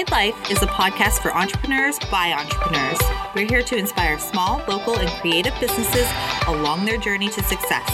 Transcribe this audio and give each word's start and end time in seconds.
Made 0.00 0.10
Life 0.12 0.50
is 0.50 0.62
a 0.62 0.66
podcast 0.66 1.20
for 1.20 1.30
entrepreneurs 1.36 1.98
by 2.10 2.32
entrepreneurs. 2.32 2.98
We're 3.34 3.46
here 3.46 3.62
to 3.62 3.76
inspire 3.76 4.18
small, 4.18 4.62
local, 4.66 4.96
and 4.96 5.10
creative 5.20 5.52
businesses 5.60 6.08
along 6.46 6.86
their 6.86 6.96
journey 6.96 7.28
to 7.28 7.42
success. 7.42 7.86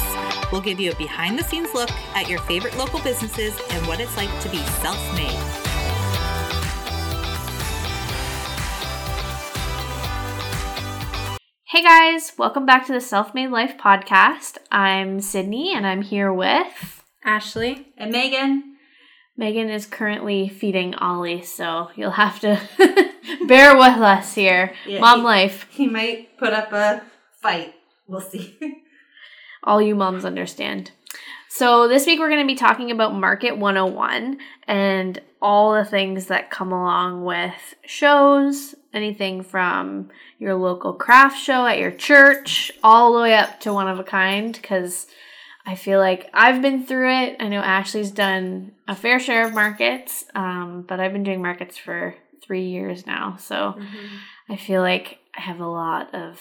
We'll 0.52 0.60
give 0.60 0.78
you 0.78 0.92
a 0.92 0.94
behind 0.94 1.36
the 1.36 1.42
scenes 1.42 1.74
look 1.74 1.90
at 2.14 2.28
your 2.28 2.38
favorite 2.42 2.76
local 2.76 3.00
businesses 3.00 3.58
and 3.70 3.84
what 3.88 3.98
it's 3.98 4.16
like 4.16 4.30
to 4.42 4.48
be 4.48 4.58
self 4.58 4.96
made. 5.16 5.32
Hey 11.64 11.82
guys, 11.82 12.34
welcome 12.38 12.66
back 12.66 12.86
to 12.86 12.92
the 12.92 13.00
Self 13.00 13.34
Made 13.34 13.50
Life 13.50 13.76
podcast. 13.78 14.58
I'm 14.70 15.20
Sydney 15.20 15.74
and 15.74 15.84
I'm 15.84 16.02
here 16.02 16.32
with 16.32 17.02
Ashley. 17.24 17.88
And 17.96 18.12
Megan. 18.12 18.75
Megan 19.36 19.68
is 19.68 19.86
currently 19.86 20.48
feeding 20.48 20.94
Ollie, 20.94 21.42
so 21.42 21.90
you'll 21.94 22.12
have 22.12 22.40
to 22.40 22.60
bear 23.46 23.76
with 23.76 23.98
us 23.98 24.34
here. 24.34 24.72
Yeah, 24.86 25.00
Mom 25.00 25.20
he- 25.20 25.24
life. 25.24 25.66
He 25.70 25.86
might 25.86 26.38
put 26.38 26.52
up 26.52 26.72
a 26.72 27.02
fight. 27.40 27.74
We'll 28.06 28.20
see. 28.20 28.58
All 29.62 29.82
you 29.82 29.94
moms 29.94 30.24
understand. 30.24 30.92
So, 31.48 31.88
this 31.88 32.06
week 32.06 32.18
we're 32.18 32.28
going 32.28 32.46
to 32.46 32.46
be 32.46 32.54
talking 32.54 32.90
about 32.90 33.14
Market 33.14 33.56
101 33.56 34.38
and 34.66 35.20
all 35.40 35.74
the 35.74 35.84
things 35.84 36.26
that 36.26 36.50
come 36.50 36.72
along 36.72 37.24
with 37.24 37.74
shows, 37.84 38.74
anything 38.92 39.42
from 39.42 40.10
your 40.38 40.54
local 40.54 40.92
craft 40.92 41.38
show 41.40 41.66
at 41.66 41.78
your 41.78 41.90
church, 41.92 42.72
all 42.82 43.14
the 43.14 43.20
way 43.22 43.34
up 43.34 43.60
to 43.60 43.72
one 43.72 43.88
of 43.88 43.98
a 43.98 44.04
kind, 44.04 44.54
because 44.54 45.06
I 45.66 45.74
feel 45.74 45.98
like 45.98 46.30
I've 46.32 46.62
been 46.62 46.86
through 46.86 47.12
it. 47.12 47.36
I 47.40 47.48
know 47.48 47.60
Ashley's 47.60 48.12
done 48.12 48.72
a 48.86 48.94
fair 48.94 49.18
share 49.18 49.46
of 49.46 49.52
markets, 49.54 50.24
um, 50.34 50.84
but 50.86 51.00
I've 51.00 51.12
been 51.12 51.24
doing 51.24 51.42
markets 51.42 51.76
for 51.76 52.14
three 52.42 52.66
years 52.68 53.04
now. 53.06 53.36
So, 53.38 53.74
I 54.48 54.56
feel 54.56 54.80
like 54.80 55.18
I 55.36 55.40
have 55.40 55.58
a 55.60 55.66
lot 55.66 56.14
of 56.14 56.40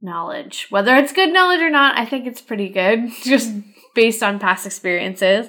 knowledge. 0.00 0.68
Whether 0.70 0.94
it's 0.96 1.12
good 1.12 1.32
knowledge 1.32 1.60
or 1.60 1.70
not, 1.70 1.98
I 1.98 2.04
think 2.04 2.26
it's 2.26 2.40
pretty 2.40 2.68
good, 2.68 3.10
just 3.24 3.52
based 3.94 4.22
on 4.22 4.38
past 4.38 4.64
experiences. 4.64 5.48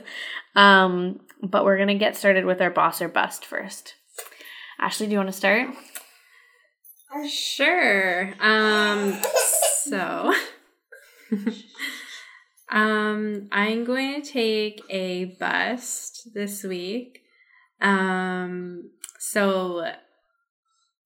Um, 0.55 1.19
but 1.43 1.65
we're 1.65 1.77
gonna 1.77 1.95
get 1.95 2.15
started 2.15 2.45
with 2.45 2.61
our 2.61 2.71
boss 2.71 3.01
or 3.01 3.09
bust 3.09 3.45
first. 3.45 3.93
Ashley, 4.79 5.05
do 5.05 5.11
you 5.11 5.19
want 5.19 5.29
to 5.29 5.33
start? 5.33 5.69
Sure. 7.29 8.33
Um 8.39 9.21
so 9.83 10.33
um 12.71 13.47
I'm 13.51 13.85
going 13.85 14.21
to 14.21 14.31
take 14.31 14.81
a 14.89 15.25
bust 15.39 16.29
this 16.33 16.63
week. 16.63 17.21
Um 17.81 18.91
so 19.19 19.91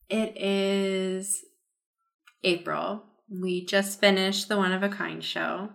it 0.10 0.38
is 0.38 1.44
April. 2.44 3.04
We 3.30 3.66
just 3.66 4.00
finished 4.00 4.50
the 4.50 4.58
one 4.58 4.72
of 4.72 4.84
a 4.84 4.90
kind 4.90 5.24
show. 5.24 5.70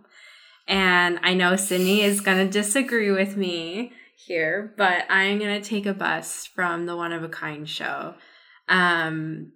And 0.67 1.21
I 1.23 1.35
know 1.35 1.57
Sydney 1.57 2.01
is 2.01 2.21
going 2.21 2.39
to 2.39 2.51
disagree 2.51 3.11
with 3.11 3.37
me 3.37 3.93
here, 4.17 4.75
but 4.79 5.05
I'm 5.11 5.39
going 5.39 5.61
to 5.61 5.69
take 5.69 5.85
a 5.85 5.93
bust 5.93 6.49
from 6.49 6.87
the 6.87 6.97
one 6.97 7.13
of 7.13 7.23
a 7.23 7.29
kind 7.29 7.69
show. 7.69 8.15
Um 8.69 9.53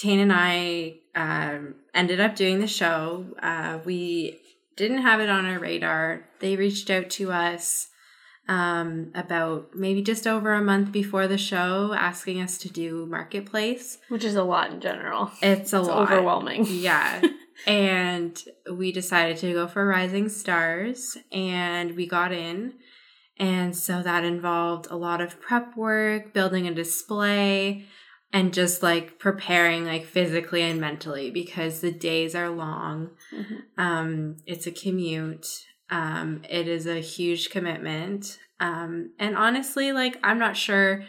Tane 0.00 0.20
and 0.20 0.32
I 0.32 0.94
um, 1.14 1.74
ended 1.92 2.20
up 2.20 2.34
doing 2.34 2.60
the 2.60 2.66
show. 2.66 3.26
Uh, 3.42 3.80
we 3.84 4.40
didn't 4.80 5.02
have 5.02 5.20
it 5.20 5.28
on 5.28 5.44
our 5.46 5.58
radar. 5.58 6.24
They 6.40 6.56
reached 6.56 6.90
out 6.90 7.10
to 7.10 7.30
us 7.30 7.88
um, 8.48 9.12
about 9.14 9.74
maybe 9.74 10.02
just 10.02 10.26
over 10.26 10.52
a 10.54 10.62
month 10.62 10.90
before 10.90 11.28
the 11.28 11.38
show, 11.38 11.94
asking 11.96 12.40
us 12.40 12.58
to 12.58 12.68
do 12.68 13.06
marketplace. 13.06 13.98
Which 14.08 14.24
is 14.24 14.34
a 14.34 14.42
lot 14.42 14.72
in 14.72 14.80
general. 14.80 15.30
It's 15.42 15.72
a 15.72 15.78
It's 15.80 15.88
lot. 15.88 16.10
overwhelming. 16.10 16.66
Yeah. 16.68 17.22
and 17.66 18.42
we 18.72 18.90
decided 18.90 19.36
to 19.38 19.52
go 19.52 19.68
for 19.68 19.86
Rising 19.86 20.28
Stars 20.28 21.16
and 21.30 21.94
we 21.94 22.06
got 22.06 22.32
in. 22.32 22.74
And 23.38 23.76
so 23.76 24.02
that 24.02 24.24
involved 24.24 24.88
a 24.90 24.96
lot 24.96 25.20
of 25.20 25.40
prep 25.40 25.76
work, 25.76 26.32
building 26.34 26.66
a 26.66 26.74
display, 26.74 27.84
and 28.32 28.54
just 28.54 28.82
like 28.82 29.18
preparing 29.18 29.84
like 29.84 30.04
physically 30.04 30.62
and 30.62 30.80
mentally 30.80 31.30
because 31.30 31.80
the 31.80 31.90
days 31.90 32.34
are 32.34 32.50
long. 32.50 33.10
Mhm. 33.32 33.62
Um, 33.76 34.36
it's 34.46 34.66
a 34.66 34.72
commute. 34.72 35.46
Um, 35.90 36.42
it 36.48 36.68
is 36.68 36.86
a 36.86 37.00
huge 37.00 37.50
commitment. 37.50 38.38
Um, 38.60 39.12
and 39.18 39.36
honestly, 39.36 39.92
like 39.92 40.18
I'm 40.22 40.38
not 40.38 40.56
sure 40.56 41.04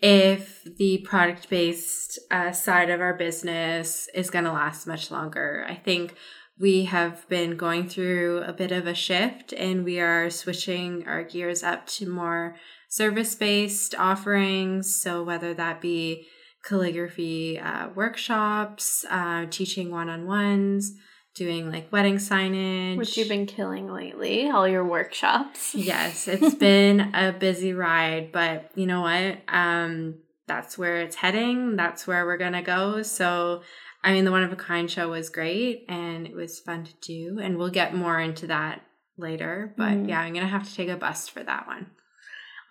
if 0.00 0.62
the 0.78 0.98
product 0.98 1.48
based 1.48 2.18
uh, 2.30 2.52
side 2.52 2.90
of 2.90 3.00
our 3.00 3.14
business 3.14 4.08
is 4.14 4.30
going 4.30 4.44
to 4.44 4.52
last 4.52 4.86
much 4.86 5.10
longer. 5.10 5.64
I 5.68 5.74
think 5.74 6.14
we 6.58 6.84
have 6.84 7.28
been 7.28 7.56
going 7.56 7.88
through 7.88 8.42
a 8.42 8.52
bit 8.52 8.72
of 8.72 8.86
a 8.86 8.94
shift 8.94 9.52
and 9.52 9.84
we 9.84 9.98
are 10.00 10.28
switching 10.28 11.06
our 11.06 11.24
gears 11.24 11.62
up 11.62 11.86
to 11.86 12.08
more 12.08 12.56
service 12.88 13.34
based 13.34 13.94
offerings. 13.96 14.94
So, 14.94 15.22
whether 15.22 15.54
that 15.54 15.80
be 15.80 16.28
calligraphy 16.62 17.58
uh, 17.58 17.88
workshops, 17.94 19.04
uh, 19.10 19.46
teaching 19.50 19.90
one 19.90 20.08
on 20.08 20.26
ones, 20.26 20.92
doing 21.34 21.70
like 21.70 21.90
wedding 21.92 22.16
signage. 22.16 22.96
Which 22.98 23.16
you've 23.16 23.28
been 23.28 23.46
killing 23.46 23.90
lately, 23.92 24.48
all 24.48 24.66
your 24.68 24.84
workshops. 24.84 25.74
Yes, 25.74 26.28
it's 26.28 26.54
been 26.54 27.14
a 27.14 27.32
busy 27.32 27.72
ride, 27.72 28.32
but 28.32 28.70
you 28.74 28.86
know 28.86 29.00
what? 29.02 29.38
Um, 29.48 30.16
that's 30.46 30.76
where 30.76 31.00
it's 31.00 31.16
heading. 31.16 31.76
That's 31.76 32.06
where 32.06 32.24
we're 32.26 32.36
gonna 32.36 32.62
go. 32.62 33.02
So, 33.02 33.62
I 34.04 34.12
mean, 34.12 34.24
the 34.24 34.30
one 34.30 34.42
of 34.42 34.52
a 34.52 34.56
kind 34.56 34.90
show 34.90 35.08
was 35.10 35.30
great 35.30 35.84
and 35.88 36.26
it 36.26 36.34
was 36.34 36.60
fun 36.60 36.84
to 36.84 36.92
do, 37.00 37.38
and 37.40 37.56
we'll 37.56 37.70
get 37.70 37.94
more 37.94 38.18
into 38.20 38.46
that 38.48 38.82
later. 39.16 39.74
But 39.76 39.92
Mm. 39.92 40.08
yeah, 40.08 40.20
I'm 40.20 40.34
gonna 40.34 40.46
have 40.46 40.68
to 40.68 40.74
take 40.74 40.88
a 40.88 40.96
bust 40.96 41.30
for 41.30 41.42
that 41.42 41.66
one. 41.66 41.86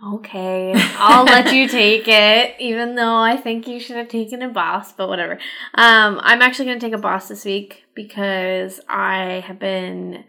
Okay, 0.04 0.74
I'll 0.98 1.26
let 1.26 1.54
you 1.54 1.68
take 1.68 2.08
it, 2.08 2.56
even 2.60 2.96
though 2.96 3.18
I 3.18 3.38
think 3.38 3.68
you 3.68 3.80
should 3.80 3.98
have 3.98 4.08
taken 4.08 4.42
a 4.42 4.50
boss, 4.50 4.92
but 4.94 5.08
whatever. 5.08 5.34
Um, 5.76 6.20
I'm 6.24 6.42
actually 6.42 6.66
going 6.66 6.80
to 6.80 6.86
take 6.86 6.96
a 6.96 7.02
boss 7.02 7.28
this 7.28 7.46
week 7.46 7.84
because 7.94 8.82
I 8.90 9.44
have 9.46 9.60
been 9.60 10.24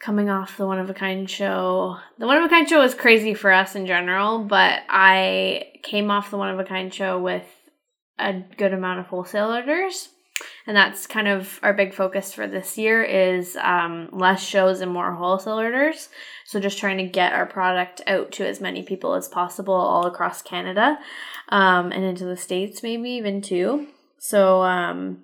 coming 0.00 0.28
off 0.28 0.58
the 0.58 0.66
one 0.66 0.78
of 0.78 0.90
a 0.90 0.94
kind 0.94 1.30
show. 1.30 1.96
The 2.18 2.26
one 2.26 2.36
of 2.36 2.44
a 2.44 2.48
kind 2.48 2.68
show 2.68 2.80
was 2.80 2.94
crazy 2.94 3.32
for 3.32 3.50
us 3.50 3.74
in 3.74 3.86
general, 3.86 4.40
but 4.40 4.82
I 4.90 5.72
came 5.82 6.10
off 6.10 6.30
the 6.30 6.36
one 6.36 6.50
of 6.50 6.58
a 6.58 6.64
kind 6.64 6.92
show 6.92 7.18
with 7.18 7.46
a 8.18 8.34
good 8.58 8.74
amount 8.74 9.00
of 9.00 9.06
wholesale 9.06 9.50
orders. 9.50 10.10
And 10.66 10.76
that's 10.76 11.06
kind 11.06 11.28
of 11.28 11.60
our 11.62 11.72
big 11.72 11.94
focus 11.94 12.32
for 12.32 12.46
this 12.46 12.76
year 12.76 13.04
is 13.04 13.56
um, 13.56 14.08
less 14.12 14.42
shows 14.42 14.80
and 14.80 14.90
more 14.90 15.12
wholesale 15.12 15.60
orders. 15.60 16.08
So 16.44 16.58
just 16.58 16.78
trying 16.78 16.98
to 16.98 17.04
get 17.04 17.32
our 17.32 17.46
product 17.46 18.00
out 18.06 18.32
to 18.32 18.46
as 18.46 18.60
many 18.60 18.82
people 18.82 19.14
as 19.14 19.28
possible 19.28 19.74
all 19.74 20.06
across 20.06 20.42
Canada, 20.42 20.98
um, 21.50 21.92
and 21.92 22.04
into 22.04 22.24
the 22.24 22.36
states 22.36 22.82
maybe 22.82 23.10
even 23.10 23.42
too. 23.42 23.86
So 24.18 24.62
um, 24.62 25.22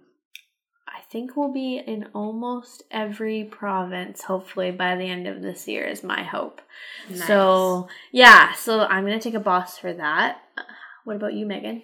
I 0.86 1.00
think 1.10 1.36
we'll 1.36 1.52
be 1.52 1.78
in 1.78 2.08
almost 2.14 2.84
every 2.90 3.44
province. 3.44 4.22
Hopefully 4.22 4.70
by 4.70 4.94
the 4.96 5.08
end 5.08 5.26
of 5.26 5.42
this 5.42 5.66
year 5.66 5.84
is 5.84 6.04
my 6.04 6.22
hope. 6.22 6.60
So 7.14 7.88
yeah, 8.12 8.52
so 8.52 8.82
I'm 8.82 9.04
gonna 9.04 9.18
take 9.18 9.34
a 9.34 9.40
boss 9.40 9.78
for 9.78 9.92
that. 9.92 10.42
What 11.04 11.16
about 11.16 11.34
you, 11.34 11.46
Megan? 11.46 11.82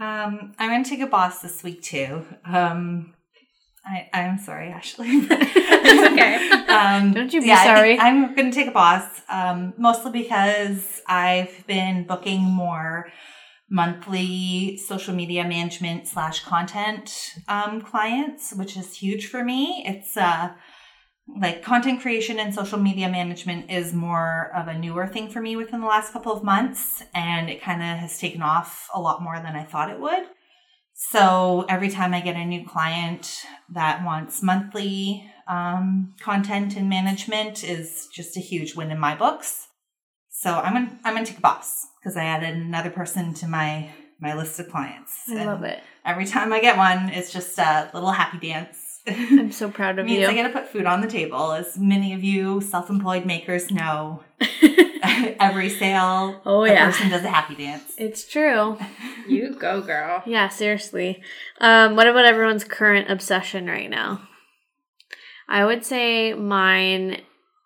Um, 0.00 0.54
I'm 0.58 0.70
going 0.70 0.84
to 0.84 0.90
take 0.90 1.00
a 1.00 1.06
boss 1.06 1.40
this 1.40 1.62
week 1.62 1.82
too. 1.82 2.24
Um, 2.44 3.14
I, 3.86 4.08
I'm 4.12 4.38
sorry, 4.38 4.68
Ashley. 4.68 5.28
It's 5.86 6.12
okay. 6.12 6.50
Um, 6.72 7.12
Don't 7.12 7.32
you 7.32 7.42
be 7.42 7.48
yeah, 7.48 7.58
I 7.58 7.64
sorry. 7.64 7.98
I'm 7.98 8.34
going 8.34 8.50
to 8.50 8.54
take 8.56 8.68
a 8.68 8.72
boss, 8.72 9.20
um, 9.28 9.74
mostly 9.76 10.12
because 10.12 11.02
I've 11.06 11.66
been 11.66 12.06
booking 12.06 12.40
more 12.40 13.12
monthly 13.68 14.78
social 14.78 15.14
media 15.14 15.44
management 15.44 16.08
slash 16.08 16.42
content 16.42 17.34
um, 17.48 17.82
clients, 17.82 18.54
which 18.54 18.78
is 18.78 18.96
huge 18.96 19.26
for 19.26 19.44
me. 19.44 19.84
It's 19.86 20.16
uh, 20.16 20.54
like 21.26 21.62
content 21.62 22.00
creation 22.00 22.38
and 22.38 22.54
social 22.54 22.78
media 22.78 23.08
management 23.08 23.70
is 23.70 23.92
more 23.92 24.52
of 24.54 24.68
a 24.68 24.78
newer 24.78 25.06
thing 25.06 25.30
for 25.30 25.40
me 25.40 25.56
within 25.56 25.80
the 25.80 25.86
last 25.86 26.12
couple 26.12 26.32
of 26.32 26.44
months, 26.44 27.02
and 27.14 27.48
it 27.48 27.62
kind 27.62 27.80
of 27.82 27.98
has 27.98 28.18
taken 28.18 28.42
off 28.42 28.88
a 28.94 29.00
lot 29.00 29.22
more 29.22 29.36
than 29.36 29.56
I 29.56 29.64
thought 29.64 29.90
it 29.90 30.00
would. 30.00 30.24
So 30.94 31.66
every 31.68 31.88
time 31.88 32.14
I 32.14 32.20
get 32.20 32.36
a 32.36 32.44
new 32.44 32.66
client 32.66 33.44
that 33.70 34.04
wants 34.04 34.42
monthly 34.42 35.28
um, 35.48 36.14
content 36.20 36.76
and 36.76 36.88
management 36.88 37.64
is 37.64 38.08
just 38.12 38.36
a 38.36 38.40
huge 38.40 38.76
win 38.76 38.92
in 38.92 38.98
my 38.98 39.16
books. 39.16 39.68
So 40.30 40.52
I'm 40.52 40.72
gonna 40.72 40.98
I'm 41.04 41.14
gonna 41.14 41.26
take 41.26 41.38
a 41.38 41.42
boss 41.42 41.86
because 42.00 42.16
I 42.16 42.24
added 42.24 42.54
another 42.54 42.90
person 42.90 43.34
to 43.34 43.48
my 43.48 43.90
my 44.20 44.34
list 44.34 44.60
of 44.60 44.68
clients. 44.68 45.24
I 45.28 45.34
And 45.34 45.46
love 45.46 45.64
it. 45.64 45.82
Every 46.04 46.26
time 46.26 46.52
I 46.52 46.60
get 46.60 46.76
one, 46.76 47.08
it's 47.08 47.32
just 47.32 47.58
a 47.58 47.90
little 47.92 48.12
happy 48.12 48.38
dance. 48.38 48.83
I'm 49.06 49.52
so 49.52 49.70
proud 49.70 49.98
of 49.98 50.06
means 50.06 50.20
you. 50.20 50.26
Means 50.28 50.30
I 50.30 50.34
get 50.34 50.46
to 50.52 50.60
put 50.60 50.68
food 50.68 50.86
on 50.86 51.00
the 51.00 51.06
table. 51.08 51.52
As 51.52 51.76
many 51.78 52.14
of 52.14 52.24
you 52.24 52.60
self-employed 52.60 53.26
makers 53.26 53.70
know, 53.70 54.22
every 55.02 55.68
sale, 55.68 56.40
Oh, 56.46 56.64
yeah. 56.64 56.86
person 56.86 57.10
does 57.10 57.22
a 57.24 57.28
happy 57.28 57.54
dance. 57.54 57.92
It's 57.98 58.26
true. 58.26 58.78
You 59.26 59.54
go, 59.54 59.80
girl. 59.80 60.22
Yeah, 60.26 60.50
seriously. 60.50 61.22
Um, 61.58 61.96
what 61.96 62.06
about 62.06 62.26
everyone's 62.26 62.62
current 62.62 63.10
obsession 63.10 63.66
right 63.66 63.88
now? 63.88 64.28
I 65.48 65.64
would 65.64 65.82
say 65.82 66.34
mine 66.34 67.22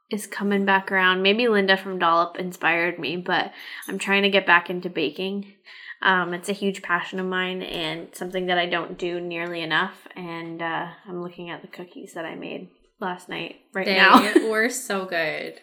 is 0.09 0.29
coming 0.29 0.65
back 0.65 0.93
around. 0.93 1.23
Maybe 1.23 1.49
Linda 1.49 1.77
from 1.77 1.99
Dollop 1.99 2.39
inspired 2.39 3.01
me, 3.01 3.17
but 3.17 3.51
I'm 3.89 3.99
trying 3.99 4.23
to 4.23 4.31
get 4.31 4.47
back 4.47 4.71
into 4.71 4.89
baking. 4.89 5.53
Um, 6.01 6.33
it's 6.35 6.49
a 6.49 6.53
huge 6.53 6.83
passion 6.83 7.19
of 7.19 7.27
mine 7.27 7.63
and 7.63 8.09
something 8.15 8.47
that 8.47 8.59
I 8.59 8.67
don't 8.67 8.97
do 8.99 9.21
nearly 9.21 9.63
enough. 9.63 10.07
And 10.17 10.63
uh, 10.63 10.87
I'm 11.09 11.23
looking 11.23 11.51
at 11.51 11.63
the 11.63 11.69
cookies 11.69 12.15
that 12.15 12.25
I 12.25 12.35
made 12.37 12.69
last 13.01 13.29
night 13.29 13.57
right 13.75 13.87
now. 13.87 14.21
They 14.21 14.41
now. 14.41 14.49
were 14.51 14.69
so 14.69 15.05
good. 15.07 15.61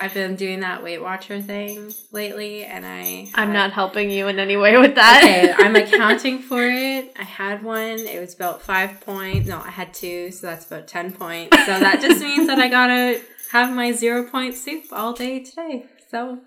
I've 0.00 0.14
been 0.14 0.36
doing 0.36 0.60
that 0.60 0.84
Weight 0.84 1.02
Watcher 1.02 1.42
thing 1.42 1.92
lately, 2.12 2.64
and 2.64 2.86
I 2.86 3.28
I'm 3.34 3.48
had- 3.48 3.52
not 3.52 3.72
helping 3.72 4.10
you 4.10 4.28
in 4.28 4.38
any 4.38 4.56
way 4.56 4.76
with 4.76 4.94
that. 4.94 5.22
okay, 5.24 5.52
I'm 5.64 5.74
accounting 5.84 6.38
for 6.38 6.62
it. 6.62 7.12
I 7.18 7.24
had 7.24 7.64
one. 7.64 7.98
It 8.06 8.20
was 8.20 8.32
about 8.32 8.62
five 8.62 9.00
points. 9.00 9.48
No, 9.48 9.58
I 9.58 9.70
had 9.70 9.92
two, 9.92 10.30
so 10.30 10.46
that's 10.46 10.66
about 10.66 10.86
ten 10.86 11.12
points. 11.12 11.56
So 11.66 11.80
that 11.80 12.00
just 12.00 12.20
means 12.20 12.46
that 12.46 12.60
I 12.60 12.68
gotta 12.78 13.20
have 13.50 13.74
my 13.74 13.90
zero 13.90 14.22
point 14.30 14.54
soup 14.54 14.84
all 14.92 15.14
day 15.14 15.40
today. 15.42 15.86
So 16.12 16.38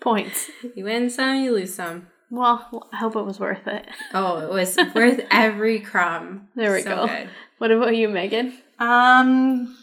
Points. 0.00 0.50
you 0.74 0.84
win 0.84 1.08
some, 1.10 1.36
you 1.44 1.52
lose 1.52 1.74
some. 1.74 2.08
Well, 2.30 2.88
I 2.92 2.96
hope 2.96 3.16
it 3.16 3.24
was 3.24 3.40
worth 3.40 3.66
it. 3.66 3.86
Oh, 4.14 4.38
it 4.38 4.50
was 4.50 4.76
worth 4.94 5.20
every 5.30 5.80
crumb. 5.80 6.48
There 6.54 6.72
we 6.72 6.82
So 6.82 6.94
go. 6.94 7.06
Good. 7.06 7.28
What 7.58 7.70
about 7.70 7.96
you, 7.96 8.08
Megan? 8.08 8.56
Um, 8.78 9.76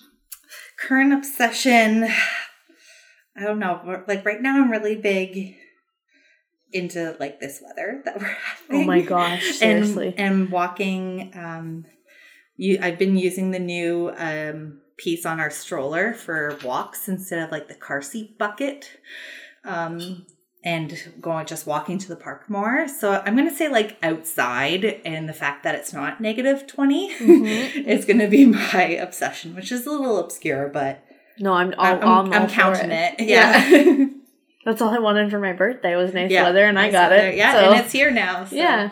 current 0.80 1.14
obsession. 1.14 2.06
I 3.38 3.44
don't 3.44 3.60
know. 3.60 4.04
Like 4.08 4.26
right 4.26 4.42
now, 4.42 4.56
I'm 4.62 4.72
really 4.72 4.96
big 4.96 5.56
into 6.72 7.16
like 7.20 7.40
this 7.40 7.62
weather 7.66 8.02
that 8.06 8.20
we're 8.20 8.26
having. 8.26 8.82
Oh 8.82 8.84
my 8.84 9.02
gosh, 9.02 9.44
seriously. 9.56 10.14
And, 10.18 10.42
and 10.44 10.52
walking. 10.52 11.32
Um, 11.36 11.86
you, 12.58 12.80
I've 12.82 12.98
been 13.00 13.18
using 13.18 13.52
the 13.52 13.60
new 13.60 14.14
um 14.18 14.82
piece 14.98 15.26
on 15.26 15.42
our 15.42 15.50
stroller 15.50 16.14
for 16.14 16.58
walks 16.64 17.10
instead 17.10 17.44
of 17.44 17.52
like 17.52 17.68
the 17.68 17.76
car 17.76 18.02
seat 18.02 18.38
bucket. 18.38 18.90
Um, 19.66 20.26
and 20.66 20.98
going 21.22 21.46
just 21.46 21.66
walking 21.68 21.98
to 22.00 22.08
the 22.10 22.16
park 22.16 22.50
more. 22.50 22.88
So 22.88 23.22
I'm 23.26 23.36
going 23.38 23.48
to 23.48 23.56
say 23.56 23.70
like 23.70 23.98
outside 24.04 24.84
and 25.06 25.30
the 25.30 25.34
fact 25.34 25.64
that 25.64 25.76
it's 25.76 25.94
not 25.94 26.20
negative 26.20 26.66
20 26.68 27.14
Mhm. 27.16 27.86
is 27.88 28.04
going 28.04 28.20
to 28.20 28.28
be 28.28 28.46
my 28.48 28.84
obsession, 29.00 29.56
which 29.56 29.72
is 29.72 29.86
a 29.86 29.92
little 29.92 30.18
obscure, 30.18 30.68
but 30.68 31.04
No, 31.40 31.54
I'm 31.54 31.74
all, 31.78 31.86
I'm, 31.86 32.02
I'm, 32.04 32.34
I'm, 32.34 32.50
counting 32.50 32.92
it. 32.92 33.16
it. 33.20 33.28
Yeah. 33.30 34.08
That's 34.66 34.82
all 34.82 34.90
I 34.90 34.98
wanted 34.98 35.30
for 35.30 35.40
my 35.40 35.54
birthday 35.54 35.96
was 35.96 36.12
nice 36.16 36.32
Yeah, 36.32 36.44
weather, 36.44 36.66
and 36.66 36.80
I 36.80 36.90
got 36.90 37.12
weather. 37.12 37.28
it. 37.28 37.36
Yeah, 37.38 37.54
so- 37.54 37.70
and 37.72 37.80
it's 37.86 37.92
here 37.94 38.10
now. 38.10 38.46
so- 38.46 38.56
yeah. 38.56 38.90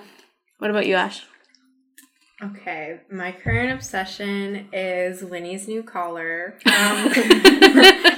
What 0.59 0.69
about 0.69 0.85
you, 0.85 0.93
Ash? 0.95 1.25
Okay, 2.41 2.99
my 3.09 3.31
current 3.31 3.71
obsession 3.71 4.67
is 4.73 5.23
Winnie's 5.23 5.67
new 5.67 5.81
collar 5.81 6.55
um, 6.65 7.11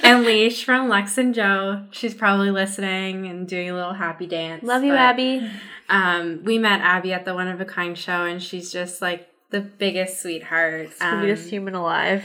and 0.06 0.24
leash 0.26 0.64
from 0.64 0.88
Lex 0.90 1.18
and 1.18 1.34
Joe. 1.34 1.86
She's 1.92 2.14
probably 2.14 2.52
listening 2.52 3.28
and 3.28 3.48
doing 3.48 3.70
a 3.70 3.74
little 3.74 3.94
happy 3.94 4.28
dance. 4.28 4.64
Love 4.64 4.84
you, 4.84 4.92
but, 4.92 5.00
Abby. 5.00 5.50
Um, 5.90 6.44
we 6.44 6.58
met 6.58 6.82
Abby 6.82 7.14
at 7.14 7.26
the 7.26 7.34
One 7.34 7.48
of 7.48 7.60
a 7.62 7.66
Kind 7.66 7.98
show, 7.98 8.24
and 8.24 8.42
she's 8.42 8.72
just 8.72 9.02
like 9.02 9.28
the 9.50 9.62
biggest 9.62 10.22
sweetheart. 10.22 10.90
Um, 11.02 11.20
Sweetest 11.20 11.50
human 11.50 11.76
alive. 11.76 12.24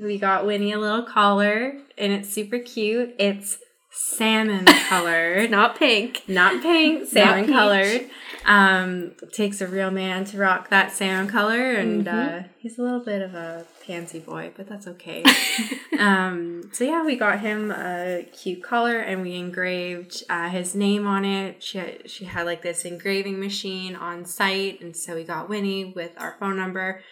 we 0.00 0.18
got 0.18 0.46
Winnie 0.46 0.72
a 0.72 0.78
little 0.78 1.02
collar, 1.02 1.74
and 1.98 2.12
it's 2.12 2.28
super 2.28 2.58
cute. 2.58 3.14
It's 3.18 3.58
salmon 3.90 4.64
colored. 4.88 5.50
Not 5.50 5.76
pink. 5.78 6.22
not 6.28 6.62
pink, 6.62 7.08
salmon 7.08 7.46
peach. 7.46 7.54
colored. 7.54 8.10
Um, 8.46 9.12
takes 9.32 9.60
a 9.60 9.66
real 9.66 9.90
man 9.90 10.24
to 10.26 10.38
rock 10.38 10.70
that 10.70 10.92
salmon 10.92 11.28
color, 11.28 11.72
and 11.72 12.06
Mm-hmm. 12.06 12.38
uh, 12.38 12.48
he's 12.58 12.78
a 12.78 12.82
little 12.82 13.00
bit 13.04 13.20
of 13.20 13.34
a 13.34 13.66
pansy 13.86 14.18
boy, 14.20 14.52
but 14.56 14.66
that's 14.66 14.86
okay. 14.86 15.22
um, 15.98 16.70
so 16.72 16.84
yeah, 16.84 17.04
we 17.04 17.16
got 17.16 17.40
him 17.40 17.70
a 17.70 18.26
cute 18.32 18.62
collar, 18.62 18.98
and 18.98 19.20
we 19.22 19.34
engraved 19.36 20.22
uh, 20.30 20.48
his 20.48 20.74
name 20.74 21.06
on 21.06 21.24
it. 21.26 21.62
She 21.62 21.78
had, 21.78 22.10
she 22.10 22.24
had 22.24 22.46
like 22.46 22.62
this 22.62 22.84
engraving 22.86 23.38
machine 23.38 23.94
on 23.94 24.24
site, 24.24 24.80
and 24.80 24.96
so 24.96 25.16
we 25.16 25.24
got 25.24 25.48
Winnie 25.50 25.84
with 25.84 26.12
our 26.16 26.36
phone 26.40 26.56
number. 26.56 27.02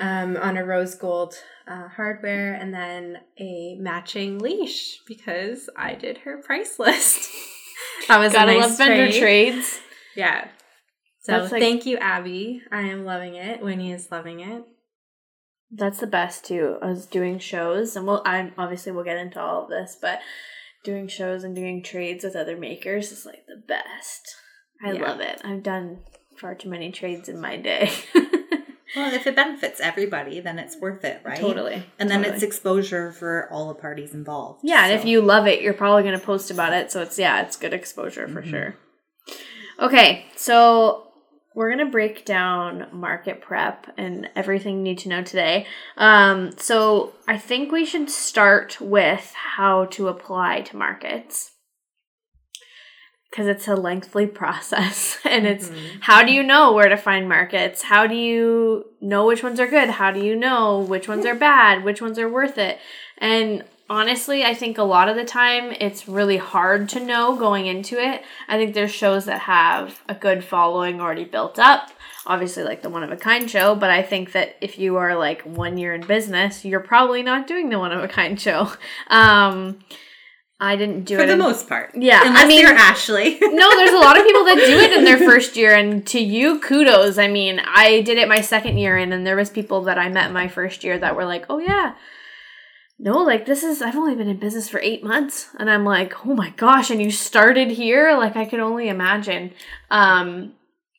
Um, 0.00 0.36
on 0.36 0.56
a 0.56 0.64
rose 0.64 0.96
gold 0.96 1.34
uh, 1.68 1.86
hardware 1.86 2.52
and 2.54 2.74
then 2.74 3.18
a 3.38 3.76
matching 3.78 4.40
leash 4.40 4.98
because 5.06 5.70
I 5.76 5.94
did 5.94 6.18
her 6.18 6.42
price 6.42 6.80
list. 6.80 7.30
that 8.08 8.18
was 8.18 8.32
Gotta 8.32 8.50
a 8.50 8.54
nice 8.58 8.70
love 8.70 8.78
vendor 8.78 9.06
trade. 9.12 9.20
trades. 9.20 9.78
Yeah. 10.16 10.48
So 11.22 11.38
like- 11.44 11.50
thank 11.62 11.86
you, 11.86 11.96
Abby. 11.98 12.60
I 12.72 12.82
am 12.82 13.04
loving 13.04 13.36
it. 13.36 13.62
Winnie 13.62 13.92
is 13.92 14.10
loving 14.10 14.40
it. 14.40 14.64
That's 15.70 15.98
the 16.00 16.06
best 16.08 16.44
too. 16.44 16.76
I 16.82 16.86
was 16.86 17.06
doing 17.06 17.38
shows, 17.38 17.94
and 17.96 18.06
we'll. 18.06 18.22
I 18.26 18.52
obviously 18.58 18.90
we'll 18.92 19.04
get 19.04 19.16
into 19.16 19.40
all 19.40 19.64
of 19.64 19.70
this, 19.70 19.96
but 20.00 20.20
doing 20.84 21.08
shows 21.08 21.42
and 21.44 21.54
doing 21.54 21.82
trades 21.82 22.22
with 22.24 22.36
other 22.36 22.56
makers 22.56 23.10
is 23.12 23.24
like 23.26 23.46
the 23.48 23.62
best. 23.66 24.22
I 24.84 24.92
Yeah. 24.92 25.02
love 25.02 25.20
it. 25.20 25.40
I've 25.44 25.62
done 25.62 26.00
far 26.38 26.54
too 26.54 26.68
many 26.68 26.92
trades 26.92 27.28
in 27.28 27.40
my 27.40 27.56
day. 27.56 27.90
Well, 28.96 29.12
if 29.12 29.26
it 29.26 29.34
benefits 29.34 29.80
everybody, 29.80 30.40
then 30.40 30.58
it's 30.58 30.76
worth 30.80 31.04
it, 31.04 31.20
right? 31.24 31.38
Totally. 31.38 31.82
And 31.98 32.10
then 32.10 32.18
totally. 32.20 32.34
it's 32.34 32.42
exposure 32.44 33.12
for 33.12 33.48
all 33.50 33.68
the 33.68 33.74
parties 33.74 34.14
involved. 34.14 34.60
Yeah, 34.62 34.84
and 34.86 34.92
if 34.92 35.04
you 35.04 35.20
love 35.20 35.46
it, 35.46 35.60
you're 35.62 35.74
probably 35.74 36.02
going 36.04 36.18
to 36.18 36.24
post 36.24 36.50
about 36.50 36.72
it. 36.72 36.92
So 36.92 37.02
it's 37.02 37.18
yeah, 37.18 37.42
it's 37.42 37.56
good 37.56 37.72
exposure 37.72 38.28
for 38.28 38.42
Mhm. 38.42 38.50
sure. 38.50 38.76
Okay, 39.80 40.26
so 40.36 41.08
we're 41.54 41.70
gonna 41.70 41.90
break 41.90 42.24
down 42.24 42.86
market 42.92 43.40
prep 43.40 43.86
and 43.96 44.28
everything 44.36 44.78
you 44.78 44.82
need 44.82 44.98
to 44.98 45.08
know 45.08 45.22
today. 45.22 45.66
Um, 45.96 46.52
so 46.58 47.12
I 47.28 47.38
think 47.38 47.70
we 47.72 47.84
should 47.84 48.10
start 48.10 48.80
with 48.80 49.32
how 49.56 49.86
to 49.86 50.08
apply 50.08 50.62
to 50.62 50.76
markets 50.76 51.52
because 53.34 53.48
it's 53.48 53.66
a 53.66 53.74
lengthy 53.74 54.26
process 54.42 55.18
and 55.24 55.44
it's 55.44 55.68
Mhm. 55.68 55.74
how 56.02 56.22
do 56.22 56.32
you 56.32 56.44
know 56.44 56.72
where 56.72 56.88
to 56.88 56.96
find 56.96 57.28
markets? 57.28 57.82
How 57.82 58.06
do 58.06 58.14
you 58.14 58.86
know 59.00 59.26
which 59.26 59.42
ones 59.42 59.58
are 59.58 59.66
good? 59.66 59.90
How 59.90 60.12
do 60.12 60.20
you 60.20 60.36
know 60.36 60.78
which 60.78 61.08
ones 61.08 61.26
are 61.26 61.34
bad? 61.34 61.82
Which 61.82 62.00
ones 62.00 62.16
are 62.16 62.28
worth 62.28 62.58
it? 62.58 62.78
And 63.18 63.64
honestly, 63.90 64.44
I 64.44 64.54
think 64.54 64.78
a 64.78 64.84
lot 64.84 65.08
of 65.08 65.16
the 65.16 65.24
time 65.24 65.72
it's 65.80 66.06
really 66.08 66.36
hard 66.36 66.88
to 66.90 67.00
know 67.00 67.34
going 67.34 67.66
into 67.66 67.98
it. 68.00 68.22
I 68.46 68.56
think 68.56 68.72
there's 68.72 68.94
shows 68.94 69.24
that 69.24 69.40
have 69.40 70.00
a 70.08 70.14
good 70.14 70.44
following 70.44 71.00
already 71.00 71.24
built 71.24 71.58
up. 71.58 71.90
Obviously, 72.26 72.62
like 72.62 72.82
the 72.82 72.88
one 72.88 73.02
of 73.02 73.10
a 73.10 73.16
kind 73.16 73.50
show, 73.50 73.74
but 73.74 73.90
I 73.90 74.02
think 74.02 74.30
that 74.32 74.54
if 74.60 74.78
you 74.78 74.94
are 74.96 75.16
like 75.16 75.42
one 75.42 75.76
year 75.76 75.92
in 75.92 76.06
business, 76.06 76.64
you're 76.64 76.78
probably 76.80 77.22
not 77.24 77.48
doing 77.48 77.68
the 77.68 77.80
one 77.80 77.90
of 77.90 78.02
a 78.02 78.08
kind 78.08 78.40
show. 78.40 78.70
Um, 79.08 79.80
I 80.60 80.76
didn't 80.76 81.04
do 81.04 81.16
for 81.16 81.22
it 81.22 81.24
for 81.24 81.26
the 81.26 81.32
in- 81.34 81.38
most 81.40 81.68
part. 81.68 81.90
Yeah, 81.96 82.20
I 82.22 82.26
Unless 82.28 82.48
mean- 82.48 82.60
you're 82.60 82.74
Ashley. 82.74 83.38
no, 83.42 83.70
there's 83.76 83.92
a 83.92 83.98
lot 83.98 84.16
of 84.18 84.24
people 84.24 84.44
that 84.44 84.56
do 84.56 84.78
it 84.78 84.92
in 84.92 85.04
their 85.04 85.18
first 85.30 85.56
year, 85.56 85.74
and 85.74 86.06
to 86.08 86.20
you, 86.20 86.60
kudos. 86.60 87.18
I 87.18 87.26
mean, 87.28 87.60
I 87.64 88.02
did 88.02 88.18
it 88.18 88.28
my 88.28 88.40
second 88.40 88.78
year 88.78 88.96
in, 88.96 89.12
and 89.12 89.26
there 89.26 89.36
was 89.36 89.50
people 89.50 89.82
that 89.82 89.98
I 89.98 90.08
met 90.08 90.32
my 90.32 90.48
first 90.48 90.84
year 90.84 90.96
that 90.98 91.16
were 91.16 91.24
like, 91.24 91.44
"Oh 91.50 91.58
yeah, 91.58 91.94
no, 92.98 93.18
like 93.18 93.46
this 93.46 93.64
is 93.64 93.82
I've 93.82 93.96
only 93.96 94.14
been 94.14 94.28
in 94.28 94.36
business 94.38 94.68
for 94.68 94.78
eight 94.80 95.02
months," 95.02 95.48
and 95.58 95.68
I'm 95.68 95.84
like, 95.84 96.24
"Oh 96.24 96.34
my 96.34 96.50
gosh!" 96.50 96.90
And 96.90 97.02
you 97.02 97.10
started 97.10 97.70
here, 97.72 98.16
like 98.16 98.36
I 98.36 98.44
could 98.44 98.60
only 98.60 98.88
imagine. 98.88 99.52
Um, 99.90 100.52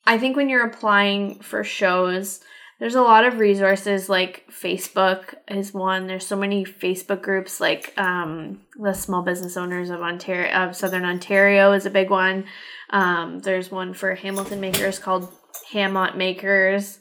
I 0.05 0.17
think 0.19 0.35
when 0.35 0.49
you're 0.49 0.65
applying 0.67 1.39
for 1.39 1.63
shows, 1.63 2.41
there's 2.79 2.95
a 2.95 3.01
lot 3.01 3.25
of 3.25 3.39
resources 3.39 4.09
like 4.09 4.45
Facebook 4.51 5.35
is 5.47 5.73
one. 5.73 6.07
There's 6.07 6.25
so 6.25 6.35
many 6.35 6.65
Facebook 6.65 7.21
groups 7.21 7.61
like 7.61 7.93
um, 7.97 8.61
the 8.77 8.93
Small 8.93 9.21
Business 9.21 9.55
Owners 9.55 9.89
of 9.89 10.01
Ontario 10.01 10.51
of 10.51 10.75
Southern 10.75 11.05
Ontario 11.05 11.71
is 11.71 11.85
a 11.85 11.89
big 11.89 12.09
one. 12.09 12.45
Um, 12.89 13.39
there's 13.39 13.71
one 13.71 13.93
for 13.93 14.15
Hamilton 14.15 14.59
makers 14.59 14.99
called 14.99 15.31
Hamont 15.71 16.17
Makers. 16.17 16.99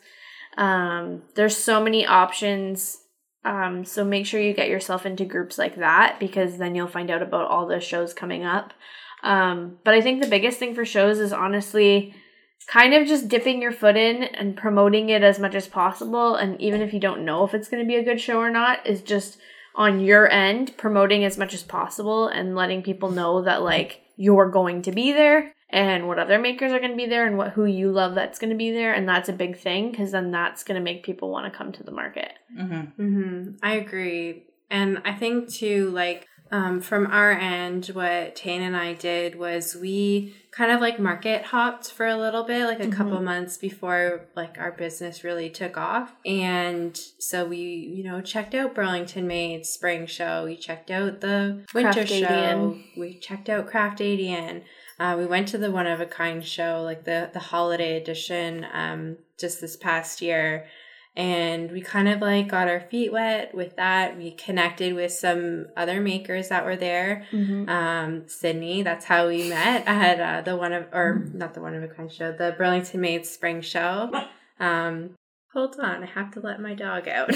Um, 0.56 1.22
there's 1.34 1.56
so 1.56 1.82
many 1.82 2.06
options. 2.06 2.98
Um, 3.44 3.84
so 3.84 4.04
make 4.04 4.26
sure 4.26 4.40
you 4.40 4.54
get 4.54 4.70
yourself 4.70 5.04
into 5.04 5.24
groups 5.24 5.58
like 5.58 5.76
that 5.76 6.18
because 6.20 6.56
then 6.56 6.74
you'll 6.74 6.86
find 6.86 7.10
out 7.10 7.20
about 7.22 7.50
all 7.50 7.66
the 7.66 7.80
shows 7.80 8.14
coming 8.14 8.44
up. 8.44 8.72
Um, 9.24 9.78
but 9.84 9.94
I 9.94 10.00
think 10.00 10.22
the 10.22 10.28
biggest 10.28 10.58
thing 10.58 10.74
for 10.74 10.84
shows 10.84 11.18
is 11.18 11.32
honestly 11.32 12.14
kind 12.66 12.94
of 12.94 13.06
just 13.06 13.28
dipping 13.28 13.60
your 13.62 13.72
foot 13.72 13.96
in 13.96 14.24
and 14.24 14.56
promoting 14.56 15.08
it 15.08 15.22
as 15.22 15.38
much 15.38 15.54
as 15.54 15.68
possible. 15.68 16.34
And 16.34 16.60
even 16.60 16.80
if 16.80 16.92
you 16.92 17.00
don't 17.00 17.24
know 17.24 17.44
if 17.44 17.54
it's 17.54 17.68
going 17.68 17.82
to 17.82 17.86
be 17.86 17.96
a 17.96 18.04
good 18.04 18.20
show 18.20 18.38
or 18.38 18.50
not, 18.50 18.86
is 18.86 19.02
just 19.02 19.38
on 19.74 20.00
your 20.00 20.30
end 20.30 20.76
promoting 20.76 21.24
as 21.24 21.36
much 21.36 21.52
as 21.52 21.62
possible 21.62 22.28
and 22.28 22.54
letting 22.54 22.82
people 22.82 23.10
know 23.10 23.42
that 23.42 23.62
like 23.62 24.00
you're 24.16 24.48
going 24.50 24.82
to 24.82 24.92
be 24.92 25.12
there 25.12 25.52
and 25.70 26.06
what 26.06 26.20
other 26.20 26.38
makers 26.38 26.70
are 26.72 26.78
going 26.78 26.92
to 26.92 26.96
be 26.96 27.06
there 27.06 27.26
and 27.26 27.36
what 27.36 27.52
who 27.52 27.64
you 27.64 27.90
love 27.90 28.14
that's 28.14 28.38
going 28.38 28.50
to 28.50 28.56
be 28.56 28.70
there 28.70 28.92
and 28.94 29.08
that's 29.08 29.28
a 29.28 29.32
big 29.32 29.58
thing 29.58 29.90
because 29.90 30.12
then 30.12 30.30
that's 30.30 30.62
going 30.62 30.78
to 30.78 30.84
make 30.84 31.02
people 31.02 31.28
want 31.28 31.52
to 31.52 31.56
come 31.56 31.72
to 31.72 31.82
the 31.82 31.90
market 31.90 32.30
hmm 32.56 32.82
hmm 32.96 33.48
I 33.62 33.74
agree. 33.74 34.44
And 34.70 35.02
I 35.04 35.12
think 35.12 35.50
too, 35.50 35.90
like, 35.90 36.26
Um, 36.54 36.80
from 36.80 37.08
our 37.08 37.32
end, 37.32 37.86
what 37.94 38.36
Tane 38.36 38.62
and 38.62 38.76
I 38.76 38.92
did 38.92 39.34
was 39.34 39.74
we 39.74 40.36
kind 40.52 40.70
of 40.70 40.80
like 40.80 41.00
market 41.00 41.46
hopped 41.46 41.90
for 41.90 42.06
a 42.06 42.16
little 42.16 42.44
bit, 42.44 42.66
like 42.66 42.78
a 42.78 42.92
couple 42.92 43.20
months 43.20 43.56
before 43.56 44.28
like 44.36 44.56
our 44.60 44.70
business 44.70 45.24
really 45.24 45.50
took 45.50 45.76
off. 45.76 46.12
And 46.24 46.96
so 47.18 47.44
we, 47.44 47.58
you 47.58 48.04
know, 48.04 48.20
checked 48.20 48.54
out 48.54 48.72
Burlington 48.72 49.26
Made 49.26 49.66
spring 49.66 50.06
show. 50.06 50.44
We 50.44 50.56
checked 50.56 50.92
out 50.92 51.20
the 51.20 51.64
winter 51.74 52.06
show. 52.06 52.78
We 52.96 53.18
checked 53.18 53.48
out 53.48 53.68
Craftadian. 53.68 54.62
Uh, 55.00 55.16
we 55.18 55.26
went 55.26 55.48
to 55.48 55.58
the 55.58 55.72
one 55.72 55.88
of 55.88 56.00
a 56.00 56.06
kind 56.06 56.44
show, 56.44 56.82
like 56.84 57.02
the 57.02 57.30
the 57.32 57.40
holiday 57.40 57.96
edition, 57.96 58.64
um, 58.72 59.16
just 59.40 59.60
this 59.60 59.76
past 59.76 60.22
year, 60.22 60.66
and 61.16 61.70
we 61.70 61.80
kind 61.80 62.08
of 62.08 62.20
like 62.20 62.48
got 62.48 62.66
our 62.68 62.80
feet 62.80 63.12
wet 63.12 63.54
with 63.54 63.76
that. 63.76 64.16
We 64.16 64.32
connected 64.32 64.94
with 64.94 65.12
some 65.12 65.66
other 65.76 66.00
makers 66.00 66.48
that 66.48 66.64
were 66.64 66.76
there. 66.76 67.24
Mhm. 67.30 67.68
Um, 67.68 68.28
Sydney, 68.28 68.82
that's 68.82 69.04
how 69.04 69.28
we 69.28 69.48
met 69.48 69.84
at 69.86 70.20
uh, 70.20 70.40
the 70.42 70.56
one 70.56 70.72
of 70.72 70.86
or 70.92 71.30
not 71.32 71.54
the 71.54 71.60
one 71.60 71.74
of 71.74 71.82
a 71.82 71.88
kind 71.88 72.12
show, 72.12 72.32
the 72.32 72.54
Burlington 72.58 73.00
Made 73.00 73.26
Spring 73.26 73.60
Show. 73.60 74.10
Um, 74.60 75.16
hold 75.52 75.80
on, 75.80 76.04
I 76.04 76.06
have 76.06 76.30
to 76.34 76.40
let 76.40 76.60
my 76.60 76.74
dog 76.74 77.08
out. 77.08 77.34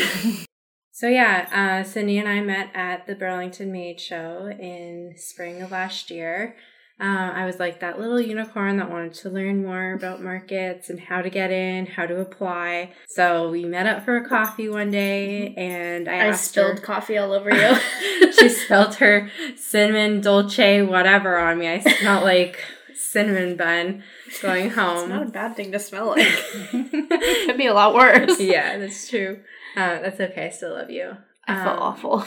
so 0.93 1.09
yeah, 1.09 1.81
uh, 1.83 1.85
Sydney 1.85 2.19
and 2.19 2.29
I 2.29 2.41
met 2.41 2.71
at 2.75 3.09
the 3.09 3.17
Burlington 3.17 3.73
Made 3.73 4.01
Show 4.01 4.47
in 4.47 5.15
spring 5.17 5.61
of 5.61 5.73
last 5.73 6.13
year. 6.13 6.55
Um, 7.01 7.09
I 7.09 7.47
was 7.47 7.61
like 7.61 7.79
that 7.81 8.01
little 8.01 8.21
unicorn 8.21 8.79
that 8.79 8.91
wanted 8.91 9.15
to 9.15 9.31
learn 9.31 9.63
more 9.65 9.93
about 9.93 10.21
markets 10.21 10.91
and 10.91 10.99
how 10.99 11.23
to 11.23 11.31
get 11.31 11.53
in, 11.53 11.87
how 11.87 12.07
to 12.07 12.19
apply. 12.21 12.93
So 13.07 13.51
we 13.51 13.65
met 13.65 13.87
up 13.87 14.05
for 14.05 14.17
a 14.17 14.29
coffee 14.29 14.69
one 14.69 14.91
day, 14.91 15.55
and 15.55 16.09
I, 16.09 16.29
I 16.29 16.33
spilled 16.33 16.81
her, 16.81 16.85
coffee 16.85 17.17
all 17.17 17.33
over 17.33 17.51
you. 17.55 18.33
she 18.33 18.49
spilled 18.49 18.97
her 18.97 19.31
cinnamon 19.57 20.21
dolce 20.23 20.83
whatever 20.83 21.39
on 21.39 21.59
me. 21.59 21.69
I 21.69 21.79
smelled 21.79 22.25
like 22.25 22.59
cinnamon 22.97 23.57
bun 23.57 24.03
going 24.43 24.71
home. 24.79 24.99
It's 24.99 25.09
not 25.09 25.23
a 25.29 25.31
bad 25.31 25.55
thing 25.57 25.71
to 25.73 25.79
smell 25.79 26.09
like. 26.09 26.27
It 26.27 27.47
could 27.47 27.57
be 27.57 27.67
a 27.67 27.75
lot 27.75 27.95
worse. 27.95 28.41
yeah, 28.41 28.77
that's 28.77 29.09
true. 29.09 29.39
Uh, 29.77 30.01
that's 30.01 30.19
okay. 30.21 30.47
I 30.47 30.51
still 30.51 30.73
love 30.73 30.91
you. 30.91 31.17
I 31.47 31.55
felt 31.65 31.77
Um, 31.79 31.83
awful. 31.83 32.25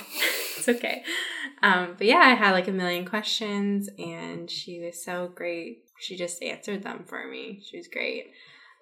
it's 0.58 0.70
okay. 0.70 1.04
Um, 1.64 1.96
but 1.98 2.08
yeah, 2.08 2.18
I 2.20 2.34
had 2.34 2.52
like 2.52 2.68
a 2.68 2.72
million 2.72 3.06
questions, 3.06 3.90
and 4.00 4.50
she 4.50 4.80
was 4.82 5.04
so 5.04 5.32
great. 5.34 5.84
She 6.00 6.18
just 6.18 6.42
answered 6.42 6.84
them 6.84 7.06
for 7.08 7.28
me. 7.28 7.62
She 7.70 7.78
was 7.78 7.88
great. 7.88 8.32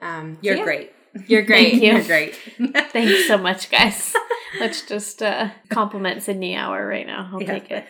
Um, 0.01 0.37
You're 0.41 0.55
yeah. 0.57 0.63
great. 0.63 0.91
You're 1.27 1.41
great. 1.51 1.71
Thank 1.71 1.83
you. 1.83 1.93
You're 1.93 2.03
great. 2.03 2.35
Thanks 2.91 3.27
so 3.27 3.37
much, 3.37 3.69
guys. 3.69 4.13
Let's 4.59 4.81
just 4.83 5.21
uh, 5.21 5.49
compliment 5.69 6.23
Sydney 6.23 6.55
Hour 6.55 6.87
right 6.87 7.05
now. 7.05 7.29
I'll 7.33 7.41
Yeah. 7.41 7.59
take 7.59 7.71
it. 7.71 7.85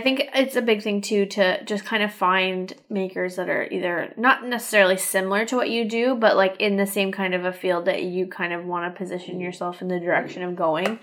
I 0.00 0.02
think 0.02 0.28
it's 0.34 0.56
a 0.56 0.62
big 0.62 0.82
thing 0.82 1.00
too 1.00 1.24
to 1.26 1.62
just 1.64 1.84
kind 1.84 2.02
of 2.02 2.12
find 2.12 2.74
makers 2.90 3.36
that 3.36 3.48
are 3.48 3.68
either 3.70 4.12
not 4.16 4.44
necessarily 4.44 4.96
similar 4.96 5.44
to 5.46 5.56
what 5.56 5.70
you 5.70 5.88
do, 5.88 6.16
but 6.16 6.36
like 6.36 6.60
in 6.60 6.76
the 6.76 6.86
same 6.86 7.12
kind 7.12 7.32
of 7.32 7.44
a 7.44 7.52
field 7.52 7.84
that 7.84 8.02
you 8.02 8.26
kind 8.26 8.52
of 8.52 8.64
want 8.64 8.92
to 8.92 8.98
position 8.98 9.40
yourself 9.40 9.80
in 9.82 9.88
the 9.88 10.00
direction 10.00 10.42
of 10.42 10.56
going 10.56 10.98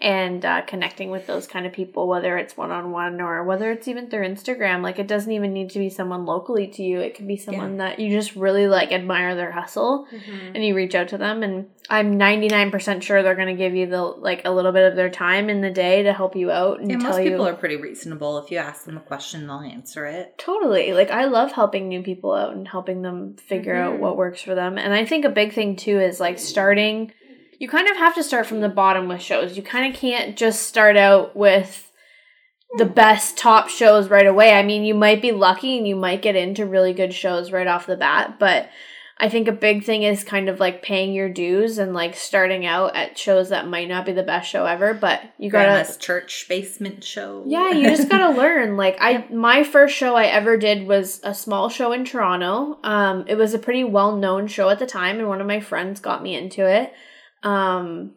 and 0.00 0.44
uh, 0.44 0.60
connecting 0.62 1.10
with 1.10 1.26
those 1.26 1.46
kind 1.46 1.66
of 1.66 1.72
people, 1.72 2.06
whether 2.06 2.36
it's 2.38 2.56
one 2.56 2.70
on 2.70 2.90
one 2.92 3.20
or 3.20 3.42
whether 3.44 3.72
it's 3.72 3.88
even 3.88 4.08
through 4.10 4.28
Instagram. 4.28 4.82
Like 4.82 4.98
it 4.98 5.08
doesn't 5.08 5.32
even 5.32 5.52
need 5.52 5.70
to 5.70 5.78
be 5.78 5.88
someone 5.90 6.24
locally 6.24 6.68
to 6.68 6.82
you, 6.82 7.00
it 7.00 7.16
could 7.16 7.26
be 7.26 7.36
someone 7.38 7.78
that 7.78 7.98
you 7.98 8.10
just 8.10 8.36
really 8.36 8.68
like 8.68 8.92
admire 8.92 9.34
their 9.34 9.52
hustle 9.52 10.06
Mhm. 10.12 10.54
and 10.54 10.64
you 10.64 10.74
reach 10.76 10.94
out 10.94 11.08
to 11.08 11.18
them 11.18 11.42
and 11.42 11.66
i'm 11.88 12.18
99% 12.18 13.02
sure 13.02 13.22
they're 13.22 13.34
going 13.34 13.48
to 13.48 13.54
give 13.54 13.74
you 13.74 13.86
the 13.86 14.02
like 14.02 14.42
a 14.44 14.50
little 14.50 14.72
bit 14.72 14.88
of 14.90 14.96
their 14.96 15.10
time 15.10 15.48
in 15.48 15.60
the 15.60 15.70
day 15.70 16.02
to 16.02 16.12
help 16.12 16.34
you 16.36 16.50
out 16.50 16.80
and 16.80 16.88
most 17.02 17.18
you 17.22 17.30
people 17.30 17.46
are 17.46 17.54
pretty 17.54 17.76
reasonable. 17.76 18.38
If 18.38 18.50
you 18.50 18.58
ask 18.58 18.84
them 18.84 18.96
a 18.96 19.00
question, 19.00 19.46
they'll 19.46 19.60
answer 19.60 20.04
it. 20.06 20.36
totally 20.38 20.92
like 20.92 21.10
i 21.10 21.24
love 21.26 21.52
helping 21.52 21.88
new 21.88 22.02
people 22.02 22.32
out 22.32 22.52
and 22.54 22.66
helping 22.66 23.02
them 23.02 23.36
figure 23.36 23.74
out 23.76 23.94
Mhm. 23.96 23.98
what 24.00 24.16
works 24.16 24.42
for 24.42 24.54
them 24.54 24.78
and 24.78 24.92
i 24.92 25.04
think 25.04 25.24
a 25.24 25.28
big 25.30 25.52
thing 25.52 25.76
too 25.76 26.00
is 26.00 26.18
like 26.20 26.38
starting 26.38 27.12
you 27.58 27.68
kind 27.68 27.88
of 27.88 27.96
have 27.96 28.14
to 28.16 28.22
start 28.22 28.46
from 28.46 28.60
the 28.60 28.68
bottom 28.68 29.08
with 29.08 29.22
shows 29.22 29.56
you 29.56 29.62
kind 29.62 29.92
of 29.94 29.98
can't 29.98 30.36
just 30.36 30.62
start 30.66 30.96
out 30.96 31.34
with 31.36 31.90
the 32.78 32.84
best 32.84 33.38
top 33.38 33.68
shows 33.68 34.08
right 34.10 34.26
away 34.26 34.52
i 34.52 34.62
mean 34.62 34.82
you 34.84 34.94
might 34.94 35.22
be 35.22 35.32
lucky 35.32 35.78
and 35.78 35.86
you 35.88 35.94
might 35.96 36.20
get 36.20 36.36
into 36.36 36.66
really 36.66 36.92
good 36.92 37.14
shows 37.14 37.52
right 37.52 37.66
off 37.68 37.86
the 37.86 37.96
bat 37.96 38.38
but 38.40 38.68
I 39.18 39.30
think 39.30 39.48
a 39.48 39.52
big 39.52 39.82
thing 39.84 40.02
is 40.02 40.22
kind 40.24 40.50
of 40.50 40.60
like 40.60 40.82
paying 40.82 41.14
your 41.14 41.30
dues 41.30 41.78
and 41.78 41.94
like 41.94 42.14
starting 42.14 42.66
out 42.66 42.94
at 42.94 43.16
shows 43.16 43.48
that 43.48 43.66
might 43.66 43.88
not 43.88 44.04
be 44.04 44.12
the 44.12 44.22
best 44.22 44.50
show 44.50 44.66
ever, 44.66 44.92
but 44.92 45.22
you 45.38 45.50
gotta 45.50 45.68
Grandma's 45.68 45.96
church 45.96 46.44
basement 46.50 47.02
show. 47.02 47.42
yeah, 47.46 47.70
you 47.70 47.88
just 47.88 48.10
gotta 48.10 48.36
learn. 48.38 48.76
Like 48.76 48.98
I, 49.00 49.26
my 49.32 49.64
first 49.64 49.96
show 49.96 50.16
I 50.16 50.26
ever 50.26 50.58
did 50.58 50.86
was 50.86 51.20
a 51.24 51.32
small 51.32 51.70
show 51.70 51.92
in 51.92 52.04
Toronto. 52.04 52.78
Um, 52.84 53.24
it 53.26 53.36
was 53.36 53.54
a 53.54 53.58
pretty 53.58 53.84
well 53.84 54.16
known 54.16 54.48
show 54.48 54.68
at 54.68 54.78
the 54.78 54.86
time, 54.86 55.18
and 55.18 55.28
one 55.28 55.40
of 55.40 55.46
my 55.46 55.60
friends 55.60 55.98
got 55.98 56.22
me 56.22 56.34
into 56.34 56.68
it. 56.68 56.92
Um, 57.42 58.16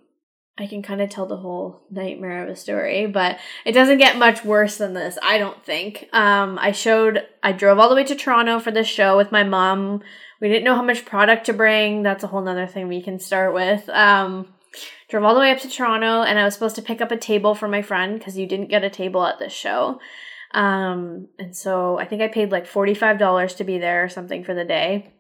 I 0.58 0.68
can 0.68 0.82
kind 0.82 1.00
of 1.00 1.10
tell 1.10 1.26
the 1.26 1.38
whole 1.38 1.82
nightmare 1.90 2.44
of 2.44 2.50
a 2.50 2.56
story, 2.58 3.08
but 3.08 3.40
it 3.64 3.72
doesn't 3.72 4.00
get 4.00 4.18
much 4.18 4.44
worse 4.44 4.78
than 4.78 4.94
this. 4.94 5.18
I 5.24 5.38
don't 5.38 5.64
think. 5.64 6.10
Um, 6.12 6.60
I 6.60 6.74
showed. 6.74 7.26
I 7.42 7.54
drove 7.54 7.80
all 7.80 7.88
the 7.88 7.96
way 7.96 8.04
to 8.04 8.16
Toronto 8.16 8.60
for 8.60 8.72
this 8.72 8.88
show 8.88 9.16
with 9.16 9.32
my 9.32 9.44
mom. 9.46 10.02
We 10.42 10.48
didn't 10.48 10.64
know 10.64 10.76
how 10.76 10.84
much 10.84 11.06
product 11.06 11.46
to 11.48 11.54
bring. 11.54 12.04
That's 12.04 12.24
a 12.24 12.28
whole 12.28 12.42
nother 12.42 12.68
thing 12.68 12.88
we 12.88 13.02
can 13.02 13.20
start 13.20 13.54
with. 13.54 13.88
Um, 13.90 14.54
drove 15.10 15.24
all 15.24 15.34
the 15.34 15.40
way 15.40 15.52
up 15.52 15.60
to 15.60 15.70
Toronto 15.70 16.22
and 16.22 16.40
I 16.40 16.46
was 16.46 16.54
supposed 16.54 16.76
to 16.78 16.82
pick 16.82 17.02
up 17.02 17.12
a 17.12 17.18
table 17.18 17.56
for 17.56 17.68
my 17.68 17.82
friend 17.82 18.18
because 18.18 18.38
you 18.38 18.48
didn't 18.48 18.70
get 18.70 18.84
a 18.84 18.90
table 18.90 19.26
at 19.26 19.40
this 19.40 19.54
show. 19.54 20.00
Um, 20.54 21.28
and 21.38 21.56
so 21.56 22.00
I 22.00 22.06
think 22.06 22.22
I 22.22 22.28
paid 22.28 22.52
like 22.52 22.68
$45 22.68 23.58
to 23.58 23.64
be 23.64 23.78
there 23.78 24.04
or 24.04 24.10
something 24.10 24.44
for 24.44 24.54
the 24.54 24.66
day. 24.66 25.14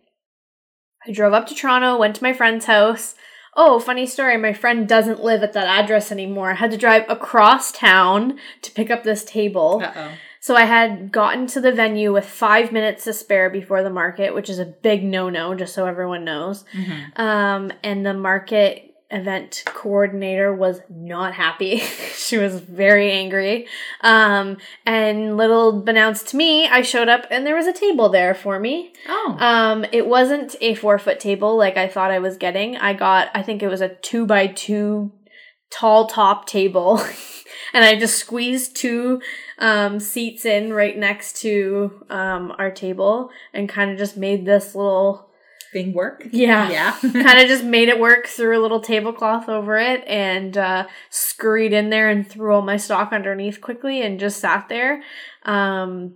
I 1.06 1.12
drove 1.12 1.34
up 1.34 1.48
to 1.48 1.56
Toronto, 1.56 1.98
went 1.98 2.16
to 2.18 2.24
my 2.24 2.34
friend's 2.34 2.66
house. 2.66 3.16
Oh, 3.56 3.80
funny 3.80 4.06
story. 4.06 4.38
My 4.38 4.54
friend 4.54 4.88
doesn't 4.88 5.24
live 5.24 5.44
at 5.44 5.54
that 5.54 5.68
address 5.68 6.12
anymore. 6.12 6.52
I 6.52 6.56
had 6.56 6.72
to 6.72 6.78
drive 6.78 7.04
across 7.10 7.72
town 7.72 8.38
to 8.62 8.72
pick 8.72 8.90
up 8.90 9.04
this 9.04 9.24
table. 9.24 9.82
Uh 9.84 9.92
oh. 9.96 10.12
So 10.42 10.56
I 10.56 10.66
had 10.66 11.12
gotten 11.12 11.48
to 11.48 11.62
the 11.62 11.72
venue 11.72 12.14
with 12.14 12.26
five 12.26 12.72
minutes 12.72 13.04
to 13.04 13.14
spare 13.14 13.50
before 13.50 13.84
the 13.84 13.90
market, 13.90 14.34
which 14.34 14.50
is 14.50 14.60
a 14.60 14.66
big 14.66 15.04
no 15.04 15.30
no, 15.30 15.54
just 15.54 15.74
so 15.74 15.86
everyone 15.86 16.24
knows. 16.24 16.64
Mm-hmm. 16.74 17.22
Um, 17.22 17.74
and 17.84 18.06
the 18.06 18.14
market 18.14 18.90
event 19.12 19.64
coordinator 19.66 20.54
was 20.54 20.82
not 20.88 21.34
happy. 21.34 21.78
she 22.16 22.38
was 22.38 22.60
very 22.60 23.12
angry. 23.12 23.68
Um, 24.02 24.58
and 24.86 25.36
little 25.36 25.88
announced 25.90 26.30
to 26.30 26.38
me, 26.38 26.68
I 26.68 26.84
showed 26.84 27.10
up 27.10 27.26
and 27.32 27.46
there 27.46 27.56
was 27.56 27.68
a 27.68 27.74
table 27.74 28.10
there 28.10 28.36
for 28.36 28.60
me. 28.60 28.94
Oh. 29.08 29.38
Um, 29.40 29.86
it 29.92 30.08
wasn't 30.08 30.56
a 30.62 30.76
four 30.76 31.00
foot 31.00 31.20
table 31.20 31.58
like 31.58 31.78
I 31.78 31.88
thought 31.88 32.12
I 32.12 32.20
was 32.20 32.38
getting. 32.38 32.78
I 32.78 32.94
got, 32.94 33.30
I 33.34 33.42
think 33.42 33.64
it 33.64 33.68
was 33.68 33.82
a 33.82 33.90
two 33.90 34.26
by 34.26 34.48
two 34.48 35.12
tall 35.70 36.08
top 36.08 36.46
table. 36.46 37.00
and 37.74 37.84
I 37.84 37.98
just 37.98 38.18
squeezed 38.18 38.76
two 38.76 39.22
um, 39.58 40.00
seats 40.00 40.46
in 40.46 40.74
right 40.74 40.98
next 40.98 41.38
to 41.42 42.04
um, 42.10 42.54
our 42.58 42.72
table 42.72 43.30
and 43.54 43.70
kind 43.70 43.92
of 43.92 43.98
just 43.98 44.18
made 44.18 44.46
this 44.46 44.76
little 44.76 45.30
Thing 45.72 45.94
work? 45.94 46.28
yeah. 46.32 46.70
Yeah. 46.72 46.92
kind 47.02 47.40
of 47.40 47.48
just 47.48 47.64
made 47.64 47.90
it 47.90 48.00
work, 48.00 48.26
threw 48.26 48.60
a 48.60 48.62
little 48.62 48.80
tablecloth 48.80 49.48
over 49.48 49.78
it, 49.78 50.04
and 50.08 50.58
uh, 50.58 50.88
scurried 51.12 51.74
in 51.74 51.92
there 51.92 52.10
and 52.10 52.28
threw 52.28 52.56
all 52.56 52.64
my 52.64 52.78
stock 52.78 53.14
underneath 53.14 53.62
quickly 53.62 54.02
and 54.02 54.20
just 54.20 54.40
sat 54.40 54.68
there. 54.68 55.04
Um, 55.44 56.16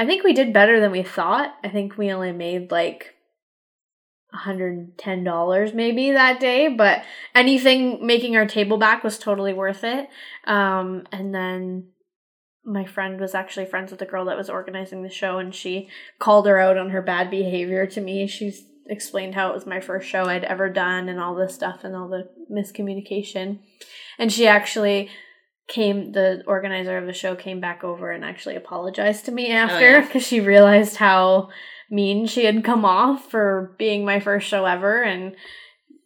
I 0.00 0.06
think 0.06 0.24
we 0.24 0.32
did 0.32 0.52
better 0.52 0.80
than 0.80 0.90
we 0.90 1.04
thought. 1.04 1.54
I 1.62 1.68
think 1.68 1.96
we 1.96 2.10
only 2.10 2.32
made 2.32 2.72
like 2.72 3.14
$110 4.34 5.74
maybe 5.74 6.12
that 6.12 6.40
day, 6.40 6.68
but 6.68 7.02
anything 7.34 8.06
making 8.06 8.36
our 8.36 8.46
table 8.46 8.78
back 8.78 9.04
was 9.04 9.18
totally 9.18 9.52
worth 9.52 9.84
it. 9.84 10.08
Um, 10.46 11.04
and 11.12 11.34
then 11.34 11.88
my 12.64 12.84
friend 12.84 13.20
was 13.20 13.34
actually 13.34 13.66
friends 13.66 13.90
with 13.90 14.00
the 14.00 14.06
girl 14.06 14.24
that 14.26 14.36
was 14.36 14.48
organizing 14.48 15.02
the 15.02 15.10
show 15.10 15.38
and 15.38 15.54
she 15.54 15.88
called 16.18 16.46
her 16.46 16.58
out 16.58 16.78
on 16.78 16.90
her 16.90 17.02
bad 17.02 17.30
behavior 17.30 17.86
to 17.86 18.00
me. 18.00 18.26
She's 18.26 18.64
explained 18.86 19.34
how 19.34 19.50
it 19.50 19.54
was 19.54 19.66
my 19.66 19.80
first 19.80 20.08
show 20.08 20.24
I'd 20.24 20.44
ever 20.44 20.68
done 20.68 21.08
and 21.08 21.20
all 21.20 21.34
this 21.34 21.54
stuff 21.54 21.84
and 21.84 21.96
all 21.96 22.08
the 22.08 22.28
miscommunication. 22.50 23.60
And 24.18 24.32
she 24.32 24.46
actually 24.46 25.10
came 25.68 26.12
the 26.12 26.42
organizer 26.46 26.98
of 26.98 27.06
the 27.06 27.12
show 27.12 27.34
came 27.34 27.60
back 27.60 27.84
over 27.84 28.10
and 28.10 28.24
actually 28.24 28.56
apologized 28.56 29.24
to 29.24 29.32
me 29.32 29.52
after 29.52 29.92
yeah? 29.92 30.00
because 30.06 30.26
she 30.26 30.40
realized 30.40 30.96
how 30.96 31.48
mean 31.92 32.26
she 32.26 32.44
had 32.46 32.64
come 32.64 32.84
off 32.84 33.30
for 33.30 33.74
being 33.78 34.04
my 34.04 34.18
first 34.18 34.48
show 34.48 34.64
ever 34.64 35.02
and 35.02 35.36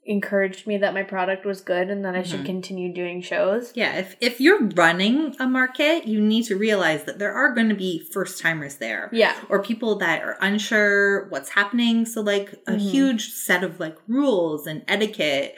encouraged 0.09 0.69
me 0.69 0.76
that 0.78 0.95
my 0.95 1.02
product 1.02 1.45
was 1.45 1.61
good 1.61 1.90
and 1.90 2.05
that 2.05 2.14
I 2.14 2.23
should 2.23 2.43
Mhm. 2.43 2.47
continue 2.47 2.95
doing 2.95 3.21
shows. 3.23 3.73
Yeah, 3.75 3.97
if 3.99 4.14
if 4.21 4.40
you're 4.40 4.69
running 4.76 5.35
a 5.40 5.49
market, 5.49 6.07
you 6.07 6.21
need 6.21 6.45
to 6.45 6.55
realize 6.57 7.02
that 7.05 7.19
there 7.19 7.33
are 7.33 7.52
going 7.52 7.69
to 7.71 7.75
be 7.75 8.09
first 8.12 8.40
timers 8.40 8.76
there. 8.76 9.09
Yeah. 9.12 9.35
Or 9.49 9.61
people 9.61 9.97
that 9.99 10.23
are 10.23 10.37
unsure 10.40 11.26
what's 11.31 11.50
happening. 11.50 12.05
So 12.07 12.21
like 12.21 12.52
a 12.69 12.73
Mhm. 12.75 12.78
huge 12.93 13.31
set 13.33 13.64
of 13.64 13.81
like 13.81 13.97
rules 14.07 14.69
and 14.69 14.83
etiquette 14.87 15.57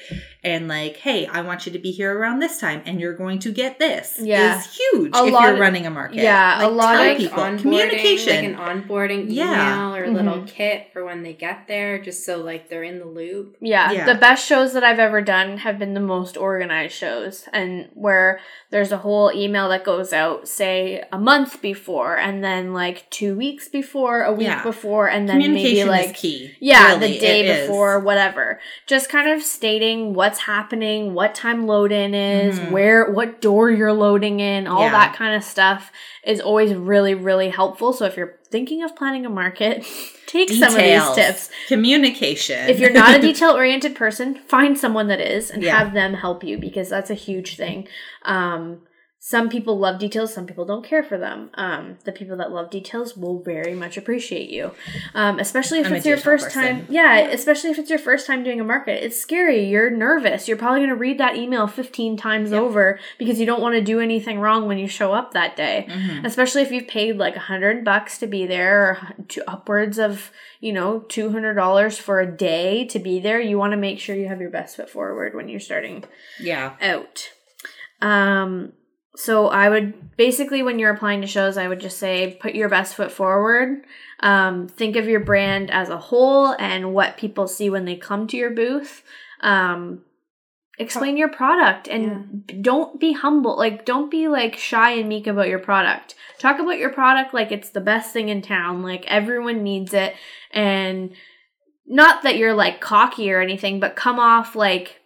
and 0.51 0.69
like, 0.69 0.97
hey, 0.99 1.27
I 1.27 1.41
want 1.43 1.67
you 1.67 1.73
to 1.73 1.79
be 1.79 1.91
here 1.91 2.17
around 2.19 2.39
this 2.41 2.59
time 2.59 2.83
and 2.87 3.01
you're 3.01 3.15
going 3.17 3.39
to 3.41 3.53
get 3.53 3.79
this 3.79 4.19
Yeah. 4.21 4.59
is 4.59 4.77
huge 4.77 5.13
A 5.15 5.25
if 5.27 5.33
lot 5.33 5.43
you're 5.43 5.55
of- 5.55 5.59
running 5.61 5.87
a 5.87 5.91
market. 5.91 6.17
yeah, 6.17 6.67
a 6.67 6.69
lot 6.69 6.97
tell 6.97 7.11
of 7.13 7.17
people 7.19 7.39
onboarding, 7.43 7.61
communication. 7.61 8.53
like 8.57 8.71
an 8.71 8.83
onboarding 8.83 9.27
Yeah. 9.29 9.73
email 9.75 9.97
or 9.97 10.05
a 10.05 10.11
little 10.11 10.35
mm-hmm. 10.39 10.47
kit 10.47 10.89
for 10.93 11.05
when 11.05 11.23
they 11.23 11.33
get 11.33 11.67
there, 11.69 11.99
just 11.99 12.25
so 12.25 12.39
like 12.39 12.69
they're 12.69 12.83
in 12.85 12.99
the 12.99 13.05
loop. 13.07 13.57
Yeah, 13.61 13.91
Yeah. 13.93 14.05
the 14.07 14.15
best 14.15 14.47
shows 14.47 14.73
that 14.75 14.85
I've 14.85 14.99
ever 14.99 15.21
done 15.21 15.59
have 15.59 15.79
been 15.79 15.95
the 15.95 16.01
most 16.01 16.37
organized 16.37 16.95
shows, 16.95 17.45
and 17.53 17.89
where 17.95 18.41
there's 18.71 18.93
a 18.93 18.99
whole 18.99 19.33
email 19.35 19.69
that 19.71 19.85
goes 19.85 20.13
out, 20.13 20.47
say 20.49 21.03
a 21.13 21.19
month 21.19 21.61
before, 21.63 22.19
and 22.19 22.43
then 22.45 22.73
like 22.73 23.09
two 23.11 23.35
weeks 23.37 23.69
before, 23.69 24.23
a 24.23 24.33
week 24.33 24.47
Yeah. 24.49 24.63
before, 24.63 25.09
and 25.09 25.29
then 25.29 25.39
maybe 25.39 25.85
like 25.85 26.07
is 26.11 26.13
key. 26.21 26.55
yeah, 26.61 26.95
Really, 26.95 27.13
the 27.15 27.19
day 27.19 27.41
it 27.41 27.47
is. 27.47 27.67
before, 27.69 28.01
whatever. 28.01 28.61
Just 28.87 29.09
kind 29.09 29.29
of 29.31 29.43
stating 29.43 30.15
what's 30.15 30.38
happening, 30.39 31.15
what 31.15 31.35
time 31.35 31.67
load 31.67 31.93
in 31.93 32.15
is, 32.15 32.59
Mhm. 32.59 32.71
where, 32.71 33.11
what 33.11 33.41
door 33.41 33.71
you're 33.71 33.93
loading 33.93 34.41
in, 34.41 34.67
all 34.67 34.83
Yeah. 34.83 34.91
that 34.93 35.15
kind 35.15 35.35
of 35.37 35.43
stuff 35.45 35.91
is 36.25 36.41
always 36.41 36.75
really, 36.75 37.15
really 37.15 37.49
helpful. 37.51 37.93
So 37.93 38.05
if 38.07 38.17
you're 38.17 38.37
thinking 38.51 38.83
of 38.83 38.97
planning 38.97 39.27
a 39.27 39.31
market, 39.31 39.85
take 40.27 40.51
some 40.51 40.75
of 40.75 40.79
these 40.83 41.11
tips. 41.15 41.51
Communication. 41.69 42.69
If 42.69 42.81
you're 42.81 42.91
not 42.93 43.17
a 43.17 43.19
detail 43.29 43.51
oriented 43.51 43.95
person, 43.95 44.37
find 44.47 44.77
someone 44.79 45.09
that 45.09 45.21
is 45.21 45.51
and 45.51 45.63
Yeah. 45.63 45.77
have 45.79 45.95
them 45.95 46.15
help 46.15 46.43
you 46.45 46.59
because 46.59 46.89
that's 46.89 47.11
a 47.11 47.15
huge 47.15 47.57
thing. 47.57 47.89
Um, 48.25 48.83
some 49.21 49.49
people 49.49 49.77
love 49.79 49.99
details, 49.99 50.33
some 50.33 50.47
people 50.47 50.65
don't 50.65 50.85
care 50.87 51.03
for 51.03 51.19
them. 51.19 51.51
Um, 51.55 51.99
the 52.05 52.13
people 52.13 52.37
that 52.37 52.53
love 52.53 52.71
details 52.71 53.17
will 53.17 53.43
very 53.43 53.75
much 53.75 53.97
appreciate 53.97 54.49
you, 54.49 54.71
um, 55.13 55.41
especially 55.41 55.81
if 55.81 55.87
I'm 55.89 55.95
it's 55.95 56.07
your 56.07 56.17
first 56.17 56.45
person. 56.47 56.63
time. 56.63 56.87
Yeah, 56.89 57.19
especially 57.19 57.71
if 57.71 57.79
it's 57.81 57.91
your 57.91 57.99
first 57.99 58.27
time 58.29 58.45
doing 58.45 58.61
a 58.61 58.65
market. 58.65 59.03
It's 59.05 59.21
scary. 59.21 59.65
You're 59.69 59.91
nervous. 59.91 60.47
You're 60.47 60.57
probably 60.57 60.81
going 60.81 60.91
to 60.91 60.95
read 60.97 61.19
that 61.19 61.37
email 61.37 61.67
15 61.67 62.17
times 62.17 62.53
Yep. 62.53 62.61
over 62.63 63.01
because 63.19 63.41
you 63.41 63.47
don't 63.47 63.61
want 63.61 63.75
to 63.75 63.83
do 63.83 63.99
anything 63.99 64.39
wrong 64.39 64.69
when 64.69 64.79
you 64.79 64.87
show 64.87 65.13
up 65.13 65.33
that 65.33 65.57
day 65.57 65.87
Mhm. 65.89 66.25
especially 66.25 66.63
if 66.63 66.71
you've 66.71 66.87
paid 66.89 67.17
like 67.17 67.35
a 67.37 67.41
hundred 67.41 67.85
bucks 67.85 68.19
to 68.19 68.27
be 68.27 68.47
there 68.47 68.83
or 68.83 69.25
to 69.29 69.51
upwards 69.51 69.99
of 69.99 70.31
you 70.61 70.73
know 70.73 71.01
two 71.01 71.31
hundred 71.31 71.55
dollars 71.55 71.99
for 71.99 72.21
a 72.21 72.27
day 72.31 72.85
to 72.87 72.99
be 72.99 73.19
there 73.21 73.41
you 73.41 73.59
want 73.59 73.73
to 73.73 73.77
make 73.77 73.99
sure 73.99 74.15
you 74.15 74.29
have 74.29 74.41
your 74.41 74.51
best 74.51 74.77
foot 74.77 74.89
forward 74.89 75.35
when 75.35 75.49
you're 75.49 75.59
starting 75.61 76.05
yeah. 76.41 76.75
out 76.81 77.31
um 78.01 78.73
so 79.19 79.49
i 79.49 79.69
would 79.69 80.17
basically 80.17 80.63
when 80.63 80.79
you're 80.79 80.93
applying 80.93 81.21
to 81.21 81.27
shows 81.27 81.57
i 81.57 81.67
would 81.69 81.81
just 81.81 81.99
say 81.99 82.39
put 82.41 82.55
your 82.55 82.69
best 82.69 82.95
foot 82.95 83.13
forward. 83.13 83.85
Um, 84.21 84.67
think 84.67 84.97
of 84.97 85.07
your 85.07 85.21
brand 85.21 85.71
as 85.71 85.89
a 85.89 85.99
whole 85.99 86.49
and 86.59 86.93
what 86.93 87.17
people 87.17 87.47
see 87.47 87.71
when 87.71 87.85
they 87.85 87.97
come 87.97 88.27
to 88.29 88.37
your 88.37 88.51
booth. 88.51 89.05
Um, 89.41 90.03
explain 90.79 91.17
your 91.17 91.29
product 91.29 91.89
and 91.89 92.63
don't 92.63 92.99
be 93.01 93.13
humble. 93.13 93.57
Like 93.57 93.85
don't 93.85 94.11
be 94.11 94.29
like 94.29 94.57
shy 94.57 94.93
and 94.93 95.09
meek 95.09 95.27
about 95.27 95.49
your 95.49 95.59
product. 95.59 96.15
Talk 96.39 96.59
about 96.59 96.79
your 96.79 96.91
product 96.91 97.33
like 97.35 97.53
it's 97.53 97.71
the 97.71 97.81
best 97.81 98.13
thing 98.13 98.29
in 98.29 98.43
town 98.43 98.83
like 98.83 99.05
everyone 99.07 99.63
needs 99.63 99.95
it. 99.95 100.15
And 100.53 101.13
not 101.87 102.23
that 102.23 102.37
you're 102.37 102.55
like 102.55 102.81
cocky 102.81 103.33
or 103.33 103.41
anything 103.41 103.81
but 103.81 103.97
come 103.97 104.19
off 104.19 104.55
like 104.55 105.01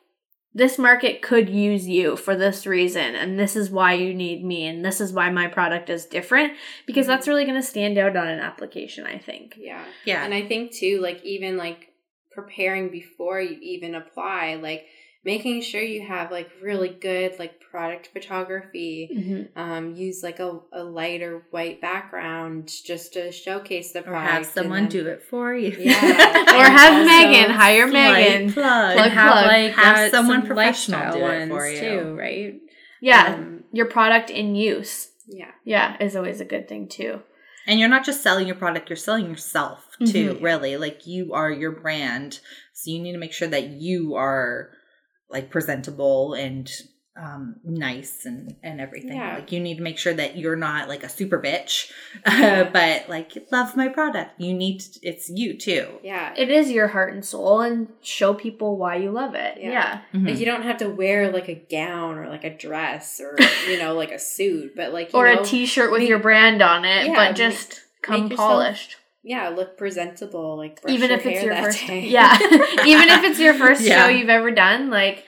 this 0.54 0.78
market 0.78 1.22
could 1.22 1.48
use 1.48 1.88
you 1.88 2.16
for 2.16 2.36
this 2.36 2.66
reason 2.66 3.14
and 3.14 3.38
this 3.38 3.56
is 3.56 3.70
why 3.70 3.94
you 3.94 4.12
need 4.12 4.44
me 4.44 4.66
and 4.66 4.84
this 4.84 5.00
is 5.00 5.12
why 5.12 5.30
my 5.30 5.46
product 5.46 5.88
is 5.88 6.04
different 6.04 6.52
because 6.86 7.04
mm-hmm. 7.04 7.12
that's 7.12 7.28
really 7.28 7.44
going 7.44 7.60
to 7.60 7.66
stand 7.66 7.96
out 7.96 8.16
on 8.16 8.28
an 8.28 8.40
application 8.40 9.06
i 9.06 9.16
think 9.16 9.52
Yeah. 9.62 9.84
Yeah. 10.04 10.24
And 10.24 10.34
I 10.34 10.46
think 10.46 10.72
too, 10.72 11.00
like 11.00 11.24
even 11.24 11.56
like 11.56 11.88
preparing 12.32 12.90
before 12.90 13.40
you 13.40 13.58
even 13.60 13.94
apply, 13.94 14.56
like 14.56 14.86
making 15.24 15.62
sure 15.62 15.80
you 15.82 16.06
have 16.06 16.30
like 16.30 16.50
really 16.62 16.88
good 16.88 17.38
like 17.38 17.60
product 17.60 18.10
photography. 18.12 19.48
Um, 19.56 19.94
use 19.94 20.22
like 20.22 20.40
a, 20.40 20.58
a 20.72 20.82
light 20.84 21.22
or 21.22 21.46
white 21.50 21.80
background 21.80 22.70
just 22.84 23.14
to 23.14 23.32
showcase 23.32 23.92
the 23.92 24.00
or 24.00 24.02
product. 24.04 24.30
have 24.32 24.46
someone 24.46 24.88
do 24.88 25.06
it 25.06 25.22
for 25.22 25.54
you. 25.54 25.74
Yeah. 25.78 25.94
or 26.58 26.64
have 26.64 26.92
also 26.94 27.04
megan 27.06 27.50
hire 27.50 27.86
megan 27.86 28.52
plug. 28.52 28.94
Plug, 28.96 29.10
have 29.10 29.32
plug. 29.32 29.46
like 29.46 29.72
Have 29.72 30.10
someone 30.10 30.40
some 30.40 30.46
professional 30.46 31.12
do 31.14 31.26
it 31.26 31.48
for 31.48 31.66
you. 31.68 31.80
too, 31.80 32.14
right? 32.18 32.54
yeah 33.00 33.34
Um, 33.34 33.64
your 33.72 33.86
product 33.86 34.30
in 34.30 34.54
use 34.54 35.08
yeah. 35.26 35.50
yeah 35.64 35.96
is 36.00 36.14
always 36.14 36.40
a 36.40 36.44
good 36.44 36.68
thing 36.68 36.88
too 36.88 37.20
And 37.66 37.78
you're 37.80 37.88
not 37.88 38.04
just 38.04 38.22
selling 38.22 38.46
your 38.46 38.56
product, 38.56 38.90
you're 38.90 38.96
selling 38.96 39.28
yourself 39.30 39.86
too, 40.04 40.34
Mhm. 40.34 40.42
really. 40.42 40.76
Like 40.76 41.06
you 41.06 41.32
are 41.32 41.50
your 41.50 41.70
brand. 41.70 42.40
So 42.74 42.90
you 42.90 43.00
need 43.00 43.12
to 43.12 43.18
make 43.18 43.32
sure 43.32 43.48
that 43.48 43.68
you 43.68 44.14
are 44.16 44.70
like 45.32 45.50
presentable 45.50 46.34
and 46.34 46.70
um 47.14 47.56
nice 47.62 48.24
and 48.24 48.56
and 48.62 48.80
everything. 48.80 49.12
Yeah. 49.16 49.34
Like 49.34 49.52
you 49.52 49.60
need 49.60 49.76
to 49.76 49.82
make 49.82 49.98
sure 49.98 50.14
that 50.14 50.38
you're 50.38 50.56
not 50.56 50.88
like 50.88 51.04
a 51.04 51.10
super 51.10 51.38
bitch, 51.38 51.90
Yeah. 52.26 52.64
but 52.70 53.06
like 53.10 53.32
love 53.52 53.76
my 53.76 53.88
product. 53.88 54.40
You 54.40 54.54
need 54.54 54.80
to, 54.80 54.98
it's 55.02 55.28
you 55.28 55.58
too. 55.58 55.88
Yeah. 56.02 56.32
it 56.34 56.48
is 56.50 56.70
your 56.70 56.88
heart 56.88 57.12
and 57.12 57.22
soul 57.22 57.60
and 57.60 57.88
show 58.00 58.32
people 58.32 58.78
why 58.78 58.96
you 58.96 59.10
love 59.10 59.34
it 59.34 59.58
Yeah. 59.60 59.70
yeah, 59.70 60.00
Mhm. 60.14 60.26
Like 60.28 60.38
you 60.38 60.46
don't 60.46 60.62
have 60.62 60.78
to 60.78 60.88
wear 60.88 61.30
like 61.30 61.48
a 61.50 61.54
gown 61.70 62.16
or 62.16 62.28
like 62.30 62.44
a 62.44 62.56
dress 62.56 63.20
or 63.20 63.36
you 63.70 63.78
know 63.78 63.94
like 63.94 64.10
a 64.10 64.18
suit, 64.18 64.74
but 64.74 64.94
like 64.94 65.12
you 65.12 65.18
or 65.18 65.34
know, 65.34 65.42
a 65.42 65.44
t-shirt 65.44 65.90
with 65.92 66.00
make- 66.00 66.08
your 66.08 66.18
brand 66.18 66.62
on 66.62 66.86
it 66.86 67.08
Yeah, 67.08 67.14
but 67.14 67.36
just 67.36 67.82
come 68.00 68.28
make 68.30 68.38
polished 68.38 68.96
yeah, 69.24 69.48
look 69.50 69.76
presentable. 69.78 70.56
Like 70.56 70.82
brush 70.82 70.94
even 70.94 71.10
your 71.10 71.18
if 71.18 71.26
it's 71.26 71.42
your 71.42 71.54
first 71.56 71.86
day. 71.86 72.06
yeah 72.08 72.36
even 72.40 73.08
if 73.08 73.24
it's 73.24 73.38
your 73.38 73.54
first 73.54 73.82
Yeah. 73.82 74.04
show 74.04 74.08
you've 74.08 74.28
ever 74.28 74.50
done 74.50 74.90
like 74.90 75.24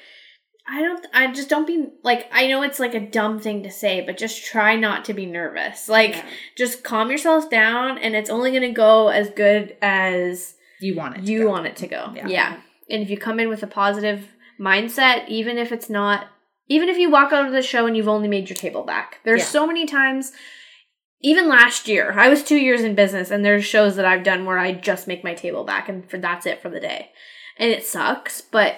i 0.67 0.81
don't 0.81 1.07
i 1.13 1.31
just 1.31 1.51
don't 1.51 1.67
be 1.67 1.89
like 2.03 2.27
i 2.33 2.47
know 2.47 2.63
it's 2.63 2.81
like 2.81 2.95
a 2.95 3.01
dumb 3.19 3.39
thing 3.39 3.63
to 3.65 3.71
say 3.71 4.01
but 4.01 4.17
just 4.17 4.43
try 4.45 4.77
not 4.77 5.05
to 5.05 5.13
be 5.13 5.27
nervous 5.27 5.89
like 5.91 6.13
Yeah. 6.15 6.25
just 6.57 6.83
calm 6.83 7.11
yourself 7.11 7.51
down 7.51 7.99
and 7.99 8.17
it's 8.17 8.31
only 8.31 8.51
going 8.51 8.63
to 8.63 8.71
go 8.73 9.09
as 9.09 9.29
good 9.31 9.77
as 9.83 10.55
You 10.81 10.97
want 10.97 11.19
it. 11.19 11.27
to 11.27 11.31
you 11.33 11.43
go. 11.43 11.51
want 11.51 11.67
it 11.67 11.77
to 11.77 11.87
go 11.87 12.13
Yeah. 12.17 12.29
yeah. 12.29 12.57
and 12.89 13.03
if 13.03 13.11
you 13.11 13.19
come 13.19 13.39
in 13.41 13.49
with 13.51 13.63
a 13.63 13.67
positive 13.67 14.27
mindset 14.59 15.29
even 15.29 15.59
if 15.59 15.71
it's 15.71 15.91
not 15.91 16.29
even 16.69 16.89
if 16.89 16.97
you 16.97 17.11
walk 17.11 17.31
out 17.33 17.45
of 17.47 17.53
the 17.53 17.61
show 17.61 17.87
and 17.87 17.95
you've 17.95 18.09
only 18.09 18.29
made 18.29 18.49
your 18.49 18.57
table 18.57 18.85
back 18.85 19.19
there's 19.25 19.41
Yeah. 19.41 19.47
so 19.47 19.67
many 19.67 19.85
times 19.85 20.33
even 21.25 21.49
last 21.49 21.89
year 21.89 22.13
i 22.19 22.29
was 22.29 22.43
two 22.45 22.59
years 22.59 22.83
in 22.83 22.95
business 22.95 23.31
and 23.31 23.45
there's 23.45 23.65
shows 23.65 23.97
that 23.97 24.05
i've 24.05 24.23
done 24.23 24.45
where 24.45 24.59
i 24.59 24.71
just 24.73 25.09
make 25.09 25.25
my 25.25 25.35
table 25.35 25.65
back 25.65 25.89
and 25.89 26.09
for 26.11 26.19
that's 26.19 26.47
it 26.47 26.61
for 26.63 26.69
the 26.69 26.79
day 26.81 27.11
and 27.59 27.71
it 27.71 27.85
sucks 27.85 28.41
but 28.41 28.77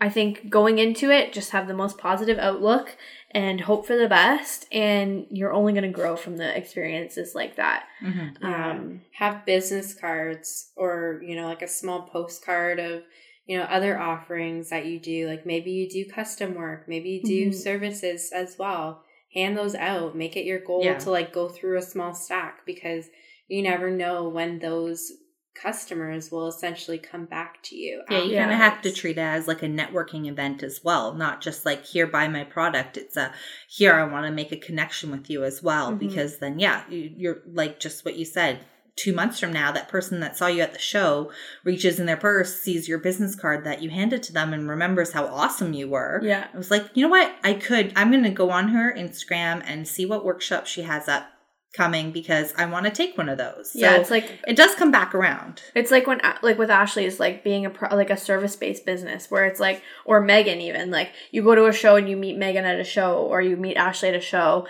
i 0.00 0.08
think 0.08 0.48
going 0.50 0.78
into 0.78 1.10
it 1.10 1.32
just 1.32 1.50
have 1.50 1.66
the 1.66 1.74
most 1.82 1.96
positive 1.98 2.38
outlook 2.38 2.96
and 3.32 3.62
hope 3.62 3.86
for 3.86 3.96
the 3.96 4.08
best 4.08 4.66
and 4.72 5.26
you're 5.30 5.52
only 5.52 5.72
going 5.72 5.82
to 5.82 6.00
grow 6.00 6.14
from 6.16 6.36
the 6.36 6.56
experiences 6.56 7.34
like 7.34 7.56
that 7.56 7.84
Mhm. 8.04 8.36
Yeah. 8.40 8.70
um 8.70 9.00
have 9.18 9.44
business 9.46 9.94
cards 9.94 10.70
or 10.76 11.20
you 11.24 11.34
know 11.36 11.46
like 11.46 11.62
a 11.62 11.68
small 11.68 12.02
postcard 12.02 12.78
of 12.78 13.02
you 13.46 13.56
know 13.58 13.64
other 13.64 13.98
offerings 13.98 14.68
that 14.70 14.84
you 14.86 14.98
do 15.00 15.26
like 15.26 15.44
maybe 15.46 15.70
you 15.72 15.88
do 15.88 16.04
custom 16.10 16.54
work 16.54 16.86
maybe 16.86 17.08
you 17.10 17.22
do 17.22 17.48
Mhm. 17.50 17.54
services 17.54 18.30
as 18.32 18.56
well 18.58 19.02
hand 19.34 19.56
those 19.56 19.74
out 19.74 20.16
make 20.16 20.36
it 20.36 20.44
your 20.44 20.60
goal 20.60 20.84
Yeah. 20.84 20.98
to 20.98 21.10
like 21.10 21.32
go 21.32 21.48
through 21.48 21.78
a 21.78 21.82
small 21.82 22.14
stack 22.14 22.64
because 22.66 23.06
you 23.48 23.62
never 23.62 23.90
know 23.90 24.28
when 24.28 24.58
those 24.58 25.12
customers 25.54 26.30
will 26.30 26.46
essentially 26.46 26.98
come 26.98 27.24
back 27.26 27.60
to 27.64 27.74
you 27.76 28.02
Yeah, 28.08 28.22
you 28.22 28.36
kind 28.36 28.52
of 28.52 28.58
have 28.58 28.80
to 28.82 28.92
treat 28.92 29.18
it 29.18 29.20
as 29.20 29.48
like 29.48 29.62
a 29.62 29.66
networking 29.68 30.28
event 30.28 30.62
as 30.62 30.82
well, 30.84 31.14
not 31.14 31.40
just 31.40 31.66
like 31.66 31.84
here 31.84 32.06
buy 32.06 32.28
my 32.28 32.44
product. 32.44 32.96
It's 32.96 33.16
a 33.16 33.32
here 33.68 33.92
I 33.94 34.04
want 34.04 34.26
to 34.26 34.30
make 34.32 34.52
a 34.52 34.56
connection 34.56 35.10
with 35.10 35.28
you 35.28 35.42
as 35.44 35.60
well 35.62 35.92
Mhm. 35.92 35.98
because 35.98 36.38
then 36.38 36.58
yeah, 36.60 36.84
you, 36.88 37.10
you're 37.16 37.42
like 37.52 37.80
just 37.80 38.04
what 38.04 38.14
you 38.16 38.24
said. 38.24 38.60
Two 38.98 39.12
months 39.12 39.38
from 39.38 39.52
now, 39.52 39.70
that 39.70 39.88
person 39.88 40.18
that 40.20 40.36
saw 40.36 40.48
you 40.48 40.60
at 40.62 40.72
the 40.72 40.78
show 40.80 41.30
reaches 41.62 42.00
in 42.00 42.06
their 42.06 42.16
purse, 42.16 42.60
sees 42.60 42.88
your 42.88 42.98
business 42.98 43.36
card 43.36 43.62
that 43.62 43.80
you 43.80 43.90
handed 43.90 44.24
to 44.24 44.32
them, 44.32 44.52
and 44.52 44.68
remembers 44.68 45.12
how 45.12 45.26
awesome 45.26 45.72
you 45.72 45.88
were. 45.88 46.20
yeah 46.22 46.48
I 46.52 46.56
was 46.56 46.70
like, 46.70 46.90
you 46.94 47.02
know 47.04 47.08
what? 47.08 47.32
I 47.44 47.54
could. 47.54 47.92
I'm 47.94 48.10
going 48.10 48.24
to 48.24 48.30
go 48.30 48.50
on 48.50 48.70
her 48.70 48.92
Instagram 48.92 49.62
and 49.64 49.86
see 49.86 50.04
what 50.04 50.24
workshop 50.24 50.66
she 50.66 50.82
has 50.82 51.06
up 51.06 51.28
coming 51.74 52.10
because 52.10 52.52
I 52.56 52.66
want 52.66 52.86
to 52.86 52.90
take 52.90 53.16
one 53.16 53.28
of 53.28 53.38
those. 53.38 53.72
So 53.72 53.78
yeah 53.78 53.96
it's 53.98 54.10
like 54.10 54.40
it 54.46 54.56
does 54.56 54.74
come 54.74 54.90
back 54.90 55.14
around. 55.14 55.62
It's 55.74 55.90
like 55.90 56.06
when 56.06 56.20
like 56.42 56.58
with 56.58 56.70
Ashley 56.70 57.04
is 57.04 57.20
like 57.20 57.44
being 57.44 57.66
a 57.66 57.70
pro, 57.70 57.94
like 57.94 58.10
a 58.10 58.16
service 58.16 58.56
based 58.56 58.86
business 58.86 59.30
where 59.30 59.44
it's 59.44 59.60
like 59.60 59.82
or 60.04 60.20
Megan 60.20 60.60
even 60.60 60.90
like 60.90 61.10
you 61.30 61.42
go 61.42 61.54
to 61.54 61.66
a 61.66 61.72
show 61.72 61.96
and 61.96 62.08
you 62.08 62.16
meet 62.16 62.38
Megan 62.38 62.64
at 62.64 62.80
a 62.80 62.84
show 62.84 63.18
or 63.18 63.40
you 63.42 63.56
meet 63.56 63.76
Ashley 63.76 64.08
at 64.08 64.14
a 64.14 64.20
show 64.20 64.66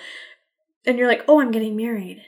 and 0.85 0.99
you're 0.99 1.09
like 1.09 1.25
oh 1.29 1.41
I'm 1.41 1.53
getting 1.53 1.77
married. 1.77 2.23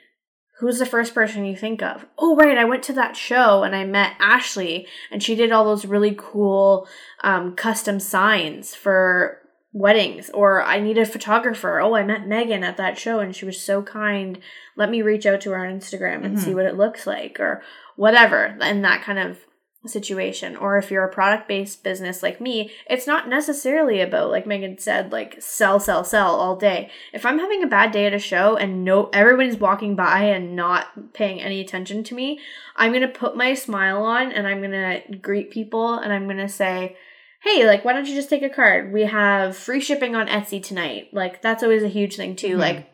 Who's 0.61 0.79
the 0.79 0.87
first 0.87 1.15
person 1.15 1.45
you 1.47 1.57
think 1.57 1.83
of? 1.83 2.07
Oh 2.19 2.37
right, 2.37 2.59
I 2.59 2.65
went 2.65 2.83
to 2.85 2.93
that 2.95 3.17
show 3.17 3.63
and 3.63 3.75
I 3.75 3.85
met 3.85 4.13
Ashley 4.21 4.87
and 5.11 5.23
she 5.23 5.35
did 5.35 5.53
all 5.53 5.65
those 5.65 5.87
really 5.87 6.15
cool 6.17 6.87
um, 7.25 7.55
custom 7.57 7.99
signs 7.99 8.75
for 8.75 9.39
weddings 9.73 10.29
or 10.31 10.63
I 10.63 10.81
need 10.81 10.99
a 10.99 11.07
photographer. 11.07 11.81
Oh, 11.81 11.95
I 11.97 12.03
met 12.05 12.27
Megan 12.27 12.63
at 12.65 12.77
that 12.77 12.99
show 12.99 13.21
and 13.21 13.35
she 13.35 13.45
was 13.47 13.61
so 13.61 13.83
kind. 13.83 14.39
Let 14.77 14.91
me 14.91 15.01
reach 15.01 15.27
out 15.27 15.41
to 15.43 15.51
her 15.51 15.65
on 15.67 15.79
Instagram 15.79 16.25
and 16.25 16.37
Mhm. 16.37 16.41
see 16.41 16.55
what 16.55 16.67
it 16.67 16.77
looks 16.77 17.07
like 17.07 17.39
or 17.41 17.63
whatever. 17.97 18.57
And 18.61 18.85
that 18.85 19.03
kind 19.03 19.19
of 19.19 19.39
situation 19.87 20.57
or 20.57 20.77
if 20.77 20.91
you're 20.91 21.05
a 21.05 21.13
product 21.13 21.49
based 21.49 21.83
business 21.83 22.23
like 22.23 22.39
me 22.39 22.71
it's 22.87 23.07
not 23.07 23.29
necessarily 23.29 24.01
about 24.01 24.31
like 24.31 24.47
megan 24.47 24.77
said 24.77 25.11
like 25.11 25.41
sell 25.41 25.81
sell 25.81 26.05
sell 26.05 26.35
all 26.35 26.55
day. 26.57 26.91
If 27.15 27.25
i'm 27.25 27.39
having 27.39 27.63
a 27.63 27.67
bad 27.67 27.91
day 27.91 28.05
at 28.05 28.13
a 28.13 28.19
show 28.19 28.57
and 28.57 28.85
no 28.85 29.09
everybody's 29.13 29.57
walking 29.57 29.97
by 29.97 30.25
and 30.25 30.55
not 30.55 31.15
paying 31.15 31.41
any 31.41 31.61
attention 31.63 32.05
to 32.05 32.15
me 32.15 32.41
i'm 32.77 32.93
to 32.93 33.09
put 33.09 33.37
my 33.37 33.55
smile 33.55 34.03
on 34.03 34.33
and 34.33 34.47
i'm 34.47 34.61
to 34.63 35.17
greet 35.17 35.51
people 35.51 35.95
and 35.95 36.13
i'm 36.13 36.29
to 36.29 36.49
say 36.49 36.95
hey 37.43 37.67
like 37.67 37.83
why 37.85 37.95
don't 37.95 38.07
you 38.07 38.15
just 38.15 38.29
take 38.29 38.43
a 38.43 38.51
card? 38.51 38.93
We 38.93 39.03
have 39.03 39.57
free 39.57 39.81
shipping 39.81 40.15
on 40.15 40.29
etsy 40.29 40.63
tonight. 40.63 41.09
Like 41.13 41.41
that's 41.41 41.63
always 41.63 41.83
a 41.83 41.89
huge 41.89 42.17
thing 42.17 42.37
too. 42.37 42.57
Mhm. 42.57 42.59
like 42.59 42.90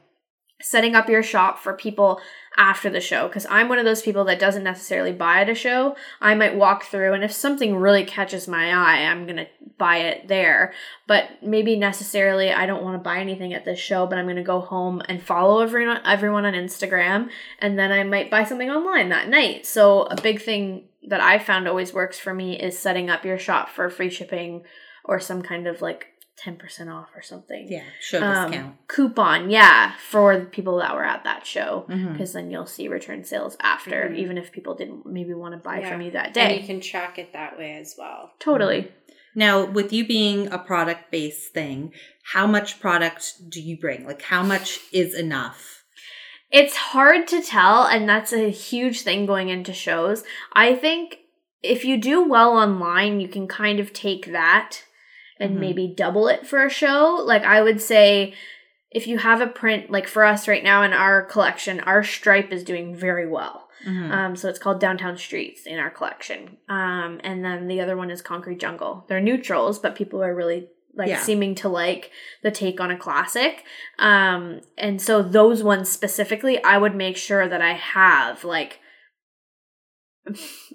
setting 0.61 0.95
up 0.95 1.09
your 1.09 1.23
shop 1.23 1.59
for 1.59 1.75
people 1.75 2.21
after 2.57 2.89
the 2.89 3.01
show 3.01 3.29
because 3.29 3.47
I'm 3.51 3.69
one 3.69 3.79
of 3.79 3.85
those 3.85 4.01
people 4.01 4.25
that 4.25 4.39
doesn't 4.39 4.65
necessarily 4.65 5.13
buy 5.13 5.43
at 5.43 5.51
a 5.51 5.55
show. 5.55 5.95
I 6.21 6.35
might 6.35 6.57
walk 6.57 6.85
through 6.85 7.13
and 7.13 7.23
if 7.23 7.33
something 7.33 7.77
really 7.77 8.05
catches 8.05 8.49
my 8.49 8.73
eye, 8.73 9.05
I'm 9.05 9.27
going 9.27 9.37
to 9.37 9.47
buy 9.77 9.99
it 9.99 10.29
there. 10.29 10.73
But 11.07 11.43
maybe 11.43 11.77
necessarily 11.77 12.51
I 12.51 12.65
don't 12.65 12.83
want 12.83 12.95
to 12.95 13.05
buy 13.05 13.19
anything 13.19 13.53
at 13.53 13.67
this 13.67 13.79
show, 13.79 14.07
but 14.07 14.19
I'm 14.19 14.25
going 14.25 14.37
to 14.37 14.43
go 14.43 14.61
home 14.61 15.03
and 15.09 15.23
follow 15.23 15.61
everyone 15.61 16.01
everyone 16.07 16.47
on 16.47 16.55
Instagram 16.55 17.29
and 17.59 17.79
then 17.79 17.93
I 17.93 18.03
might 18.05 18.31
buy 18.31 18.45
something 18.45 18.71
online 18.71 19.11
that 19.11 19.29
night. 19.29 19.67
So 19.67 20.05
a 20.05 20.21
big 20.21 20.41
thing 20.41 20.85
that 21.07 21.21
I 21.21 21.39
found 21.39 21.69
always 21.69 21.93
works 21.93 22.19
for 22.19 22.33
me 22.33 22.59
is 22.59 22.79
setting 22.79 23.11
up 23.11 23.25
your 23.25 23.39
shop 23.39 23.69
for 23.69 23.91
free 23.91 24.11
shipping 24.11 24.65
or 25.05 25.21
some 25.21 25.43
kind 25.43 25.67
of 25.67 25.83
like 25.83 26.16
10% 26.45 26.93
off 26.93 27.09
or 27.17 27.23
something 27.23 27.67
Yeah, 27.69 27.83
show 28.01 28.23
um, 28.23 28.51
discount. 28.51 28.77
coupon, 28.89 29.51
yeah, 29.51 29.93
for 30.11 30.39
the 30.39 30.45
people 30.45 30.77
that 30.79 30.95
were 30.95 31.05
at 31.05 31.25
that 31.25 31.47
show. 31.47 31.87
Because 31.89 32.33
then 32.35 32.51
you'll 32.51 32.67
see 32.67 32.89
return 32.89 33.25
sales 33.25 33.57
after, 33.61 34.11
Mhm. 34.11 34.17
even 34.19 34.39
if 34.39 34.53
people 34.53 34.75
didn't 34.75 35.07
maybe 35.07 35.33
want 35.33 35.55
to 35.55 35.59
buy 35.59 35.81
Yeah. 35.81 35.91
from 35.91 36.03
you 36.03 36.11
that 36.13 36.27
And 36.27 36.35
day. 36.35 36.61
you 36.61 36.67
can 36.67 36.81
track 36.81 37.19
it 37.19 37.33
that 37.33 37.57
way 37.59 37.77
as 37.77 37.95
well. 37.99 38.33
totally. 38.39 38.93
Now, 39.35 39.65
with 39.65 39.93
you 39.93 40.07
being 40.07 40.51
a 40.53 40.59
product 40.59 41.11
based 41.11 41.53
thing, 41.53 41.93
how 42.33 42.47
much 42.47 42.81
product 42.81 43.51
do 43.51 43.61
you 43.61 43.79
bring? 43.79 44.07
Like, 44.07 44.23
how 44.23 44.43
much 44.43 44.81
is 44.93 45.15
enough? 45.15 45.85
It's 46.51 46.77
hard 46.77 47.27
to 47.29 47.43
tell, 47.43 47.85
and 47.85 48.09
that's 48.09 48.33
a 48.33 48.51
huge 48.51 49.03
thing 49.03 49.27
going 49.27 49.49
into 49.49 49.73
shows. 49.73 50.23
I 50.53 50.75
think 50.75 51.19
if 51.63 51.85
you 51.85 51.97
do 51.99 52.23
well 52.23 52.57
online, 52.57 53.21
you 53.21 53.29
can 53.29 53.47
kind 53.49 53.81
of 53.81 53.93
take 53.93 54.27
that 54.33 54.85
and 55.39 55.57
Mhm. 55.57 55.61
maybe 55.61 55.87
double 55.87 56.29
it 56.29 56.47
for 56.47 56.65
a 56.65 56.71
show. 56.71 57.21
Like, 57.25 57.45
I 57.45 57.63
would 57.63 57.81
say 57.81 58.35
if 58.91 59.07
you 59.07 59.19
have 59.19 59.41
a 59.41 59.47
print, 59.47 59.91
like 59.91 60.07
for 60.07 60.25
us 60.25 60.49
right 60.49 60.65
now 60.65 60.83
in 60.83 60.93
our 60.93 61.23
collection, 61.23 61.81
our 61.81 62.03
stripe 62.03 62.53
is 62.53 62.65
doing 62.65 62.95
very 62.95 63.27
well. 63.29 63.69
Mhm. 63.87 64.11
Um, 64.11 64.37
so 64.37 64.49
it's 64.49 64.59
called 64.59 64.81
Downtown 64.81 65.17
Streets 65.19 65.67
in 65.67 65.79
our 65.79 65.91
collection. 65.91 66.57
Um, 66.69 67.21
and 67.23 67.45
then 67.45 67.69
the 67.69 67.81
other 67.81 67.97
one 67.97 68.11
is 68.11 68.23
Concrete 68.23 68.59
Jungle. 68.59 69.05
They're 69.09 69.21
neutrals, 69.21 69.79
but 69.79 69.95
people 69.95 70.23
are 70.23 70.35
really 70.35 70.69
like 70.95 71.09
Yeah. 71.11 71.19
seeming 71.19 71.55
to 71.57 71.69
like 71.69 72.11
the 72.43 72.51
take 72.51 72.81
on 72.81 72.91
a 72.91 72.97
classic. 72.97 73.65
Um, 73.99 74.63
and 74.79 75.01
so 75.03 75.21
those 75.21 75.63
ones 75.63 75.91
specifically, 75.91 76.63
I 76.65 76.79
would 76.79 76.95
make 76.95 77.19
sure 77.19 77.47
that 77.47 77.61
I 77.61 77.75
have 77.75 78.45
like 78.45 78.81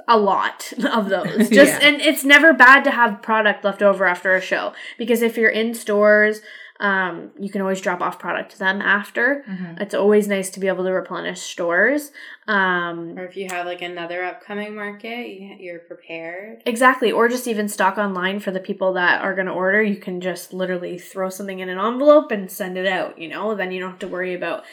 a 0.07 0.17
lot 0.17 0.71
of 0.83 1.09
those. 1.09 1.49
Just 1.49 1.79
Yeah. 1.81 1.87
and 1.87 2.01
it's 2.01 2.23
never 2.23 2.53
bad 2.53 2.83
to 2.85 2.91
have 2.91 3.21
product 3.21 3.63
left 3.63 3.81
over 3.81 4.05
after 4.05 4.35
a 4.35 4.41
show 4.41 4.73
because 4.97 5.21
if 5.21 5.37
you're 5.37 5.49
in 5.49 5.73
stores, 5.73 6.41
um, 6.79 7.29
you 7.39 7.51
can 7.51 7.61
always 7.61 7.79
drop 7.79 8.01
off 8.01 8.17
product 8.17 8.53
to 8.53 8.57
them 8.59 8.81
after. 8.81 9.45
Mhm. 9.47 9.79
It's 9.81 9.93
always 9.93 10.27
nice 10.27 10.49
to 10.51 10.59
be 10.59 10.67
able 10.67 10.83
to 10.85 10.91
replenish 10.91 11.39
stores. 11.41 12.11
Um, 12.47 13.13
Or 13.19 13.25
if 13.25 13.37
you 13.37 13.47
have 13.51 13.67
like 13.67 13.83
another 13.83 14.23
upcoming 14.23 14.73
market, 14.73 15.27
you- 15.27 15.57
you're 15.59 15.79
prepared. 15.79 16.63
Exactly, 16.65 17.11
or 17.11 17.29
just 17.29 17.47
even 17.47 17.67
stock 17.67 17.99
online 17.99 18.39
for 18.39 18.49
the 18.49 18.59
people 18.59 18.93
that 18.93 19.21
are 19.21 19.35
going 19.35 19.45
to 19.45 19.53
order. 19.53 19.81
You 19.83 19.97
can 19.97 20.21
just 20.21 20.53
literally 20.53 20.97
throw 20.97 21.29
something 21.29 21.59
in 21.59 21.69
an 21.69 21.77
envelope 21.79 22.31
and 22.31 22.49
send 22.49 22.77
it 22.79 22.87
out, 22.87 23.19
you 23.19 23.27
know? 23.27 23.53
Then 23.53 23.71
you 23.71 23.79
don't 23.79 23.91
have 23.91 23.99
to 23.99 24.07
worry 24.07 24.33
about 24.33 24.63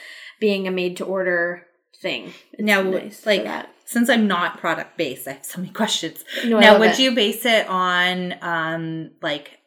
being 0.40 0.66
a 0.66 0.70
made 0.70 0.96
to 0.96 1.04
order 1.04 1.66
thing. 2.00 2.32
It's 2.52 2.62
Now, 2.62 2.80
nice 2.82 3.20
for 3.20 3.30
like, 3.30 3.44
that. 3.44 3.68
Since 3.88 4.10
I'm 4.10 4.26
not 4.26 4.58
product 4.58 4.98
based, 4.98 5.26
I 5.26 5.32
have 5.32 5.46
so 5.46 5.62
many 5.62 5.72
questions. 5.72 6.22
No, 6.44 6.60
now, 6.60 6.78
would 6.78 6.90
it. 6.90 6.98
you 6.98 7.14
base 7.14 7.46
it 7.46 7.66
on, 7.68 8.34
um, 8.42 9.12
like, 9.22 9.60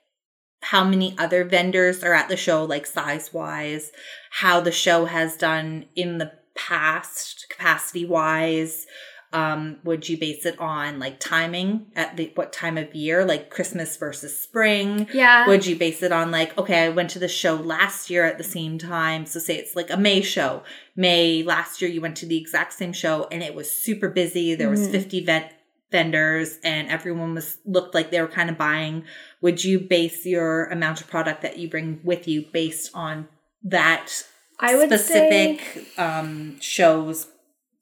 how 0.61 0.83
many 0.83 1.15
other 1.17 1.43
vendors 1.43 2.03
are 2.03 2.13
at 2.13 2.29
the 2.29 2.37
show, 2.37 2.63
like 2.63 2.85
size 2.85 3.33
wise, 3.33 3.91
how 4.29 4.61
the 4.61 4.71
show 4.71 5.05
has 5.05 5.35
done 5.35 5.85
in 5.95 6.19
the 6.19 6.31
past, 6.55 7.47
capacity 7.49 8.05
wise? 8.05 8.85
Um, 9.33 9.77
would 9.85 10.09
you 10.09 10.17
base 10.17 10.45
it 10.45 10.59
on 10.59 10.99
like 10.99 11.19
timing 11.19 11.87
at 11.95 12.17
the 12.17 12.31
what 12.35 12.51
time 12.51 12.77
of 12.77 12.93
year, 12.93 13.23
like 13.23 13.49
Christmas 13.49 13.95
versus 13.95 14.37
spring? 14.37 15.07
Yeah. 15.13 15.47
Would 15.47 15.65
you 15.65 15.77
base 15.77 16.03
it 16.03 16.11
on 16.11 16.31
like, 16.31 16.57
okay, 16.57 16.83
I 16.83 16.89
went 16.89 17.09
to 17.11 17.19
the 17.19 17.29
show 17.29 17.55
last 17.55 18.09
year 18.09 18.25
at 18.25 18.37
the 18.37 18.43
same 18.43 18.77
time. 18.77 19.25
So 19.25 19.39
say 19.39 19.55
it's 19.55 19.73
like 19.75 19.89
a 19.89 19.95
May 19.95 20.21
show. 20.21 20.63
May 20.97 21.43
last 21.43 21.81
year 21.81 21.89
you 21.89 22.01
went 22.01 22.17
to 22.17 22.25
the 22.25 22.37
exact 22.37 22.73
same 22.73 22.91
show 22.91 23.27
and 23.31 23.41
it 23.41 23.55
was 23.55 23.71
super 23.71 24.09
busy. 24.09 24.53
There 24.53 24.69
was 24.69 24.87
Mhm. 24.87 24.91
50 24.91 25.25
vet 25.25 25.53
vendors 25.91 26.57
and 26.63 26.89
everyone 26.89 27.33
was 27.33 27.57
looked 27.65 27.93
like 27.95 28.11
they 28.11 28.19
were 28.21 28.27
kind 28.27 28.49
of 28.49 28.57
buying. 28.57 29.05
Would 29.41 29.63
you 29.63 29.79
base 29.79 30.25
your 30.25 30.65
amount 30.65 30.99
of 31.01 31.07
product 31.07 31.41
that 31.41 31.57
you 31.57 31.69
bring 31.69 32.01
with 32.03 32.27
you 32.27 32.45
based 32.51 32.91
on 32.93 33.27
that 33.63 34.23
I 34.59 34.75
would 34.75 34.89
specific 34.89 35.61
say 35.61 35.85
um 35.97 36.59
shows 36.59 37.27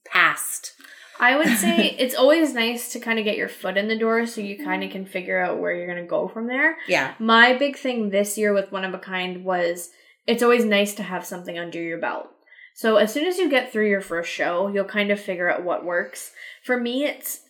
past? 0.05 0.73
I 1.19 1.35
would 1.35 1.57
say 1.57 1.95
it's 1.99 2.15
always 2.15 2.53
nice 2.53 2.91
to 2.93 2.99
kind 2.99 3.19
of 3.19 3.25
get 3.25 3.37
your 3.37 3.49
foot 3.49 3.77
in 3.77 3.87
the 3.87 3.97
door 3.97 4.25
so 4.25 4.41
you 4.41 4.63
kind 4.63 4.83
of 4.83 4.91
can 4.91 5.05
figure 5.05 5.39
out 5.39 5.59
where 5.59 5.73
you're 5.73 5.87
going 5.87 6.03
to 6.03 6.09
go 6.09 6.27
from 6.27 6.47
there. 6.47 6.77
Yeah. 6.87 7.13
My 7.19 7.53
big 7.53 7.77
thing 7.77 8.09
this 8.09 8.37
year 8.37 8.53
with 8.53 8.71
One 8.71 8.85
of 8.85 8.93
a 8.93 8.99
Kind 8.99 9.43
was 9.43 9.89
it's 10.25 10.43
always 10.43 10.65
nice 10.65 10.93
to 10.95 11.03
have 11.03 11.25
something 11.25 11.57
under 11.57 11.81
your 11.81 11.99
belt. 11.99 12.27
So 12.73 12.95
as 12.95 13.11
soon 13.11 13.25
as 13.25 13.37
you 13.37 13.49
get 13.49 13.71
through 13.71 13.89
your 13.89 13.99
first 13.99 14.31
show, 14.31 14.69
you'll 14.69 14.85
kind 14.85 15.11
of 15.11 15.19
figure 15.19 15.51
out 15.51 15.65
what 15.65 15.83
works. 15.83 16.31
For 16.63 16.79
me, 16.79 17.03
it's 17.03 17.41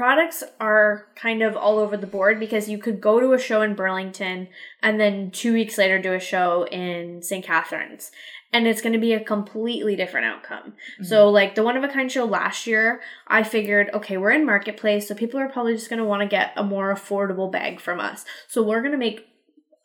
products 0.00 0.42
are 0.58 1.08
kind 1.14 1.42
of 1.42 1.54
all 1.54 1.78
over 1.78 1.94
the 1.94 2.06
board 2.06 2.40
because 2.40 2.70
you 2.70 2.78
could 2.78 3.02
go 3.02 3.20
to 3.20 3.34
a 3.34 3.38
show 3.38 3.60
in 3.60 3.74
Burlington 3.74 4.48
and 4.82 4.98
then 4.98 5.30
two 5.30 5.52
weeks 5.52 5.76
later 5.76 6.00
do 6.00 6.14
a 6.14 6.18
show 6.18 6.66
in 6.68 7.20
St. 7.20 7.44
Catharines. 7.44 8.10
And 8.50 8.66
it's 8.66 8.80
going 8.80 8.94
to 8.94 8.98
be 8.98 9.12
a 9.12 9.22
completely 9.22 9.96
different 9.96 10.24
outcome. 10.24 10.72
So, 11.02 11.28
like 11.28 11.54
the 11.54 11.62
one 11.62 11.76
of 11.76 11.84
a 11.84 11.88
kind 11.88 12.10
show 12.10 12.24
last 12.24 12.66
year, 12.66 13.02
I 13.28 13.42
figured, 13.42 13.90
okay, 13.92 14.16
we're 14.16 14.30
in 14.30 14.46
marketplace, 14.46 15.06
so 15.06 15.14
people 15.14 15.38
are 15.38 15.50
probably 15.50 15.74
just 15.74 15.90
going 15.90 15.98
to 15.98 16.06
want 16.06 16.22
to 16.22 16.26
get 16.26 16.54
a 16.56 16.64
more 16.64 16.94
affordable 16.94 17.52
bag 17.52 17.78
from 17.78 18.00
us. 18.00 18.24
So 18.48 18.62
we're 18.62 18.80
going 18.80 18.92
to 18.92 18.98
make 18.98 19.26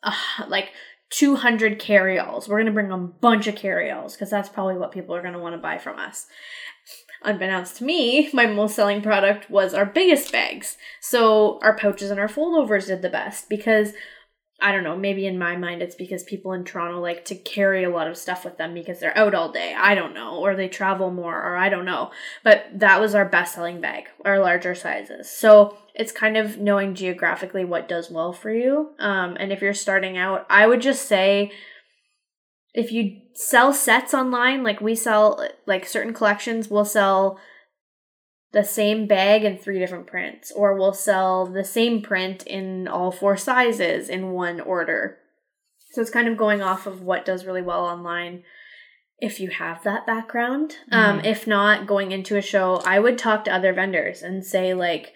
uh, 0.02 0.14
like 0.48 0.70
200 1.10 1.78
carry-alls. 1.78 2.48
We're 2.48 2.56
going 2.56 2.66
to 2.66 2.72
bring 2.72 2.90
a 2.90 2.96
bunch 2.96 3.48
of 3.48 3.54
carry-alls 3.54 4.14
because 4.14 4.30
that's 4.30 4.48
probably 4.48 4.78
what 4.78 4.92
people 4.92 5.14
are 5.14 5.20
going 5.20 5.34
to 5.34 5.40
want 5.40 5.54
to 5.54 5.60
buy 5.60 5.76
from 5.76 5.98
us. 5.98 6.26
Unbeknownst 7.26 7.76
to 7.76 7.84
me, 7.84 8.30
my 8.32 8.46
most 8.46 8.76
selling 8.76 9.02
product 9.02 9.50
was 9.50 9.74
our 9.74 9.84
biggest 9.84 10.30
bags. 10.32 10.78
So 11.00 11.58
our 11.60 11.76
pouches 11.76 12.10
and 12.10 12.20
our 12.20 12.28
foldovers 12.28 12.86
did 12.86 13.02
the 13.02 13.10
best 13.10 13.48
because 13.48 13.92
I 14.58 14.72
don't 14.72 14.84
know, 14.84 14.96
maybe 14.96 15.26
in 15.26 15.38
my 15.38 15.56
mind 15.56 15.82
it's 15.82 15.94
because 15.94 16.22
people 16.22 16.52
in 16.54 16.64
Toronto 16.64 16.98
like 16.98 17.26
to 17.26 17.34
carry 17.34 17.84
a 17.84 17.90
lot 17.90 18.08
of 18.08 18.16
stuff 18.16 18.44
with 18.44 18.56
them 18.56 18.72
because 18.72 19.00
they're 19.00 19.16
out 19.16 19.34
all 19.34 19.52
day. 19.52 19.74
I 19.76 19.94
don't 19.94 20.14
know. 20.14 20.38
Or 20.38 20.54
they 20.54 20.68
travel 20.68 21.10
more, 21.10 21.36
or 21.36 21.56
I 21.56 21.68
don't 21.68 21.84
know. 21.84 22.10
But 22.42 22.66
that 22.72 23.00
was 23.00 23.14
our 23.14 23.26
best 23.26 23.54
selling 23.54 23.80
bag, 23.80 24.04
our 24.24 24.38
larger 24.38 24.74
sizes. 24.74 25.28
So 25.28 25.76
it's 25.94 26.12
kind 26.12 26.38
of 26.38 26.58
knowing 26.58 26.94
geographically 26.94 27.64
what 27.66 27.88
does 27.88 28.10
well 28.10 28.32
for 28.32 28.50
you. 28.50 28.92
Um, 28.98 29.36
and 29.38 29.52
if 29.52 29.60
you're 29.60 29.74
starting 29.74 30.16
out, 30.16 30.46
I 30.48 30.66
would 30.66 30.80
just 30.80 31.06
say 31.06 31.52
if 32.76 32.92
you 32.92 33.22
sell 33.32 33.72
sets 33.72 34.12
online, 34.12 34.62
like 34.62 34.82
we 34.82 34.94
sell, 34.94 35.42
like 35.64 35.86
certain 35.86 36.12
collections, 36.12 36.68
we'll 36.68 36.84
sell 36.84 37.40
the 38.52 38.62
same 38.62 39.06
bag 39.06 39.44
in 39.44 39.56
three 39.56 39.78
different 39.78 40.06
prints, 40.06 40.52
or 40.52 40.76
we'll 40.76 40.92
sell 40.92 41.46
the 41.46 41.64
same 41.64 42.02
print 42.02 42.46
in 42.46 42.86
all 42.86 43.10
four 43.10 43.36
sizes 43.36 44.10
in 44.10 44.30
one 44.32 44.60
order. 44.60 45.16
So 45.92 46.02
it's 46.02 46.10
kind 46.10 46.28
of 46.28 46.36
going 46.36 46.60
off 46.60 46.86
of 46.86 47.00
what 47.00 47.24
does 47.24 47.46
really 47.46 47.62
well 47.62 47.84
online 47.86 48.44
if 49.18 49.40
you 49.40 49.48
have 49.48 49.82
that 49.84 50.06
background. 50.06 50.76
Um, 50.92 51.20
Mhm. 51.20 51.24
if 51.24 51.46
not, 51.46 51.86
going 51.86 52.12
into 52.12 52.36
a 52.36 52.42
show, 52.42 52.82
I 52.84 52.98
would 52.98 53.16
talk 53.16 53.44
to 53.44 53.54
other 53.54 53.72
vendors 53.72 54.22
and 54.22 54.44
say, 54.44 54.74
like, 54.74 55.14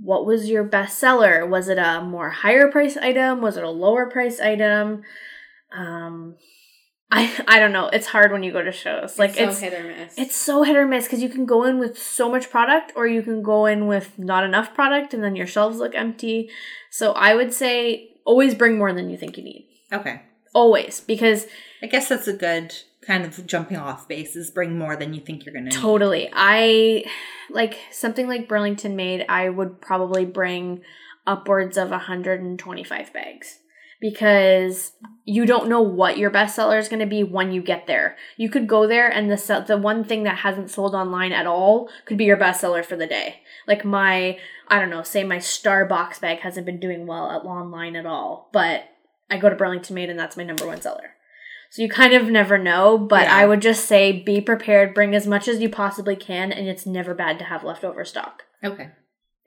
what 0.00 0.24
was 0.24 0.48
your 0.48 0.62
best 0.62 0.98
seller? 0.98 1.44
Was 1.44 1.68
it 1.68 1.78
a 1.78 2.00
more 2.00 2.30
higher 2.30 2.70
price 2.70 2.96
item? 2.96 3.40
Was 3.40 3.56
it 3.56 3.64
a 3.64 3.70
lower 3.70 4.08
price 4.08 4.40
item? 4.40 5.02
Um, 5.72 6.36
I 7.12 7.30
I 7.46 7.58
don't 7.58 7.72
know. 7.72 7.88
It's 7.88 8.06
hard 8.06 8.32
when 8.32 8.42
you 8.42 8.52
go 8.52 8.62
to 8.62 8.72
shows. 8.72 9.18
Like 9.18 9.34
so 9.34 9.48
it's 9.48 9.60
hit 9.60 9.74
or 9.74 9.84
miss. 9.84 10.14
it's 10.16 10.34
so 10.34 10.62
hit 10.62 10.76
or 10.76 10.86
miss 10.86 11.04
because 11.04 11.22
you 11.22 11.28
can 11.28 11.44
go 11.44 11.64
in 11.64 11.78
with 11.78 11.98
so 11.98 12.30
much 12.30 12.50
product 12.50 12.92
or 12.96 13.06
you 13.06 13.22
can 13.22 13.42
go 13.42 13.66
in 13.66 13.86
with 13.86 14.18
not 14.18 14.44
enough 14.44 14.74
product 14.74 15.12
and 15.12 15.22
then 15.22 15.36
your 15.36 15.46
shelves 15.46 15.76
look 15.78 15.94
empty. 15.94 16.50
So 16.90 17.12
I 17.12 17.34
would 17.34 17.52
say 17.52 18.14
always 18.24 18.54
bring 18.54 18.78
more 18.78 18.92
than 18.92 19.10
you 19.10 19.18
think 19.18 19.36
you 19.36 19.44
need. 19.44 19.68
Okay. 19.92 20.22
always 20.54 21.00
because 21.00 21.46
I 21.82 21.86
guess 21.86 22.08
that's 22.08 22.26
a 22.28 22.32
good 22.32 22.74
kind 23.02 23.24
of 23.26 23.46
jumping 23.46 23.76
off 23.76 24.08
base 24.08 24.34
is 24.34 24.50
bring 24.50 24.78
more 24.78 24.96
than 24.96 25.12
you 25.12 25.20
think 25.20 25.44
you're 25.44 25.52
going 25.52 25.68
to 25.68 25.76
Totally. 25.76 26.30
I 26.32 27.04
like 27.50 27.78
something 27.90 28.26
like 28.26 28.48
Burlington 28.48 28.96
made, 28.96 29.26
I 29.28 29.50
would 29.50 29.82
probably 29.82 30.24
bring 30.24 30.82
upwards 31.26 31.76
of 31.76 31.90
125 31.90 33.12
bags 33.12 33.58
because 34.02 34.94
you 35.24 35.46
don't 35.46 35.68
know 35.68 35.80
what 35.80 36.18
your 36.18 36.28
bestseller 36.28 36.76
is 36.76 36.88
going 36.88 36.98
to 36.98 37.06
be 37.06 37.22
when 37.22 37.52
you 37.52 37.62
get 37.62 37.86
there. 37.86 38.16
You 38.36 38.50
could 38.50 38.66
go 38.66 38.88
there 38.88 39.08
and 39.08 39.30
the 39.30 39.64
the 39.66 39.78
one 39.78 40.02
thing 40.02 40.24
that 40.24 40.38
hasn't 40.38 40.70
sold 40.70 40.92
online 40.94 41.32
at 41.32 41.46
all 41.46 41.88
could 42.04 42.18
be 42.18 42.24
your 42.24 42.36
bestseller 42.36 42.84
for 42.84 42.96
the 42.96 43.06
day. 43.06 43.42
Like 43.66 43.84
my 43.84 44.38
I 44.66 44.80
don't 44.80 44.90
know, 44.90 45.04
say 45.04 45.22
my 45.22 45.36
Starbucks 45.36 46.20
bag 46.20 46.40
hasn't 46.40 46.66
been 46.66 46.80
doing 46.80 47.06
well 47.06 47.30
at 47.30 47.46
online 47.46 47.94
at 47.94 48.04
all, 48.04 48.50
but 48.52 48.88
I 49.30 49.38
go 49.38 49.48
to 49.48 49.54
Burlington 49.54 49.94
Made 49.94 50.10
and 50.10 50.18
that's 50.18 50.36
my 50.36 50.42
number 50.42 50.66
one 50.66 50.80
seller. 50.80 51.14
So 51.70 51.80
you 51.80 51.88
kind 51.88 52.12
of 52.12 52.26
never 52.26 52.58
know, 52.58 52.98
but 52.98 53.22
Yeah. 53.22 53.36
I 53.36 53.46
would 53.46 53.62
just 53.62 53.86
say 53.86 54.10
be 54.10 54.40
prepared, 54.40 54.94
bring 54.94 55.14
as 55.14 55.28
much 55.28 55.46
as 55.46 55.60
you 55.60 55.70
possibly 55.70 56.16
can, 56.16 56.52
and 56.52 56.68
it's 56.68 56.84
never 56.84 57.14
bad 57.14 57.38
to 57.38 57.44
have 57.46 57.64
leftover 57.64 58.04
stock. 58.04 58.42
Okay. 58.64 58.90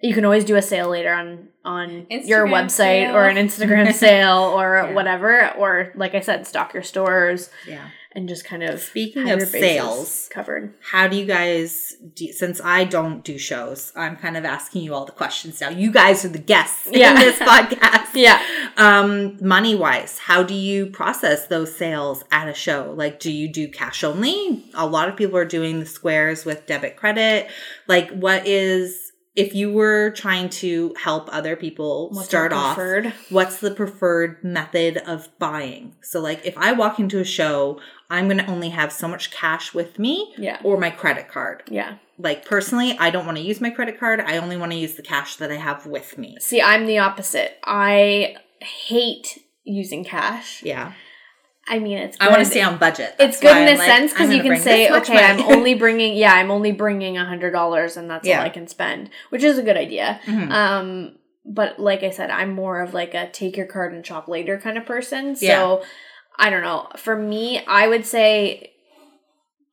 You 0.01 0.13
can 0.13 0.25
always 0.25 0.43
do 0.45 0.55
a 0.55 0.61
sale 0.61 0.89
later 0.89 1.13
on 1.13 1.47
on 1.63 2.05
your 2.09 2.45
website 2.47 2.69
sale. 2.71 3.15
or 3.15 3.25
an 3.27 3.37
Instagram 3.37 3.91
sale 4.05 4.37
or 4.55 4.83
Yeah. 4.87 4.93
whatever, 4.93 5.51
or 5.57 5.91
like 5.95 6.13
I 6.13 6.19
said, 6.19 6.45
stock 6.45 6.73
your 6.75 6.83
stores 6.83 7.49
Yeah. 7.67 7.87
and 8.11 8.29
just 8.29 8.45
kind 8.45 8.61
of 8.61 8.79
Speaking 8.79 9.31
of 9.31 9.41
sales, 9.41 10.29
covered. 10.31 10.75
how 10.91 11.07
do 11.07 11.17
you 11.17 11.25
guys 11.25 11.95
do, 12.13 12.31
since 12.33 12.61
I 12.63 12.83
don't 12.83 13.23
do 13.23 13.39
shows, 13.39 13.91
I'm 13.95 14.15
kind 14.15 14.37
of 14.37 14.45
asking 14.45 14.83
you 14.83 14.93
all 14.93 15.05
the 15.05 15.11
questions 15.11 15.59
now. 15.59 15.69
You 15.69 15.91
guys 15.91 16.23
are 16.23 16.27
the 16.29 16.37
guests 16.37 16.87
Yeah. 16.91 17.11
in 17.13 17.15
this 17.19 17.39
podcast. 17.39 18.09
Yeah. 18.13 18.39
Um, 18.77 19.37
money 19.41 19.73
wise, 19.73 20.19
how 20.19 20.43
do 20.43 20.53
you 20.53 20.85
process 20.87 21.47
those 21.47 21.75
sales 21.75 22.23
at 22.31 22.47
a 22.47 22.53
show? 22.53 22.93
Like, 22.95 23.19
do 23.19 23.31
you 23.31 23.47
do 23.51 23.67
cash 23.67 24.03
only? 24.03 24.65
A 24.75 24.85
lot 24.85 25.09
of 25.09 25.15
people 25.15 25.37
are 25.37 25.45
doing 25.45 25.79
the 25.79 25.85
squares 25.87 26.45
with 26.45 26.67
debit 26.67 26.95
credit. 26.95 27.47
Like, 27.87 28.11
what 28.11 28.45
is, 28.45 29.04
if 29.35 29.53
you 29.53 29.71
were 29.71 30.11
trying 30.11 30.49
to 30.49 30.93
help 31.01 31.27
other 31.31 31.55
people 31.55 32.09
What's 32.09 32.27
start 32.27 32.53
off, 32.53 32.77
what's 33.29 33.59
the 33.59 33.71
preferred 33.71 34.43
method 34.43 34.97
of 34.97 35.27
buying? 35.39 35.95
So, 36.01 36.21
like, 36.21 36.45
if 36.45 36.57
I 36.57 36.71
walk 36.71 36.99
into 36.99 37.19
a 37.19 37.25
show, 37.25 37.79
I'm 38.09 38.27
going 38.27 38.37
to 38.37 38.47
only 38.49 38.69
have 38.69 38.93
so 38.93 39.07
much 39.07 39.31
cash 39.31 39.73
with 39.73 39.99
me 39.99 40.33
Yeah. 40.37 40.59
or 40.63 40.77
my 40.77 40.89
credit 40.89 41.27
card. 41.27 41.63
Yeah. 41.69 41.97
Like, 42.17 42.45
personally, 42.45 42.95
I 42.97 43.09
don't 43.09 43.25
want 43.25 43.37
to 43.37 43.43
use 43.43 43.59
my 43.59 43.71
credit 43.71 43.99
card. 43.99 44.21
I 44.21 44.37
only 44.37 44.55
want 44.55 44.71
to 44.71 44.77
use 44.77 44.93
the 44.95 45.01
cash 45.01 45.35
that 45.37 45.51
I 45.51 45.55
have 45.57 45.85
with 45.85 46.17
me. 46.17 46.37
See, 46.39 46.61
I'm 46.61 46.85
the 46.85 46.99
opposite. 46.99 47.57
I 47.65 48.37
hate 48.61 49.43
using 49.65 50.05
cash. 50.05 50.63
Yeah. 50.63 50.93
I 51.67 51.79
mean, 51.79 51.97
it's 51.97 52.17
I 52.19 52.29
want 52.29 52.39
to 52.39 52.45
stay 52.45 52.61
on 52.61 52.77
budget. 52.77 53.15
it's 53.19 53.39
good 53.39 53.55
in 53.57 53.67
a 53.67 53.77
like, 53.77 53.87
sense 53.87 54.11
because 54.13 54.31
you 54.31 54.41
can 54.43 54.59
say, 54.59 54.89
okay, 54.91 55.17
I'm 55.17 55.39
only 55.41 55.73
bringing, 55.73 56.15
yeah, 56.23 56.33
I'm 56.33 56.51
only 56.51 56.71
bringing 56.71 57.17
a 57.17 57.25
hundred 57.25 57.51
dollars, 57.51 57.97
and 57.97 58.09
that's 58.09 58.27
Yeah. 58.27 58.39
all 58.39 58.45
I 58.45 58.49
can 58.49 58.67
spend, 58.67 59.09
which 59.29 59.43
is 59.43 59.57
a 59.57 59.63
good 59.63 59.77
idea. 59.77 60.19
Mhm. 60.25 60.51
Um, 60.51 61.15
but 61.43 61.79
like 61.79 62.03
I 62.03 62.11
said, 62.11 62.29
I'm 62.29 62.53
more 62.53 62.81
of 62.81 62.93
like 62.93 63.13
a 63.13 63.29
take 63.29 63.57
your 63.57 63.65
card 63.65 63.93
and 63.93 64.05
shop 64.05 64.27
later 64.27 64.59
kind 64.59 64.77
of 64.77 64.85
person. 64.85 65.35
So 65.35 65.45
Yeah. 65.45 65.77
I 66.37 66.49
don't 66.49 66.63
know. 66.63 66.87
For 66.97 67.15
me, 67.15 67.63
I 67.65 67.87
would 67.87 68.05
say 68.05 68.71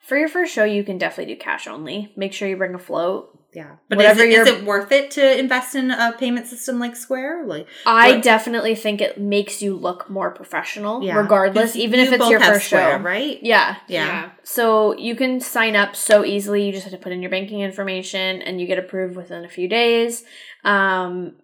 for 0.00 0.16
your 0.16 0.28
first 0.28 0.52
show, 0.54 0.64
you 0.64 0.84
can 0.84 0.98
definitely 0.98 1.34
do 1.34 1.40
cash 1.40 1.66
only. 1.66 2.12
Make 2.16 2.32
sure 2.32 2.48
you 2.48 2.56
bring 2.56 2.74
a 2.74 2.78
float. 2.78 3.38
Yeah, 3.54 3.72
but 3.90 3.98
Whatever 3.98 4.22
is, 4.22 4.34
it, 4.34 4.40
is 4.40 4.48
it 4.60 4.64
worth 4.64 4.90
it 4.92 5.10
to 5.12 5.38
invest 5.38 5.74
in 5.74 5.90
a 5.90 6.12
payment 6.18 6.46
system 6.46 6.78
like 6.78 6.96
Square? 6.96 7.44
Like, 7.44 7.66
I 7.84 8.12
What- 8.12 8.22
definitely 8.22 8.74
think 8.74 9.02
it 9.02 9.18
makes 9.20 9.60
you 9.60 9.76
look 9.76 10.08
more 10.08 10.30
professional, 10.30 11.02
yeah, 11.04 11.18
regardless, 11.18 11.72
'Cause 11.72 11.76
even 11.76 12.00
you 12.00 12.06
if 12.06 12.12
it's 12.14 12.30
your 12.30 12.40
first 12.40 12.66
Square, 12.68 12.98
show. 12.98 13.04
right? 13.04 13.38
Yeah. 13.42 13.76
Yeah. 13.88 14.30
So 14.42 14.96
you 14.96 15.14
can 15.14 15.38
sign 15.40 15.76
up 15.76 15.94
so 15.96 16.24
easily. 16.24 16.64
You 16.64 16.72
just 16.72 16.84
have 16.84 16.92
to 16.92 16.98
put 16.98 17.12
in 17.12 17.20
your 17.20 17.30
banking 17.30 17.60
information 17.60 18.40
and 18.40 18.58
you 18.58 18.66
get 18.66 18.78
approved 18.78 19.16
within 19.16 19.44
a 19.44 19.48
few 19.50 19.68
days. 19.68 20.24
Um, 20.64 21.34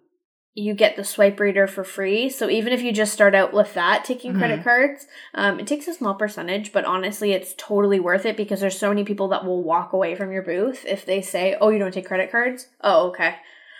you 0.55 0.73
get 0.73 0.95
the 0.95 1.03
swipe 1.03 1.39
reader 1.39 1.67
for 1.67 1.83
free. 1.83 2.29
So 2.29 2.49
even 2.49 2.73
if 2.73 2.81
you 2.81 2.91
just 2.91 3.13
start 3.13 3.35
out 3.35 3.53
with 3.53 3.73
that, 3.75 4.03
taking 4.03 4.37
credit 4.37 4.63
cards, 4.63 5.07
um, 5.33 5.59
it 5.59 5.67
takes 5.67 5.87
a 5.87 5.93
small 5.93 6.15
percentage, 6.15 6.73
but 6.73 6.85
honestly, 6.85 7.31
it's 7.31 7.53
totally 7.57 7.99
worth 7.99 8.25
it 8.25 8.35
because 8.35 8.59
there's 8.59 8.77
so 8.77 8.89
many 8.89 9.03
people 9.03 9.27
that 9.29 9.45
will 9.45 9.63
walk 9.63 9.93
away 9.93 10.15
from 10.15 10.31
your 10.31 10.41
booth 10.41 10.85
if 10.85 11.05
they 11.05 11.21
say, 11.21 11.55
"Oh, 11.61 11.69
you 11.69 11.79
don't 11.79 11.93
take 11.93 12.07
credit 12.07 12.31
cards? 12.31 12.67
Oh, 12.81 13.09
okay." 13.09 13.35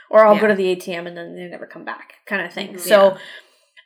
Or 0.09 0.25
I'll 0.25 0.39
go 0.39 0.47
to 0.47 0.55
the 0.55 0.75
ATM 0.75 1.05
and 1.05 1.17
then 1.17 1.35
they 1.35 1.47
never 1.47 1.67
come 1.67 1.85
back, 1.85 2.15
kind 2.25 2.45
of 2.45 2.53
thing. 2.53 2.75
Mhm. 2.75 2.79
So. 2.79 3.17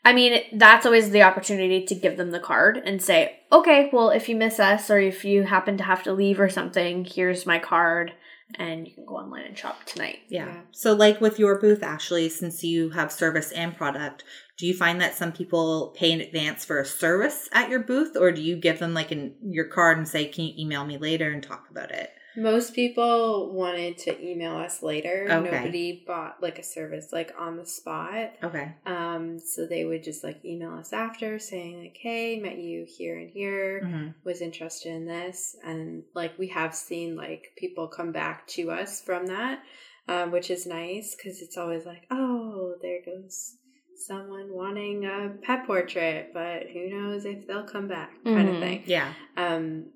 I 0.06 0.12
mean, 0.12 0.42
that's 0.52 0.86
always 0.86 1.12
the 1.12 1.24
opportunity 1.24 1.86
to 1.86 1.96
give 1.96 2.18
them 2.18 2.32
the 2.32 2.40
card 2.42 2.76
and 2.84 3.02
say, 3.02 3.40
okay, 3.54 3.90
well, 3.94 4.10
if 4.10 4.28
you 4.28 4.36
miss 4.36 4.60
us 4.60 4.90
or 4.92 5.00
if 5.00 5.24
you 5.24 5.44
happen 5.44 5.78
to 5.78 5.84
have 5.86 6.04
to 6.04 6.12
leave 6.12 6.42
or 6.42 6.50
something, 6.50 7.06
here's 7.06 7.46
my 7.46 7.58
card 7.58 8.12
and 8.56 8.88
you 8.88 8.94
can 8.94 9.06
go 9.06 9.16
online 9.16 9.46
and 9.46 9.58
shop 9.58 9.84
tonight. 9.86 10.20
Yeah. 10.28 10.46
Yeah. 10.46 10.62
So, 10.72 10.94
like 10.94 11.22
with 11.22 11.40
your 11.40 11.60
booth, 11.60 11.84
Ashley, 11.84 12.30
since 12.30 12.64
you 12.64 12.90
have 12.92 13.12
service 13.12 13.52
and 13.52 13.76
product, 13.76 14.24
do 14.58 14.68
you 14.68 14.74
find 14.76 15.02
that 15.02 15.16
some 15.16 15.32
people 15.32 15.94
pay 15.98 16.12
in 16.12 16.22
advance 16.22 16.64
for 16.64 16.80
a 16.80 16.86
service 16.86 17.50
at 17.52 17.70
your 17.70 17.80
booth, 17.80 18.16
or 18.16 18.32
do 18.32 18.42
you 18.42 18.56
give 18.56 18.80
them 18.80 18.94
like 18.94 19.12
an, 19.12 19.36
your 19.42 19.66
card 19.66 19.98
and 19.98 20.08
say, 20.08 20.26
"Can 20.26 20.46
you 20.46 20.54
email 20.58 20.86
me 20.86 20.98
later 20.98 21.32
and 21.32 21.42
talk 21.42 21.68
about 21.70 21.92
it"? 21.92 22.12
Most 22.36 22.74
people 22.74 23.54
wanted 23.54 23.98
to 24.00 24.26
email 24.26 24.56
us 24.58 24.82
later. 24.82 25.28
Okay. 25.30 25.52
Nobody 25.52 26.04
bought 26.06 26.42
like 26.42 26.58
a 26.60 26.64
service 26.64 27.10
like 27.12 27.34
on 27.38 27.58
the 27.58 27.66
spot. 27.66 28.32
Okay. 28.44 28.72
Um, 28.86 29.40
so 29.40 29.66
they 29.66 29.86
would 29.86 30.04
just 30.04 30.24
like 30.24 30.44
email 30.44 30.74
us 30.74 30.94
after 30.94 31.38
saying 31.40 31.80
like, 31.80 31.98
"Hey, 32.00 32.40
met 32.40 32.58
you 32.58 32.86
here 32.88 33.18
and 33.20 33.30
here. 33.30 33.82
hmm 33.86 34.08
Was 34.24 34.42
interested 34.42 34.92
in 34.94 35.06
this." 35.06 35.56
And 35.64 36.04
like 36.14 36.38
we 36.40 36.48
have 36.48 36.74
seen 36.76 37.16
like 37.16 37.54
people 37.56 37.88
come 37.88 38.12
back 38.12 38.48
to 38.48 38.72
us 38.72 39.02
from 39.02 39.28
that, 39.28 39.64
um, 40.08 40.32
which 40.32 40.50
is 40.50 40.66
nice 40.66 41.16
because 41.16 41.42
it's 41.42 41.58
always 41.58 41.86
like, 41.86 42.06
"Oh, 42.10 42.76
there 42.82 43.02
goes." 43.06 43.58
Someone 43.96 44.52
wanting 44.52 45.06
a 45.06 45.34
pet 45.44 45.66
portrait, 45.66 46.32
but 46.34 46.64
who 46.74 46.90
knows 46.90 47.24
if 47.26 47.48
they'll 47.48 47.64
come 47.64 47.88
back, 47.88 48.12
kind 48.26 48.50
Mhm. 48.50 48.54
of 48.56 48.60
thing. 48.60 48.84
Yeah. 48.86 49.14
Um, 49.38 49.93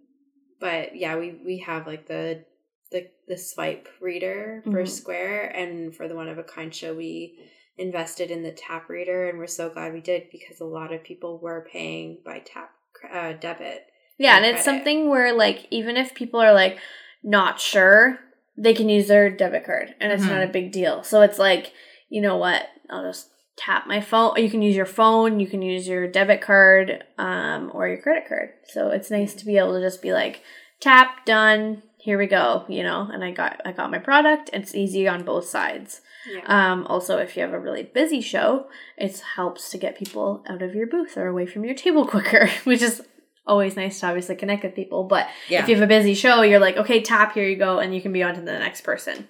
but 0.60 0.96
yeah, 0.96 1.17
we 1.17 1.39
we 1.46 1.58
have 1.60 1.88
like 1.88 2.08
the 2.08 2.43
the 2.91 3.10
the 3.28 3.38
swipe 3.38 3.88
reader 4.00 4.62
for 4.65 4.84
Mhm. 4.84 4.88
Square, 4.88 5.50
and 5.56 5.96
for 5.96 6.08
the 6.08 6.15
one 6.15 6.30
of 6.30 6.38
a 6.38 6.43
kind 6.43 6.74
show, 6.74 6.93
we 6.93 7.38
invested 7.78 8.32
in 8.32 8.43
the 8.43 8.52
tap 8.52 8.89
reader, 8.89 9.30
and 9.30 9.38
we're 9.38 9.48
so 9.48 9.70
glad 9.70 9.93
we 9.93 10.02
did 10.02 10.30
because 10.32 10.60
a 10.60 10.65
lot 10.65 10.93
of 10.93 11.04
people 11.04 11.38
were 11.38 11.67
paying 11.72 12.20
by 12.26 12.39
tap 12.39 12.72
uh, 13.12 13.34
debit. 13.34 13.86
Yeah, 14.17 14.36
and 14.38 14.46
and 14.46 14.56
it's 14.56 14.65
something 14.65 15.10
where, 15.10 15.34
like, 15.34 15.67
even 15.70 15.98
if 15.98 16.15
people 16.15 16.39
are 16.39 16.54
like 16.54 16.80
not 17.24 17.60
sure, 17.60 18.20
they 18.58 18.74
can 18.74 18.89
use 18.89 19.08
their 19.08 19.30
debit 19.30 19.65
card 19.65 19.93
and 20.00 20.12
it's 20.12 20.24
Mhm. 20.24 20.30
not 20.30 20.43
a 20.43 20.48
big 20.48 20.72
deal. 20.72 21.04
So 21.04 21.22
it's 21.22 21.38
like, 21.38 21.74
you 22.10 22.22
know 22.22 22.38
what? 22.38 22.67
I'll 22.89 23.04
just 23.04 23.30
tap 23.58 23.88
my 23.88 24.00
phone. 24.02 24.34
You 24.38 24.50
can 24.50 24.62
use 24.62 24.76
your 24.76 24.86
phone, 24.86 25.39
you 25.39 25.48
can 25.48 25.62
use 25.62 25.88
your 25.88 26.08
debit 26.08 26.41
card, 26.41 27.04
um, 27.17 27.72
or 27.74 27.88
your 27.88 27.98
credit 27.98 28.28
card. 28.28 28.50
So 28.70 28.89
it's 28.89 29.12
nice 29.12 29.34
to 29.36 29.46
be 29.46 29.58
able 29.58 29.74
to 29.74 29.82
just 29.82 30.02
be 30.02 30.13
like, 30.13 30.41
tap, 30.80 31.26
done, 31.26 31.82
here 31.98 32.17
we 32.17 32.28
go, 32.28 32.63
you 32.70 32.84
know, 32.84 33.10
and 33.12 33.24
I 33.24 33.32
got 33.32 33.60
I 33.65 33.72
got 33.74 33.91
my 33.91 33.98
product. 34.00 34.50
It's 34.54 34.76
easy 34.76 35.08
on 35.08 35.24
both 35.24 35.46
sides. 35.46 36.02
Yeah. 36.32 36.41
Um, 36.46 36.86
also, 36.88 37.17
if 37.17 37.36
you 37.36 37.41
have 37.41 37.54
a 37.54 37.60
really 37.60 37.84
busy 37.84 38.22
show, 38.22 38.67
it 38.98 39.20
helps 39.36 39.70
to 39.72 39.78
get 39.78 39.98
people 39.98 40.43
out 40.48 40.62
of 40.62 40.76
your 40.76 40.88
booth 40.88 41.17
or 41.17 41.28
away 41.28 41.46
from 41.48 41.65
your 41.65 41.76
table 41.76 42.06
quicker, 42.13 42.50
which 42.63 42.82
is 42.82 43.02
always 43.46 43.76
nice 43.78 44.00
to 44.02 44.08
obviously 44.08 44.36
connect 44.36 44.63
with 44.63 44.76
people. 44.76 45.06
But 45.06 45.28
Yeah. 45.50 45.63
if 45.63 45.70
you 45.70 45.76
have 45.76 45.84
a 45.84 45.88
busy 45.88 46.13
show, 46.13 46.41
you're 46.41 46.60
like, 46.60 46.78
okay, 46.78 47.02
tap, 47.02 47.34
here 47.34 47.48
you 47.48 47.56
go, 47.58 47.80
and 47.80 47.96
you 47.96 48.02
can 48.02 48.12
be 48.13 48.24
on 48.24 48.36
to 48.36 48.41
the 48.41 48.60
next 48.60 48.82
person. 48.82 49.28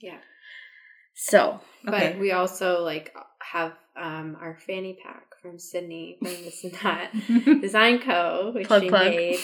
Yeah. 0.00 0.18
So, 1.14 1.60
Okay. 1.86 2.12
But 2.12 2.18
we 2.18 2.32
also 2.32 2.82
like 2.82 3.14
have 3.52 3.72
um 3.96 4.36
our 4.40 4.56
fanny 4.66 4.98
pack 5.02 5.26
from 5.40 5.58
Sydney 5.58 6.16
from 6.18 6.28
this 6.30 6.64
and 6.64 6.72
that 6.74 7.12
Design 7.60 7.98
Co, 8.00 8.52
which 8.54 8.66
Plug, 8.66 8.82
she 8.82 8.88
plug. 8.88 9.10
made 9.14 9.38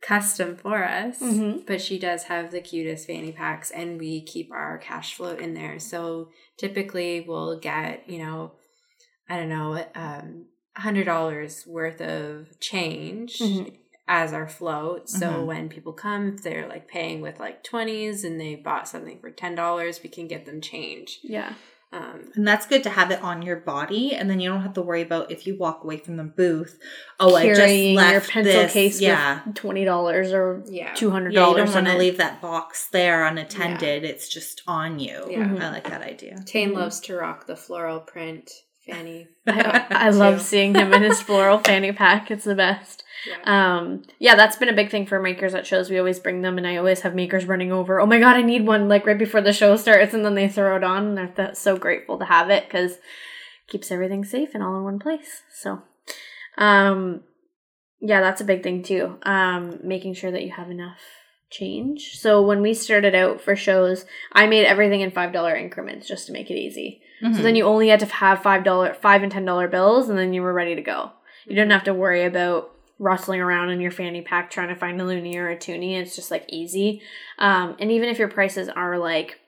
custom 0.00 0.56
for 0.56 0.84
us. 0.84 1.20
Mhm. 1.20 1.66
But 1.66 1.80
she 1.80 1.98
does 1.98 2.24
have 2.24 2.50
the 2.50 2.60
cutest 2.60 3.06
fanny 3.06 3.32
packs, 3.32 3.70
and 3.70 3.98
we 3.98 4.22
keep 4.22 4.52
our 4.52 4.78
cash 4.78 5.14
float 5.14 5.40
in 5.40 5.54
there. 5.54 5.78
So 5.78 6.30
typically, 6.58 7.20
we'll 7.26 7.58
get 7.58 8.08
you 8.08 8.18
know, 8.18 8.52
I 9.28 9.36
don't 9.36 9.48
know, 9.48 9.84
um, 9.94 10.46
hundred 10.76 11.04
dollars 11.04 11.66
worth 11.66 12.00
of 12.00 12.58
change. 12.60 13.38
Mhm. 13.38 13.76
As 14.08 14.32
our 14.32 14.46
float. 14.48 15.08
So 15.08 15.26
Mhm. 15.26 15.46
when 15.46 15.68
people 15.68 15.92
come, 15.92 16.34
if 16.34 16.42
they're 16.44 16.68
like 16.68 16.86
paying 16.86 17.20
with 17.20 17.40
like 17.40 17.64
20s 17.64 18.22
and 18.22 18.40
they 18.40 18.54
bought 18.54 18.86
something 18.86 19.18
for 19.18 19.32
$10, 19.32 20.00
we 20.04 20.08
can 20.08 20.28
get 20.28 20.46
them 20.46 20.60
change. 20.60 21.18
yeah. 21.24 21.54
Um, 21.96 22.30
And 22.34 22.46
that's 22.46 22.66
good 22.66 22.82
to 22.82 22.90
have 22.90 23.10
it 23.10 23.22
on 23.22 23.42
your 23.42 23.56
body, 23.56 24.12
and 24.14 24.28
then 24.28 24.40
you 24.40 24.48
don't 24.50 24.62
have 24.62 24.74
to 24.74 24.82
worry 24.82 25.02
about 25.02 25.30
if 25.30 25.46
you 25.46 25.56
walk 25.56 25.82
away 25.84 25.96
from 25.98 26.16
the 26.16 26.24
booth. 26.24 26.78
Oh, 27.18 27.34
I 27.34 27.46
just 27.46 27.60
Carrying 27.60 27.96
left 27.96 28.12
your 28.12 28.20
pencil 28.44 28.62
this. 28.62 28.72
case 28.72 29.00
Yeah, 29.00 29.40
with 29.46 29.54
$20 29.56 30.32
or 30.32 30.62
yeah. 30.66 30.92
$200. 30.94 31.32
yeah. 31.32 31.48
You 31.48 31.56
don't 31.56 31.72
want 31.74 31.86
to 31.86 31.96
leave 31.98 32.18
that 32.18 32.40
box 32.42 32.88
there 32.88 33.24
unattended. 33.24 34.04
It's 34.04 34.28
just 34.28 34.62
on 34.66 34.98
you. 34.98 35.26
Yeah. 35.30 35.44
Mhm. 35.44 35.60
I 35.62 35.70
like 35.70 35.88
that 35.88 36.02
idea. 36.02 36.42
Tane 36.44 36.70
Mhm. 36.72 36.76
loves 36.76 37.00
to 37.00 37.16
rock 37.16 37.46
the 37.46 37.56
floral 37.56 38.00
print 38.00 38.50
fanny. 38.88 39.28
I, 39.46 39.86
I 39.90 40.10
love 40.10 40.40
seeing 40.40 40.74
him 40.74 40.92
in 40.92 41.02
his 41.02 41.20
floral 41.20 41.58
fanny 41.58 41.92
pack. 41.92 42.30
It's 42.30 42.44
the 42.44 42.54
best. 42.54 43.04
Yeah. 43.26 43.76
Um, 43.78 44.02
yeah, 44.18 44.36
that's 44.36 44.56
been 44.56 44.68
a 44.68 44.74
big 44.74 44.90
thing 44.90 45.06
for 45.06 45.20
makers 45.20 45.54
at 45.54 45.66
shows. 45.66 45.90
We 45.90 45.98
always 45.98 46.20
bring 46.20 46.42
them, 46.42 46.58
and 46.58 46.66
I 46.66 46.76
always 46.76 47.00
have 47.00 47.14
makers 47.14 47.44
running 47.44 47.72
over. 47.72 48.00
Oh 48.00 48.06
my 48.06 48.20
god, 48.20 48.36
I 48.36 48.42
need 48.42 48.66
one! 48.66 48.88
Like 48.88 49.06
right 49.06 49.18
before 49.18 49.40
the 49.40 49.52
show 49.52 49.76
starts, 49.76 50.14
and 50.14 50.24
then 50.24 50.34
they 50.34 50.48
throw 50.48 50.76
it 50.76 50.84
on, 50.84 51.06
and 51.06 51.18
they're 51.18 51.46
th- 51.46 51.56
so 51.56 51.76
grateful 51.76 52.18
to 52.18 52.24
have 52.24 52.50
it 52.50 52.66
because 52.68 52.98
keeps 53.68 53.90
everything 53.90 54.24
safe 54.24 54.50
and 54.54 54.62
all 54.62 54.76
in 54.76 54.84
one 54.84 54.98
place. 54.98 55.42
So, 55.52 55.82
um, 56.56 57.22
yeah, 58.00 58.20
that's 58.20 58.40
a 58.40 58.44
big 58.44 58.62
thing 58.62 58.82
too. 58.82 59.18
Um, 59.22 59.80
making 59.82 60.14
sure 60.14 60.30
that 60.30 60.42
you 60.42 60.52
have 60.52 60.70
enough 60.70 61.00
change. 61.50 62.18
So 62.18 62.42
when 62.42 62.62
we 62.62 62.74
started 62.74 63.14
out 63.14 63.40
for 63.40 63.56
shows, 63.56 64.04
I 64.32 64.46
made 64.46 64.66
everything 64.66 65.00
in 65.00 65.10
five 65.10 65.32
dollar 65.32 65.56
increments 65.56 66.06
just 66.06 66.26
to 66.26 66.32
make 66.32 66.50
it 66.50 66.58
easy. 66.58 67.02
So 67.22 67.42
then 67.42 67.56
you 67.56 67.64
only 67.64 67.88
had 67.88 68.00
to 68.00 68.06
have 68.06 68.42
five 68.42 68.62
dollar, 68.62 68.92
five 68.94 69.22
and 69.22 69.32
ten 69.32 69.44
dollar 69.44 69.68
bills, 69.68 70.08
and 70.08 70.18
then 70.18 70.32
you 70.34 70.42
were 70.42 70.52
ready 70.52 70.74
to 70.74 70.82
go. 70.82 71.12
You 71.46 71.54
didn't 71.54 71.72
have 71.72 71.84
to 71.84 71.94
worry 71.94 72.24
about 72.24 72.70
rustling 72.98 73.40
around 73.40 73.70
in 73.70 73.80
your 73.80 73.90
fanny 73.90 74.22
pack 74.22 74.50
trying 74.50 74.68
to 74.68 74.74
find 74.74 75.00
a 75.00 75.04
loonie 75.04 75.36
or 75.36 75.48
a 75.48 75.56
toonie. 75.56 75.96
It's 75.96 76.14
just 76.16 76.30
like 76.30 76.44
easy. 76.48 77.02
Um, 77.38 77.76
and 77.78 77.90
even 77.90 78.08
if 78.08 78.18
your 78.18 78.28
prices 78.28 78.68
are 78.68 78.98
like 78.98 79.38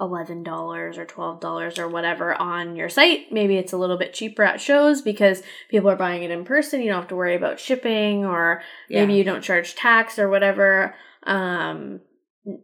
eleven 0.00 0.42
dollars 0.42 0.98
or 0.98 1.04
twelve 1.04 1.40
dollars 1.40 1.78
or 1.78 1.88
whatever 1.88 2.34
on 2.34 2.74
your 2.74 2.88
site, 2.88 3.30
maybe 3.30 3.56
it's 3.56 3.72
a 3.72 3.76
little 3.78 3.98
bit 3.98 4.14
cheaper 4.14 4.42
at 4.42 4.60
shows 4.60 5.02
because 5.02 5.42
people 5.70 5.90
are 5.90 5.96
buying 5.96 6.22
it 6.22 6.30
in 6.30 6.44
person. 6.44 6.80
You 6.80 6.88
don't 6.88 7.00
have 7.00 7.08
to 7.08 7.16
worry 7.16 7.36
about 7.36 7.60
shipping, 7.60 8.24
or 8.24 8.62
maybe 8.88 9.12
Yeah. 9.12 9.18
you 9.18 9.24
don't 9.24 9.42
charge 9.42 9.74
tax 9.74 10.18
or 10.18 10.28
whatever. 10.28 10.94
Um, 11.24 12.00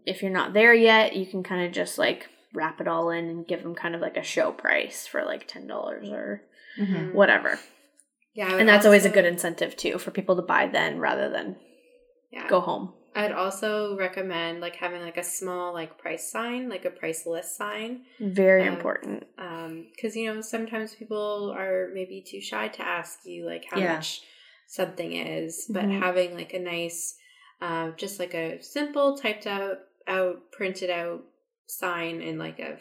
if 0.06 0.22
you're 0.22 0.30
not 0.32 0.52
there 0.54 0.74
yet, 0.74 1.14
you 1.14 1.26
can 1.26 1.42
kind 1.42 1.64
of 1.66 1.72
just 1.72 1.98
like 1.98 2.28
wrap 2.52 2.80
it 2.80 2.88
all 2.88 3.10
in 3.10 3.26
and 3.28 3.46
give 3.46 3.62
them 3.62 3.74
kind 3.74 3.94
of 3.94 4.00
like 4.00 4.16
a 4.16 4.22
show 4.22 4.50
price 4.52 5.06
for 5.06 5.24
like 5.24 5.46
ten 5.46 5.66
dollars 5.66 6.08
or 6.10 6.42
Mhm. 6.78 7.12
whatever. 7.12 7.58
Yeah, 8.32 8.56
And 8.56 8.68
that's 8.68 8.86
always 8.86 9.04
a 9.04 9.10
good 9.10 9.24
incentive 9.24 9.76
too 9.76 9.98
for 9.98 10.10
people 10.12 10.36
to 10.36 10.42
buy 10.42 10.66
then 10.68 10.98
rather 10.98 11.28
than 11.28 11.56
yeah. 12.30 12.46
go 12.48 12.60
home. 12.60 12.94
I'd 13.12 13.32
also 13.32 13.96
recommend 13.96 14.60
like 14.60 14.76
having 14.76 15.02
like 15.02 15.16
a 15.16 15.22
small 15.24 15.72
like 15.72 15.98
price 15.98 16.30
sign, 16.30 16.68
like 16.68 16.84
a 16.84 16.90
price 16.90 17.26
list 17.26 17.56
sign. 17.56 18.02
Very 18.20 18.68
Um, 18.68 18.74
important. 18.74 19.26
Um, 19.36 19.88
because 19.94 20.14
you 20.16 20.32
know 20.32 20.40
sometimes 20.40 20.94
people 20.94 21.52
are 21.56 21.90
maybe 21.92 22.22
too 22.22 22.40
shy 22.40 22.68
to 22.68 22.82
ask 22.86 23.26
you 23.26 23.46
like 23.46 23.64
how 23.68 23.80
Yeah. 23.80 23.94
much 23.96 24.22
something 24.68 25.12
is, 25.12 25.66
but 25.68 25.84
Mhm. 25.86 25.98
having 25.98 26.34
like 26.36 26.54
a 26.54 26.60
nice, 26.60 27.18
uh, 27.60 27.90
just 27.96 28.20
like 28.20 28.34
a 28.34 28.62
simple 28.62 29.16
typed 29.16 29.46
out, 29.48 29.78
out 30.06 30.52
printed 30.52 30.90
out 30.90 31.24
sign 31.70 32.20
in 32.20 32.38
like 32.38 32.58
a 32.58 32.78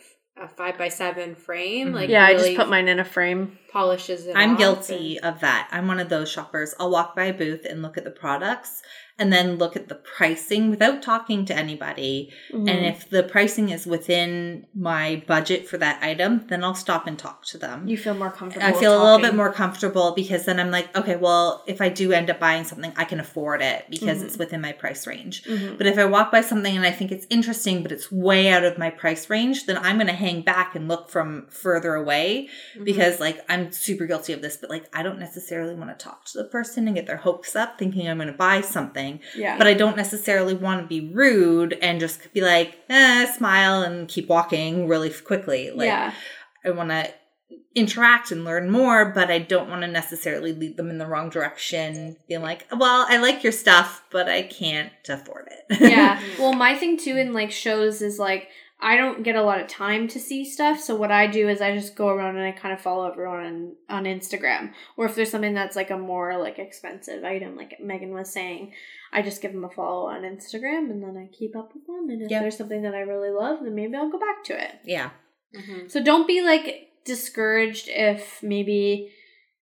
five 0.56 0.78
by 0.78 0.88
seven 0.88 1.36
frame, 1.36 1.90
Mhm. 1.92 1.96
like 1.96 2.10
yeah, 2.10 2.26
I 2.26 2.34
just 2.34 2.56
put 2.56 2.70
mine 2.70 2.88
in 2.88 3.00
a 3.00 3.06
frame. 3.06 3.58
polishes 3.72 4.26
it. 4.26 4.36
I'm 4.36 4.54
off 4.54 4.58
guilty 4.58 5.18
and- 5.18 5.26
of 5.36 5.42
that. 5.42 5.68
I'm 5.72 5.88
one 5.88 6.00
of 6.00 6.10
those 6.10 6.32
shoppers. 6.32 6.74
I'll 6.80 6.90
walk 6.90 7.16
by 7.16 7.26
a 7.26 7.34
booth 7.34 7.66
and 7.66 7.82
look 7.82 7.98
at 7.98 8.04
the 8.06 8.12
products 8.12 8.82
and 9.20 9.32
then 9.32 9.58
look 9.58 9.76
at 9.76 9.90
the 9.90 9.96
pricing 9.96 10.70
without 10.70 11.02
talking 11.02 11.46
to 11.46 11.56
anybody. 11.56 12.32
Mm-hmm. 12.54 12.68
And 12.70 12.86
if 12.86 13.10
the 13.10 13.24
pricing 13.24 13.70
is 13.70 13.86
within 13.86 14.66
my 14.74 15.22
budget 15.28 15.68
for 15.68 15.78
that 15.78 16.02
item, 16.02 16.46
then 16.48 16.64
I'll 16.64 16.74
stop 16.76 17.06
and 17.08 17.20
talk 17.20 17.46
to 17.48 17.58
them. 17.58 17.88
you 17.88 17.98
feel 17.98 18.14
more 18.14 18.32
comfortable. 18.32 18.66
I 18.66 18.72
feel 18.74 18.94
a 19.00 19.04
little 19.04 19.20
bit 19.20 19.36
more 19.36 19.52
comfortable 19.52 20.14
because 20.16 20.46
then 20.46 20.60
I'm 20.60 20.72
like, 20.72 20.96
okay, 20.98 21.16
well, 21.16 21.64
if 21.68 21.82
I 21.82 21.90
do 21.90 22.12
end 22.14 22.30
up 22.30 22.40
buying 22.40 22.64
something, 22.64 22.94
I 22.96 23.04
can 23.06 23.20
afford 23.20 23.62
it 23.62 23.86
because 23.90 24.20
Mhm. 24.20 24.26
it's 24.26 24.38
within 24.38 24.62
my 24.62 24.72
price 24.72 25.06
range. 25.06 25.44
Mhm. 25.44 25.78
But 25.78 25.88
if 25.88 25.98
I 25.98 26.06
walk 26.06 26.32
by 26.32 26.42
something 26.42 26.76
and 26.76 26.86
I 26.86 26.92
think 26.92 27.12
it's 27.12 27.26
interesting, 27.30 27.82
but 27.84 27.92
it's 27.92 28.12
way 28.12 28.50
out 28.50 28.64
of 28.64 28.78
my 28.78 28.90
price 28.90 29.30
range, 29.30 29.66
then 29.66 29.78
I'm 29.78 29.98
going 29.98 30.08
to 30.08 30.14
hang 30.14 30.42
back 30.42 30.76
and 30.76 30.88
look 30.88 31.10
from 31.10 31.48
further 31.50 31.96
away 31.96 32.48
Mhm. 32.78 32.86
because, 32.86 33.20
like, 33.20 33.38
I'm 33.50 33.72
super 33.72 34.06
guilty 34.06 34.34
of 34.34 34.42
this, 34.42 34.56
but 34.58 34.70
like, 34.70 34.86
I 34.94 35.04
don't 35.04 35.20
necessarily 35.20 35.76
want 35.76 35.90
to 35.98 36.04
talk 36.04 36.26
to 36.26 36.38
the 36.38 36.46
person 36.46 36.88
and 36.88 36.96
get 36.96 37.08
their 37.08 37.18
hopes 37.18 37.56
up 37.56 37.78
thinking 37.80 38.08
I'm 38.08 38.18
going 38.18 38.28
to 38.32 38.34
buy 38.50 38.62
something. 38.62 39.09
Yeah. 39.36 39.58
But 39.58 39.68
I 39.68 39.74
don't 39.74 39.98
necessarily 39.98 40.54
want 40.54 40.82
to 40.82 40.88
be 40.88 41.14
rude 41.14 41.78
and 41.82 42.00
just 42.00 42.32
be 42.34 42.42
like, 42.42 42.78
eh, 42.90 43.32
smile 43.34 43.82
and 43.82 44.08
keep 44.08 44.28
walking 44.28 44.88
really 44.88 45.10
quickly. 45.10 45.72
Like, 45.72 45.88
yeah. 45.88 46.14
I 46.64 46.72
want 46.72 46.90
to 46.90 47.14
interact 47.76 48.32
and 48.32 48.44
learn 48.44 48.70
more, 48.70 49.12
but 49.12 49.30
I 49.30 49.40
don't 49.40 49.70
want 49.70 49.82
to 49.82 49.88
necessarily 49.88 50.54
lead 50.54 50.78
them 50.78 50.90
in 50.90 50.98
the 50.98 51.06
wrong 51.06 51.30
direction, 51.30 52.18
being 52.28 52.42
like, 52.42 52.66
well, 52.76 53.06
I 53.08 53.18
like 53.18 53.44
your 53.44 53.52
stuff, 53.52 54.04
but 54.12 54.28
I 54.28 54.44
can't 54.44 54.92
afford 55.08 55.50
it. 55.52 55.82
yeah. 55.92 56.22
Well, 56.40 56.54
my 56.54 56.76
thing 56.76 56.98
too 56.98 57.18
in 57.18 57.34
like 57.34 57.52
shows 57.52 58.02
is 58.02 58.18
like 58.18 58.50
I 58.82 58.96
don't 58.96 59.24
get 59.24 59.36
a 59.36 59.42
lot 59.42 59.60
of 59.60 59.68
time 59.68 60.08
to 60.10 60.20
see 60.20 60.46
stuff, 60.46 60.80
so 60.80 60.96
what 60.96 61.12
I 61.12 61.28
do 61.28 61.50
is 61.50 61.60
I 61.60 61.76
just 61.76 61.96
go 61.96 62.08
around 62.08 62.38
and 62.38 62.46
I 62.46 62.52
kind 62.52 62.74
of 62.74 62.80
follow 62.80 63.10
everyone 63.10 63.46
on 63.46 63.76
on 63.90 64.04
Instagram. 64.06 64.72
Or 64.96 65.06
if 65.06 65.16
there's 65.16 65.32
something 65.32 65.54
that's 65.54 65.76
like 65.76 65.92
a 65.92 65.98
more 65.98 66.38
like 66.38 66.60
expensive 66.60 67.24
item, 67.24 67.58
like 67.58 67.80
Megan 67.82 68.12
was 68.12 68.32
saying, 68.32 68.74
I 69.12 69.22
just 69.22 69.42
give 69.42 69.54
them 69.54 69.64
a 69.66 69.70
follow 69.70 70.08
on 70.08 70.22
Instagram 70.22 70.90
and 70.92 71.02
then 71.04 71.18
I 71.18 71.36
keep 71.36 71.56
up 71.56 71.74
with 71.74 71.86
them. 71.88 72.10
And 72.10 72.22
if 72.22 72.30
Yep. 72.32 72.42
there's 72.42 72.58
something 72.58 72.84
that 72.84 72.94
I 72.94 73.00
really 73.00 73.32
love, 73.32 73.60
then 73.64 73.74
maybe 73.76 73.96
I'll 73.96 74.10
go 74.12 74.20
back 74.20 74.44
to 74.46 74.62
it. 74.64 74.76
yeah. 74.84 75.10
Mhm. 75.56 75.90
So 75.90 76.04
don't 76.04 76.28
be 76.28 76.42
like 76.44 76.90
discouraged 77.06 77.88
if 77.90 78.44
maybe 78.44 79.12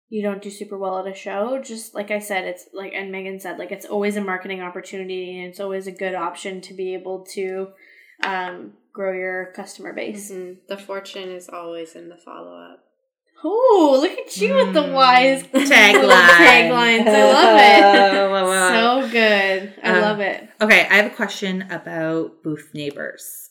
you 0.09 0.23
don't 0.23 0.41
do 0.41 0.49
super 0.51 0.79
well 0.79 0.99
at 0.99 1.07
a 1.07 1.15
show. 1.15 1.61
Just 1.61 1.95
like 1.95 2.11
I 2.11 2.19
said, 2.19 2.45
it's 2.47 2.67
like 2.73 2.93
and 2.95 3.13
Megan 3.13 3.41
said, 3.41 3.59
like 3.59 3.73
it's 3.73 3.85
always 3.85 4.17
a 4.17 4.21
marketing 4.23 4.63
opportunity 4.63 5.39
and 5.39 5.49
it's 5.49 5.61
always 5.61 5.87
a 5.87 5.93
good 5.93 6.15
option 6.15 6.61
to 6.63 6.73
be 6.75 6.95
able 6.95 7.27
to 7.35 7.69
um, 8.25 8.73
grow 8.95 9.13
your 9.13 9.53
customer 9.55 9.93
base. 9.93 10.33
Mhm. 10.33 10.67
The 10.69 10.79
fortune 10.79 11.29
is 11.29 11.51
always 11.51 11.95
in 11.95 12.09
the 12.09 12.17
follow 12.17 12.57
up. 12.57 12.86
Oh, 13.45 13.99
look 14.01 14.13
at 14.19 14.37
you 14.39 14.55
with 14.55 14.73
the 14.75 14.83
wise 14.83 15.43
Tagline. 15.45 15.93
little 15.93 16.11
taglines. 16.11 17.07
I 17.07 17.33
love 17.33 19.03
it. 19.03 19.07
So 19.07 19.11
good. 19.13 19.75
I 19.83 19.91
Um, 19.91 20.01
love 20.03 20.21
it. 20.21 20.49
Okay, 20.61 20.81
I 20.91 20.95
have 20.97 21.07
a 21.13 21.15
question 21.15 21.63
about 21.71 22.43
booth 22.43 22.71
neighbors. 22.75 23.51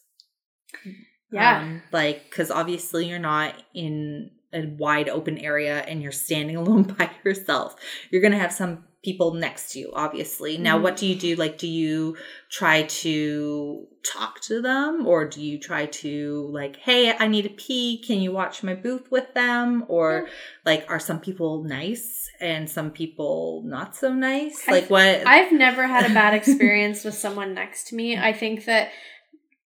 Yeah. 1.32 1.60
Um, 1.60 1.82
like, 1.92 2.30
because 2.30 2.52
obviously 2.52 3.08
you're 3.10 3.20
not 3.20 3.54
in 3.74 4.32
a 4.54 4.66
wide 4.78 5.10
open 5.10 5.38
area 5.38 5.80
and 5.82 6.02
you're 6.02 6.12
standing 6.12 6.56
alone 6.62 6.84
by 6.84 7.10
yourself. 7.24 7.76
You're 8.10 8.22
going 8.22 8.34
to 8.34 8.40
have 8.40 8.54
some 8.54 8.86
people 9.06 9.34
next 9.36 9.72
to 9.72 9.80
you, 9.80 9.92
obviously. 9.94 10.58
Now, 10.58 10.78
Mhm. 10.78 10.82
what 10.84 10.98
do 10.98 11.06
you 11.06 11.16
do? 11.16 11.36
Like, 11.36 11.58
do 11.58 11.68
you 11.68 12.18
try 12.60 12.84
to 13.04 13.88
talk 14.04 14.42
to 14.42 14.62
them 14.62 15.06
or 15.08 15.26
do 15.26 15.42
you 15.50 15.58
try 15.60 15.86
to, 16.04 16.50
like, 16.52 16.76
hey, 16.78 17.14
I 17.24 17.28
need 17.28 17.46
a 17.46 17.50
pee. 17.64 18.04
Can 18.08 18.20
you 18.20 18.32
watch 18.32 18.64
my 18.64 18.74
booth 18.74 19.12
with 19.12 19.34
them? 19.34 19.86
Or, 19.88 20.28
like, 20.66 20.86
are 20.90 21.00
some 21.00 21.20
people 21.20 21.64
nice 21.64 22.30
and 22.40 22.70
some 22.70 22.90
people 22.92 23.64
not 23.66 23.96
so 23.96 24.12
nice? 24.14 24.68
I- 24.68 24.72
Like, 24.72 24.90
what? 24.90 25.26
I've 25.28 25.52
never 25.52 25.84
had 25.88 26.10
a 26.10 26.14
bad 26.14 26.34
experience 26.34 27.04
with 27.06 27.14
someone 27.16 27.54
next 27.54 27.88
to 27.90 27.96
me. 27.96 28.18
I 28.18 28.34
think 28.34 28.66
that 28.66 28.90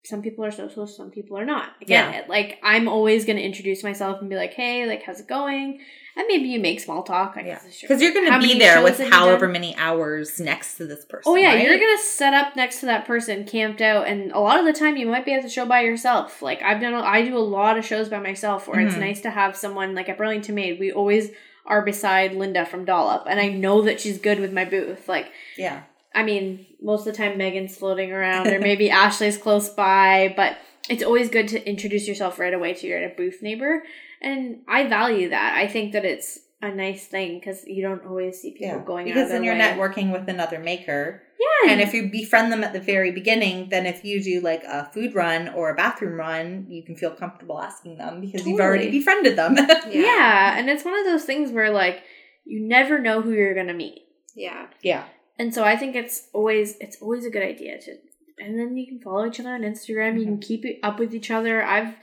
some 0.05 0.23
people 0.23 0.43
are 0.45 0.51
social, 0.51 0.87
some 0.87 1.11
people 1.11 1.37
are 1.39 1.45
not. 1.45 1.71
Again, 1.83 2.13
Yeah. 2.15 2.25
like 2.29 2.59
I'm 2.63 2.89
always 2.89 3.27
going 3.27 3.37
to 3.37 3.43
introduce 3.43 3.83
myself 3.85 4.21
and 4.21 4.31
be 4.31 4.37
like, 4.37 4.55
"Hey, 4.55 4.87
like, 4.87 5.03
how's 5.03 5.21
it 5.21 5.29
going?" 5.29 5.81
And 6.19 6.27
maybe 6.27 6.49
you 6.49 6.59
make 6.59 6.81
small 6.81 7.05
talk. 7.05 7.35
I 7.37 7.43
Yeah. 7.43 7.61
Because 7.81 8.03
you're 8.03 8.13
going 8.13 8.31
to 8.31 8.41
be 8.41 8.59
there 8.59 8.83
with 8.83 8.99
however 8.99 9.47
many 9.47 9.77
hours 9.77 10.41
next 10.41 10.77
to 10.79 10.85
this 10.85 11.05
person. 11.05 11.23
Oh 11.33 11.37
yeah, 11.37 11.55
right? 11.55 11.63
you're 11.65 11.79
gonna 11.79 11.97
set 12.03 12.35
up 12.35 12.57
next 12.57 12.81
to 12.81 12.87
that 12.87 13.07
person, 13.07 13.45
camped 13.45 13.81
out, 13.81 14.09
and 14.09 14.33
a 14.33 14.41
lot 14.41 14.59
of 14.59 14.67
the 14.67 14.73
time 14.73 14.97
you 14.97 15.07
might 15.07 15.25
be 15.25 15.33
at 15.33 15.43
the 15.43 15.49
show 15.49 15.65
by 15.65 15.83
yourself. 15.83 16.43
Like 16.43 16.61
I've 16.61 16.81
done, 16.81 16.93
I 16.95 17.23
do 17.23 17.37
a 17.37 17.39
lot 17.39 17.79
of 17.79 17.85
shows 17.87 18.09
by 18.09 18.19
myself, 18.19 18.67
where 18.67 18.81
it's 18.81 18.97
Mhm. 18.97 19.01
nice 19.01 19.21
to 19.21 19.31
have 19.31 19.57
someone 19.57 19.95
like 19.95 20.09
at 20.09 20.19
Burlington 20.19 20.57
Made. 20.57 20.81
We 20.81 20.91
always 20.91 21.31
are 21.67 21.83
beside 21.83 22.33
Linda 22.33 22.67
from 22.67 22.85
Dollop, 22.85 23.27
and 23.31 23.39
I 23.39 23.47
know 23.49 23.83
that 23.83 24.01
she's 24.01 24.19
good 24.19 24.41
with 24.41 24.53
my 24.53 24.65
booth. 24.65 25.09
Like 25.09 25.27
Yeah. 25.57 25.83
I 26.15 26.25
mean, 26.25 26.67
most 26.83 27.07
of 27.07 27.13
the 27.15 27.23
time 27.23 27.39
Megan's 27.39 27.77
floating 27.77 28.11
around, 28.13 28.49
or 28.49 28.59
maybe 28.71 28.91
Ashley's 28.91 29.37
close 29.39 29.69
by, 29.69 30.35
but 30.37 30.57
it's 30.89 31.05
always 31.05 31.29
good 31.29 31.47
to 31.49 31.65
introduce 31.69 32.09
yourself 32.09 32.41
right 32.41 32.55
away 32.55 32.75
to 32.75 32.87
your 32.89 33.09
booth 33.11 33.41
neighbor. 33.41 33.85
And 34.21 34.63
I 34.69 34.89
value 34.89 35.31
that. 35.31 35.55
I 35.57 35.67
think 35.67 35.93
that 35.93 36.05
it's 36.05 36.39
a 36.61 36.71
nice 36.71 37.07
thing 37.07 37.39
because 37.39 37.65
you 37.67 37.83
don't 37.83 38.05
always 38.05 38.41
see 38.41 38.53
people 38.53 38.81
going 38.81 39.09
out 39.09 39.15
because 39.15 39.29
of 39.29 39.33
then 39.33 39.45
you're 39.45 39.55
way. 39.55 39.61
networking 39.61 40.13
with 40.13 40.29
another 40.29 40.59
maker. 40.59 41.23
Yeah, 41.39 41.71
And 41.73 41.81
if 41.81 41.95
you 41.95 42.11
befriend 42.11 42.51
them 42.51 42.65
at 42.65 42.73
the 42.73 42.81
very 42.81 43.13
beginning, 43.13 43.69
then 43.69 43.87
if 43.87 44.05
you 44.05 44.23
do 44.23 44.41
like 44.41 44.65
a 44.65 44.91
food 44.93 45.15
run 45.15 45.49
or 45.51 45.71
a 45.71 45.77
bathroom 45.77 46.19
run, 46.19 46.67
you 46.69 46.83
can 46.83 46.97
feel 46.97 47.13
comfortable 47.13 47.61
asking 47.61 47.99
them 47.99 48.21
because 48.21 48.45
you've 48.45 48.61
already 48.61 48.91
befriended 48.91 49.37
them. 49.37 49.57
yeah. 49.89 50.59
and 50.59 50.69
it's 50.69 50.85
one 50.85 50.99
of 50.99 51.05
those 51.05 51.25
things 51.25 51.53
where 51.53 51.71
like 51.71 52.03
you 52.45 52.61
never 52.61 52.99
know 52.99 53.23
who 53.23 53.33
you're 53.33 53.55
gonna 53.55 53.75
meet. 53.75 54.03
Yeah. 54.35 54.67
yeah. 54.83 55.05
And 55.39 55.55
so 55.55 55.63
I 55.63 55.77
think 55.77 55.95
it's 55.95 56.29
always 56.33 56.77
it's 56.81 57.01
always 57.01 57.25
a 57.25 57.31
good 57.31 57.45
idea 57.45 57.81
to 57.83 57.99
and 58.41 58.59
then 58.59 58.77
you 58.77 58.87
can 58.87 59.01
follow 59.01 59.27
each 59.27 59.41
other 59.41 59.51
on 59.51 59.63
Instagram. 59.63 60.15
You 60.15 60.27
mm-hmm. 60.27 60.39
can 60.39 60.39
keep 60.41 60.65
up 60.83 60.99
with 60.99 61.15
each 61.15 61.31
other. 61.31 61.63
I've 61.63 61.95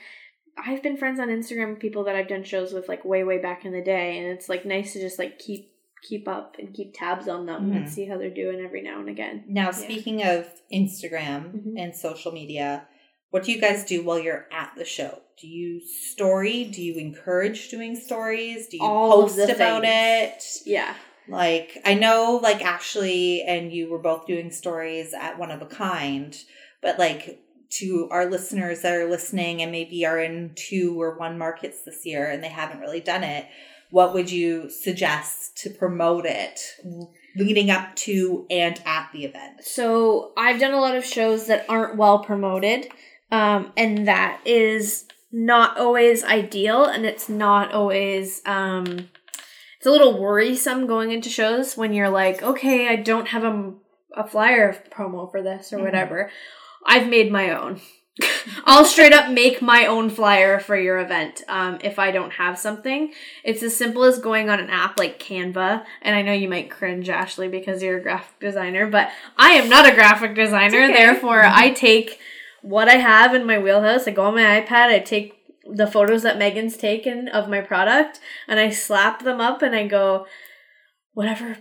I've 0.58 0.82
been 0.84 0.98
friends 0.98 1.20
on 1.20 1.28
Instagram 1.30 1.72
with 1.72 1.80
people 1.80 2.04
that 2.06 2.16
I've 2.16 2.28
done 2.28 2.44
shows 2.44 2.74
with 2.74 2.88
like 2.88 3.04
way 3.06 3.24
way 3.24 3.38
back 3.40 3.66
in 3.66 3.72
the 3.74 3.82
day, 3.84 4.18
and 4.18 4.28
it's 4.28 4.50
like 4.50 4.66
nice 4.66 4.94
to 4.94 5.00
just 5.02 5.20
like 5.20 5.40
keep 5.40 5.72
keep 6.08 6.28
up 6.28 6.56
and 6.60 6.74
keep 6.74 6.94
tabs 6.94 7.28
on 7.28 7.46
them 7.48 7.72
and 7.72 7.86
Mhm. 7.86 7.90
see 7.90 8.06
how 8.06 8.18
they're 8.18 8.30
doing 8.30 8.60
every 8.64 8.82
now 8.84 9.00
and 9.00 9.10
again. 9.10 9.44
Now, 9.48 9.72
speaking 9.72 10.22
of 10.22 10.48
Instagram 10.72 11.52
Mhm. 11.66 11.74
and 11.82 11.96
social 11.96 12.32
media, 12.32 12.88
what 13.32 13.44
do 13.44 13.52
you 13.52 13.60
guys 13.60 13.84
do 13.86 14.04
while 14.04 14.20
you're 14.20 14.48
at 14.52 14.74
the 14.78 14.86
show? 14.86 15.22
Do 15.42 15.48
you 15.48 15.82
story? 15.82 16.64
Do 16.66 16.84
you 16.84 16.96
encourage 16.96 17.70
doing 17.70 17.96
stories? 17.96 18.68
Do 18.68 18.78
you 18.78 18.84
All 18.84 19.24
post 19.24 19.50
about 19.50 19.84
it? 19.84 20.44
Yeah. 20.66 20.94
Like 21.28 21.82
I 21.84 21.96
know 21.96 22.40
like 22.42 22.64
Ashley 22.64 23.42
and 23.42 23.74
you 23.74 23.90
were 23.90 23.98
both 24.00 24.28
doing 24.28 24.52
stories 24.52 25.12
at 25.14 25.40
one 25.40 25.50
of 25.50 25.62
a 25.64 25.66
kind, 25.66 26.38
but 26.82 27.00
like 27.00 27.40
to 27.80 28.08
our 28.12 28.26
listeners 28.30 28.82
that 28.82 28.94
are 28.94 29.10
listening 29.10 29.62
and 29.62 29.72
maybe 29.72 30.06
are 30.06 30.20
in 30.20 30.52
two 30.56 31.00
or 31.02 31.18
one 31.18 31.38
markets 31.38 31.82
this 31.84 32.06
year 32.06 32.30
and 32.30 32.44
they 32.44 32.50
haven't 32.50 32.80
really 32.80 33.00
done 33.02 33.24
it, 33.24 33.46
what 33.92 34.14
would 34.14 34.32
you 34.32 34.70
suggest 34.70 35.58
to 35.58 35.70
promote 35.70 36.26
it 36.26 36.60
leading 37.36 37.70
up 37.70 37.96
to 37.96 38.46
and 38.50 38.82
at 38.86 39.10
the 39.14 39.26
event? 39.26 39.64
So 39.64 40.32
I've 40.38 40.60
done 40.60 40.74
a 40.74 40.80
lot 40.82 40.96
of 40.96 41.06
shows 41.06 41.48
that 41.48 41.66
aren't 41.70 41.98
well 41.98 42.20
promoted, 42.20 42.88
um, 43.32 43.72
and 43.78 44.08
that 44.08 44.40
is 44.46 45.06
not 45.32 45.78
always 45.78 46.24
ideal, 46.24 46.86
and 46.86 47.06
it's 47.06 47.28
not 47.30 47.74
always. 47.74 48.42
Um, 48.46 49.10
it's 49.78 49.86
a 49.86 49.92
little 49.92 50.20
worrisome 50.20 50.88
going 50.88 51.12
into 51.12 51.30
shows 51.30 51.78
when 51.78 51.94
you're 51.94 52.10
like, 52.10 52.42
okay, 52.42 52.88
I 52.88 52.96
don't 52.96 53.28
have 53.28 53.44
a, 53.44 53.74
a 54.16 54.28
flyer 54.28 54.76
promo 54.90 55.30
for 55.30 55.42
this 55.44 55.72
or 55.72 55.78
Mhm. 55.78 55.84
whatever. 55.84 56.32
I've 56.86 57.08
made 57.08 57.32
my 57.32 57.52
own. 57.52 57.82
I'll 58.66 58.86
straight 58.86 59.12
up 59.12 59.30
make 59.30 59.62
my 59.62 59.86
own 59.86 60.10
flyer 60.10 60.60
for 60.60 60.78
your 60.78 61.00
event 61.00 61.44
um, 61.50 61.80
if 61.84 62.00
I 62.00 62.12
don't 62.12 62.32
have 62.32 62.58
something. 62.58 63.12
It's 63.44 63.62
as 63.62 63.76
simple 63.76 64.04
as 64.04 64.20
going 64.20 64.50
on 64.50 64.60
an 64.60 64.70
app 64.70 64.98
like 64.98 65.20
Canva. 65.20 65.84
And 66.02 66.16
I 66.16 66.22
know 66.22 66.32
you 66.32 66.48
might 66.48 66.72
cringe, 66.72 67.10
Ashley, 67.10 67.50
because 67.50 67.84
you're 67.84 67.98
a 67.98 68.04
graphic 68.04 68.40
designer, 68.40 68.88
but 68.88 69.10
I 69.38 69.52
am 69.52 69.68
not 69.68 69.88
a 69.88 69.94
graphic 69.94 70.36
designer. 70.36 70.84
okay. 70.84 70.94
Therefore, 70.94 71.44
I 71.44 71.72
take 71.72 72.20
what 72.62 72.88
I 72.88 72.96
have 72.96 73.34
in 73.34 73.46
my 73.46 73.60
wheelhouse. 73.60 74.08
I 74.08 74.12
go 74.12 74.24
on 74.26 74.36
my 74.36 74.62
iPad, 74.62 74.88
I 74.88 75.00
take 75.00 75.34
the 75.70 75.88
photos 75.88 76.24
that 76.24 76.38
Megan's 76.38 76.78
taken 76.78 77.28
of 77.28 77.50
my 77.50 77.60
product, 77.60 78.20
and 78.48 78.60
I 78.60 78.70
slap 78.70 79.24
them 79.24 79.42
up 79.42 79.62
and 79.62 79.76
I 79.76 79.88
go, 79.88 80.26
whatever 81.14 81.58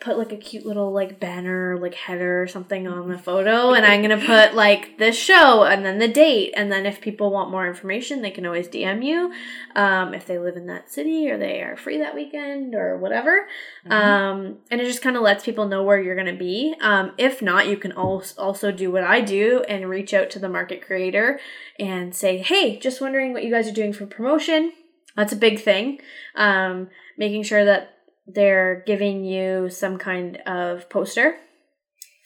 put 0.00 0.18
like 0.18 0.32
a 0.32 0.36
cute 0.36 0.66
little 0.66 0.92
like 0.92 1.20
banner 1.20 1.78
like 1.78 1.94
header 1.94 2.42
or 2.42 2.46
something 2.46 2.88
on 2.88 3.08
the 3.08 3.18
photo 3.18 3.72
and 3.72 3.86
i'm 3.86 4.02
gonna 4.02 4.16
put 4.26 4.54
like 4.54 4.98
this 4.98 5.16
show 5.16 5.64
and 5.64 5.84
then 5.84 5.98
the 5.98 6.08
date 6.08 6.52
and 6.56 6.70
then 6.70 6.86
if 6.86 7.00
people 7.00 7.30
want 7.30 7.50
more 7.50 7.66
information 7.66 8.22
they 8.22 8.30
can 8.30 8.46
always 8.46 8.68
dm 8.68 9.04
you 9.04 9.32
um, 9.78 10.12
if 10.12 10.26
they 10.26 10.38
live 10.38 10.56
in 10.56 10.66
that 10.66 10.90
city 10.90 11.30
or 11.30 11.38
they 11.38 11.62
are 11.62 11.76
free 11.76 11.98
that 11.98 12.14
weekend 12.14 12.74
or 12.74 12.96
whatever. 12.96 13.48
Mm-hmm. 13.86 13.92
um, 13.92 14.56
and 14.70 14.80
it 14.80 14.86
just 14.86 15.02
kind 15.02 15.16
of 15.16 15.22
lets 15.22 15.44
people 15.44 15.68
know 15.68 15.84
where 15.84 16.00
you're 16.00 16.16
gonna 16.16 16.34
be. 16.34 16.74
Um, 16.80 17.12
if 17.16 17.40
not 17.40 17.68
you 17.68 17.76
can 17.76 17.92
also 17.92 18.40
also 18.40 18.72
do 18.72 18.90
what 18.90 19.04
i 19.04 19.20
do 19.20 19.62
and 19.68 19.88
reach 19.88 20.12
out 20.12 20.30
to 20.30 20.38
the 20.38 20.48
market 20.48 20.84
creator 20.84 21.38
and 21.78 22.14
say 22.14 22.38
hey 22.38 22.78
just 22.78 23.00
wondering 23.00 23.32
what 23.32 23.44
you 23.44 23.50
guys 23.50 23.68
are 23.68 23.72
doing 23.72 23.92
for 23.92 24.06
promotion. 24.06 24.72
That's 25.16 25.32
a 25.32 25.36
big 25.36 25.60
thing. 25.60 26.00
Um, 26.34 26.88
making 27.16 27.42
sure 27.42 27.64
that 27.64 27.97
they're 28.28 28.82
giving 28.86 29.24
you 29.24 29.70
some 29.70 29.96
kind 29.98 30.36
of 30.46 30.88
poster 30.90 31.36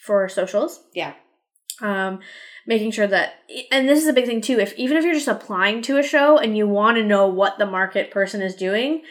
for 0.04 0.28
socials 0.28 0.80
Yeah. 0.94 1.12
um, 1.80 2.20
making 2.66 2.90
sure 2.90 3.06
that 3.06 3.34
and 3.70 3.88
this 3.88 4.00
is 4.02 4.08
a 4.08 4.12
big 4.12 4.26
thing 4.26 4.40
too 4.40 4.58
if 4.58 4.72
even 4.76 4.96
if 4.96 5.04
you're 5.04 5.14
just 5.14 5.28
applying 5.28 5.80
to 5.82 5.98
a 5.98 6.02
show 6.02 6.38
and 6.38 6.56
you 6.56 6.66
want 6.66 6.96
to 6.96 7.04
know 7.04 7.26
what 7.26 7.58
the 7.58 7.66
market 7.66 8.10
person 8.10 8.42
is 8.42 8.54
doing 8.56 9.02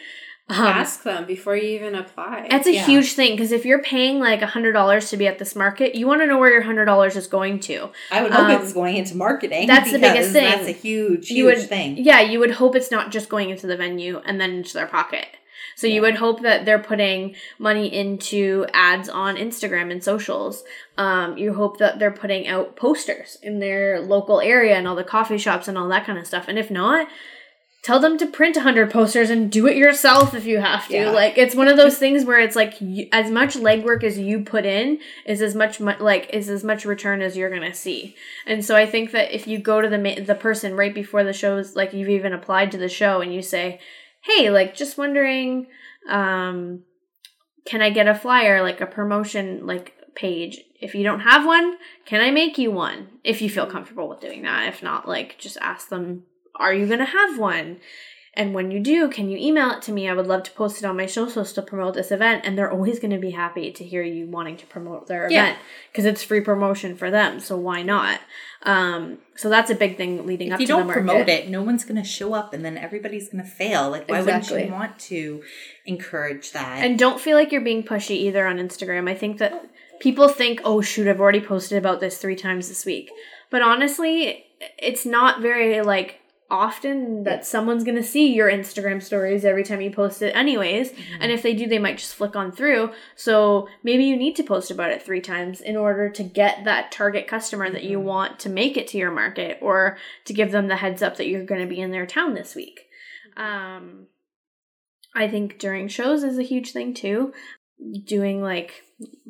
um, 0.48 0.66
Ask 0.66 1.02
them 1.04 1.24
before 1.24 1.56
you 1.56 1.68
even 1.76 1.94
apply. 1.94 2.48
that's 2.50 2.66
a 2.66 2.72
Yeah. 2.74 2.84
huge 2.84 3.12
thing 3.12 3.30
because 3.32 3.52
if 3.52 3.64
you're 3.64 3.82
paying 3.82 4.18
like 4.18 4.42
a 4.42 4.46
hundred 4.46 4.72
dollars 4.72 5.08
to 5.10 5.16
be 5.16 5.26
at 5.26 5.38
this 5.38 5.54
market 5.56 5.94
you 5.94 6.06
want 6.06 6.20
to 6.20 6.26
know 6.26 6.38
where 6.38 6.50
your 6.52 6.62
hundred 6.62 6.84
dollars 6.86 7.16
is 7.16 7.26
going 7.26 7.60
to 7.60 7.90
I 8.10 8.22
would 8.22 8.32
hope 8.32 8.48
Um, 8.48 8.62
it's 8.62 8.72
going 8.74 8.96
into 8.96 9.16
marketing. 9.16 9.66
that's 9.66 9.92
the 9.92 9.98
biggest 9.98 10.32
thing. 10.32 10.50
That's 10.50 10.68
a 10.68 10.72
huge, 10.72 11.28
huge 11.28 11.44
would- 11.60 11.68
thing. 11.68 11.96
Yeah, 11.98 12.20
you 12.20 12.38
would 12.40 12.50
hope 12.52 12.74
it's 12.76 12.90
not 12.90 13.10
just 13.12 13.28
going 13.30 13.48
into 13.50 13.66
the 13.66 13.76
venue 13.76 14.20
and 14.26 14.38
then 14.40 14.50
into 14.50 14.74
their 14.74 14.86
pocket. 14.88 15.26
So 15.76 15.86
you 15.86 16.00
would 16.02 16.16
hope 16.16 16.42
that 16.42 16.64
they're 16.64 16.78
putting 16.78 17.34
money 17.58 17.92
into 17.92 18.66
ads 18.72 19.08
on 19.08 19.36
Instagram 19.36 19.90
and 19.90 20.02
socials. 20.02 20.64
Um, 20.96 21.36
you 21.36 21.54
hope 21.54 21.78
that 21.78 21.98
they're 21.98 22.10
putting 22.10 22.46
out 22.46 22.76
posters 22.76 23.38
in 23.42 23.58
their 23.58 24.00
local 24.00 24.40
area 24.40 24.76
and 24.76 24.86
all 24.86 24.96
the 24.96 25.04
coffee 25.04 25.38
shops 25.38 25.68
and 25.68 25.78
all 25.78 25.88
that 25.88 26.06
kind 26.06 26.18
of 26.18 26.26
stuff. 26.26 26.46
And 26.48 26.58
if 26.58 26.70
not, 26.70 27.08
tell 27.82 27.98
them 27.98 28.16
to 28.16 28.26
print 28.26 28.54
100 28.54 28.90
posters 28.92 29.28
and 29.28 29.50
do 29.50 29.66
it 29.66 29.76
yourself 29.76 30.34
if 30.34 30.46
you 30.46 30.60
have 30.60 30.86
to. 30.86 30.94
Yeah. 30.94 31.10
Like 31.10 31.36
it's 31.36 31.54
one 31.54 31.66
of 31.66 31.76
those 31.76 31.98
things 31.98 32.24
where 32.24 32.38
it's 32.38 32.54
like 32.54 32.80
you, 32.80 33.08
as 33.10 33.30
much 33.30 33.54
legwork 33.54 34.04
as 34.04 34.18
you 34.18 34.44
put 34.44 34.64
in 34.64 35.00
is 35.26 35.42
as 35.42 35.54
much 35.54 35.80
like 35.80 36.30
is 36.32 36.48
as 36.48 36.62
much 36.62 36.84
return 36.84 37.20
as 37.20 37.36
you're 37.36 37.50
going 37.50 37.68
to 37.68 37.74
see. 37.74 38.14
And 38.46 38.64
so 38.64 38.76
I 38.76 38.86
think 38.86 39.10
that 39.10 39.34
if 39.34 39.46
you 39.48 39.58
go 39.58 39.80
to 39.80 39.88
the 39.88 40.20
the 40.20 40.36
person 40.36 40.76
right 40.76 40.94
before 40.94 41.24
the 41.24 41.32
shows 41.32 41.74
like 41.74 41.92
you've 41.92 42.08
even 42.08 42.32
applied 42.32 42.70
to 42.72 42.78
the 42.78 42.88
show 42.88 43.20
and 43.20 43.34
you 43.34 43.42
say, 43.42 43.80
"Hey, 44.22 44.50
like 44.50 44.74
just 44.74 44.98
wondering 44.98 45.66
um 46.08 46.82
can 47.64 47.80
I 47.80 47.90
get 47.90 48.08
a 48.08 48.14
flyer 48.14 48.62
like 48.62 48.80
a 48.80 48.86
promotion 48.86 49.66
like 49.66 49.94
page? 50.14 50.60
If 50.80 50.94
you 50.94 51.04
don't 51.04 51.20
have 51.20 51.46
one, 51.46 51.76
can 52.04 52.20
I 52.20 52.30
make 52.30 52.58
you 52.58 52.70
one? 52.70 53.08
If 53.22 53.40
you 53.40 53.48
feel 53.48 53.66
comfortable 53.66 54.08
with 54.08 54.20
doing 54.20 54.42
that. 54.42 54.68
If 54.68 54.82
not, 54.82 55.08
like 55.08 55.38
just 55.38 55.56
ask 55.58 55.88
them, 55.88 56.24
"Are 56.56 56.74
you 56.74 56.86
going 56.86 56.98
to 56.98 57.04
have 57.04 57.38
one?" 57.38 57.80
And 58.34 58.54
when 58.54 58.70
you 58.70 58.80
do, 58.80 59.10
can 59.10 59.28
you 59.28 59.36
email 59.36 59.72
it 59.72 59.82
to 59.82 59.92
me? 59.92 60.08
I 60.08 60.14
would 60.14 60.26
love 60.26 60.42
to 60.44 60.50
post 60.52 60.78
it 60.78 60.86
on 60.86 60.96
my 60.96 61.04
socials 61.04 61.52
to 61.52 61.60
promote 61.60 61.92
this 61.92 62.10
event. 62.10 62.46
And 62.46 62.56
they're 62.56 62.70
always 62.70 62.98
going 62.98 63.10
to 63.10 63.18
be 63.18 63.32
happy 63.32 63.70
to 63.72 63.84
hear 63.84 64.02
you 64.02 64.26
wanting 64.26 64.56
to 64.56 64.66
promote 64.66 65.06
their 65.06 65.30
Yeah. 65.30 65.42
event 65.42 65.58
because 65.90 66.06
it's 66.06 66.22
free 66.24 66.40
promotion 66.40 66.96
for 66.96 67.10
them. 67.10 67.40
So 67.40 67.58
why 67.58 67.82
not? 67.82 68.20
Um, 68.62 69.18
so 69.36 69.50
that's 69.50 69.70
a 69.70 69.74
big 69.74 69.98
thing 69.98 70.24
leading 70.26 70.50
up. 70.50 70.54
If 70.54 70.56
up 70.56 70.60
you 70.62 70.66
don't 70.66 70.88
promote 70.88 71.28
it, 71.28 71.50
no 71.50 71.62
one's 71.62 71.84
going 71.84 72.00
to 72.02 72.08
show 72.08 72.32
up, 72.32 72.54
and 72.54 72.64
then 72.64 72.78
everybody's 72.78 73.28
going 73.28 73.44
to 73.44 73.50
fail. 73.50 73.90
Like, 73.90 74.08
why 74.08 74.22
wouldn't 74.22 74.48
you 74.48 74.72
want 74.72 74.98
to 75.00 75.42
encourage 75.84 76.52
that? 76.52 76.82
And 76.82 76.98
don't 76.98 77.20
feel 77.20 77.36
like 77.36 77.52
you're 77.52 77.60
being 77.60 77.82
pushy 77.82 78.12
either 78.12 78.46
on 78.46 78.56
Instagram. 78.56 79.10
I 79.10 79.14
think 79.14 79.38
that 79.38 79.68
people 80.00 80.28
think, 80.28 80.60
oh, 80.64 80.80
shoot, 80.80 81.06
I've 81.06 81.20
already 81.20 81.40
posted 81.40 81.76
about 81.76 82.00
this 82.00 82.16
three 82.16 82.36
times 82.36 82.68
this 82.68 82.86
week. 82.86 83.10
But 83.50 83.60
honestly, 83.60 84.46
it's 84.78 85.04
not 85.04 85.42
very 85.42 85.82
like 85.82 86.20
often 86.52 87.24
that 87.24 87.38
Yeah. 87.38 87.44
someone's 87.44 87.82
going 87.82 87.96
to 87.96 88.02
see 88.02 88.32
your 88.32 88.48
Instagram 88.50 89.02
stories 89.02 89.44
every 89.44 89.64
time 89.64 89.80
you 89.80 89.90
post 89.90 90.22
it, 90.22 90.36
anyways. 90.36 90.92
Mm-hmm. 90.92 91.22
And 91.22 91.32
if 91.32 91.42
they 91.42 91.54
do, 91.54 91.66
they 91.66 91.78
might 91.80 91.98
just 91.98 92.14
flick 92.14 92.36
on 92.36 92.52
through. 92.52 92.92
So 93.16 93.68
maybe 93.82 94.04
you 94.04 94.16
need 94.16 94.36
to 94.36 94.42
post 94.44 94.70
about 94.70 94.90
it 94.90 95.02
three 95.02 95.20
times 95.22 95.60
in 95.60 95.76
order 95.76 96.08
to 96.10 96.22
get 96.22 96.64
that 96.64 96.92
target 96.92 97.26
customer 97.26 97.70
that 97.70 97.82
you 97.84 97.98
Mhm. 97.98 98.02
want 98.04 98.38
to 98.40 98.48
make 98.50 98.76
it 98.76 98.86
to 98.88 98.98
your 98.98 99.10
market 99.10 99.58
or 99.60 99.96
to 100.26 100.32
give 100.32 100.52
them 100.52 100.68
the 100.68 100.76
heads 100.76 101.02
up 101.02 101.16
that 101.16 101.26
you're 101.26 101.44
going 101.44 101.62
to 101.62 101.66
be 101.74 101.80
in 101.80 101.90
their 101.90 102.06
town 102.06 102.34
this 102.34 102.54
week. 102.54 102.80
Um, 103.36 104.06
I 105.14 105.28
think 105.28 105.58
during 105.58 105.88
shows 105.88 106.22
is 106.22 106.38
a 106.38 106.42
huge 106.42 106.72
thing 106.72 106.92
too. 106.94 107.32
Doing 108.06 108.42
like 108.42 108.82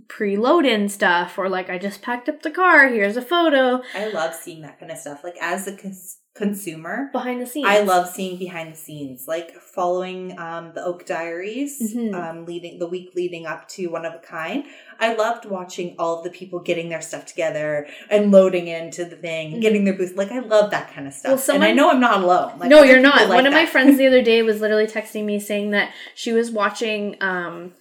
preload 0.09 0.67
in 0.67 0.89
stuff 0.89 1.39
or 1.39 1.49
like 1.49 1.71
I 1.71 1.79
just 1.79 2.03
packed 2.03 2.29
up 2.29 2.43
the 2.43 2.51
car, 2.51 2.89
here's 2.89 3.17
a 3.17 3.23
photo 3.23 3.83
I 3.95 4.09
love 4.09 4.35
seeing 4.35 4.63
that 4.63 4.79
kind 4.79 4.93
of 4.93 4.99
stuff. 4.99 5.23
Like, 5.25 5.37
as 5.41 5.67
a 5.67 5.77
cons- 5.77 6.19
consumer, 6.35 7.11
behind 7.13 7.43
the 7.43 7.47
scenes. 7.47 7.67
I 7.69 7.81
love 7.81 8.09
seeing 8.09 8.39
behind 8.39 8.73
the 8.73 8.77
scenes, 8.77 9.29
like 9.29 9.53
following 9.55 10.39
um, 10.39 10.73
the 10.75 10.83
Oak 10.83 11.05
Diaries, 11.05 11.95
Mhm. 11.95 12.15
um, 12.15 12.47
leading 12.47 12.79
the 12.79 12.87
week 12.87 13.11
leading 13.15 13.45
up 13.45 13.69
to 13.71 13.89
One 13.89 14.07
of 14.07 14.15
a 14.15 14.19
Kind. 14.19 14.65
I 14.99 15.15
loved 15.15 15.45
watching 15.45 15.95
all 15.99 16.17
of 16.19 16.25
the 16.25 16.31
people 16.31 16.61
getting 16.61 16.89
their 16.89 17.03
stuff 17.03 17.27
together 17.27 17.87
and 18.11 18.33
loading 18.33 18.67
into 18.67 19.05
the 19.05 19.17
thing, 19.17 19.53
Mhm. 19.57 19.61
getting 19.61 19.85
their 19.85 19.93
booth. 19.95 20.17
Like 20.17 20.33
I 20.33 20.39
love 20.39 20.71
that 20.71 20.91
kind 20.95 21.07
of 21.07 21.13
stuff, 21.13 21.31
Well, 21.33 21.39
someone- 21.39 21.69
and 21.69 21.73
I 21.73 21.75
know 21.83 21.91
I'm 21.91 22.01
not 22.01 22.23
alone. 22.23 22.53
Like, 22.59 22.71
no, 22.71 22.83
you're 22.83 23.01
not. 23.01 23.29
like 23.29 23.37
One 23.37 23.47
of 23.47 23.53
my 23.53 23.67
friends 23.75 23.99
the 23.99 24.07
other 24.07 24.23
day 24.23 24.43
was 24.43 24.61
literally 24.63 24.87
texting 24.87 25.25
me 25.25 25.39
saying 25.39 25.71
that 25.73 25.91
she 26.15 26.33
was 26.33 26.51
watching 26.51 27.17
um 27.21 27.75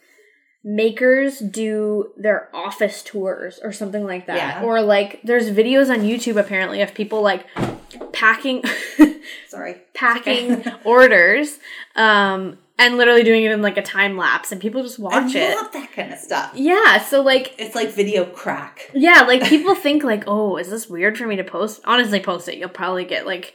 makers 0.64 1.39
do 1.39 2.12
their 2.18 2.47
office 2.54 3.02
tours 3.02 3.60
or 3.64 3.72
something 3.72 4.04
like 4.06 4.28
that. 4.28 4.36
Yeah. 4.36 4.64
Or 4.64 4.82
like 4.82 5.20
there's 5.24 5.49
videos 5.49 5.89
on 5.89 6.02
YouTube 6.02 6.38
apparently 6.39 6.82
of 6.82 6.93
people 6.93 7.22
like 7.24 7.45
packing 8.22 8.63
Sorry, 9.49 9.76
packing 9.93 10.63
orders 10.86 11.59
um 11.95 12.57
and 12.80 12.97
literally 12.97 13.24
doing 13.24 13.43
it 13.43 13.51
in 13.51 13.61
like 13.61 13.78
a 13.78 13.82
time 13.84 14.17
lapse 14.17 14.51
and 14.51 14.59
people 14.59 14.82
just 14.82 14.97
watch 14.97 15.36
I 15.36 15.39
it. 15.39 15.55
love 15.55 15.72
that 15.74 15.91
kind 15.93 16.11
of 16.13 16.17
stuff. 16.19 16.51
Yeah, 16.55 16.99
so 16.99 17.22
like 17.22 17.53
It's 17.59 17.76
like 17.76 17.89
video 17.89 18.26
crack. 18.26 18.89
yeah, 18.93 19.22
like 19.28 19.43
people 19.43 19.76
think 19.76 20.03
like, 20.03 20.24
"Oh, 20.26 20.57
is 20.57 20.69
this 20.69 20.89
weird 20.89 21.15
for 21.17 21.28
me 21.28 21.36
to 21.36 21.43
post?" 21.43 21.82
Honestly, 21.86 22.19
post 22.19 22.47
it. 22.47 22.57
You'll 22.57 22.69
probably 22.69 23.05
get 23.05 23.26
like 23.28 23.53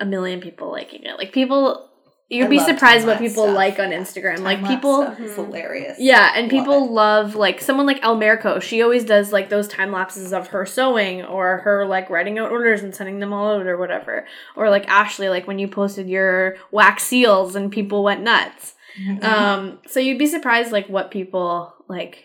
a 0.00 0.06
million 0.06 0.40
people 0.40 0.70
liking 0.70 1.02
it. 1.04 1.18
Like 1.18 1.32
people 1.32 1.89
you'd 2.30 2.46
I 2.46 2.48
be 2.48 2.58
surprised 2.58 3.06
what 3.06 3.18
people 3.18 3.42
stuff. 3.44 3.54
like 3.56 3.78
on 3.78 3.90
Instagram. 3.90 4.38
like 4.38 4.58
Time-lapse 4.60 4.74
people 4.74 5.02
stuff 5.02 5.20
is 5.20 5.34
hilarious. 5.34 5.96
Yeah, 5.98 6.32
and 6.34 6.50
Love 6.50 6.50
people 6.64 6.84
it. 6.84 6.90
love 6.92 7.34
like 7.34 7.60
someone 7.60 7.84
like 7.86 8.02
El 8.02 8.16
Merco. 8.16 8.62
She 8.62 8.80
always 8.82 9.04
does 9.04 9.32
like 9.32 9.48
those 9.50 9.68
time 9.68 9.92
lapses 9.92 10.32
of 10.32 10.48
her 10.48 10.64
sewing 10.64 11.22
or 11.24 11.58
her 11.58 11.84
like 11.86 12.08
writing 12.08 12.38
out 12.38 12.50
orders 12.50 12.82
and 12.82 12.94
sending 12.94 13.18
them 13.18 13.32
all 13.34 13.56
out 13.58 13.66
or 13.66 13.76
whatever. 13.76 14.26
Or 14.56 14.70
like 14.70 14.88
Ashley, 14.88 15.28
like 15.28 15.46
when 15.46 15.58
you 15.58 15.68
posted 15.68 16.08
your 16.08 16.56
wax 16.70 17.02
seals 17.04 17.54
and 17.54 17.70
people 17.70 18.02
went 18.02 18.22
nuts. 18.22 18.74
Mhm. 19.00 19.22
Um, 19.30 19.78
so 19.86 20.00
you'd 20.00 20.18
be 20.18 20.26
surprised 20.26 20.72
like 20.72 20.88
what 20.88 21.10
people 21.10 21.72
like 21.88 22.24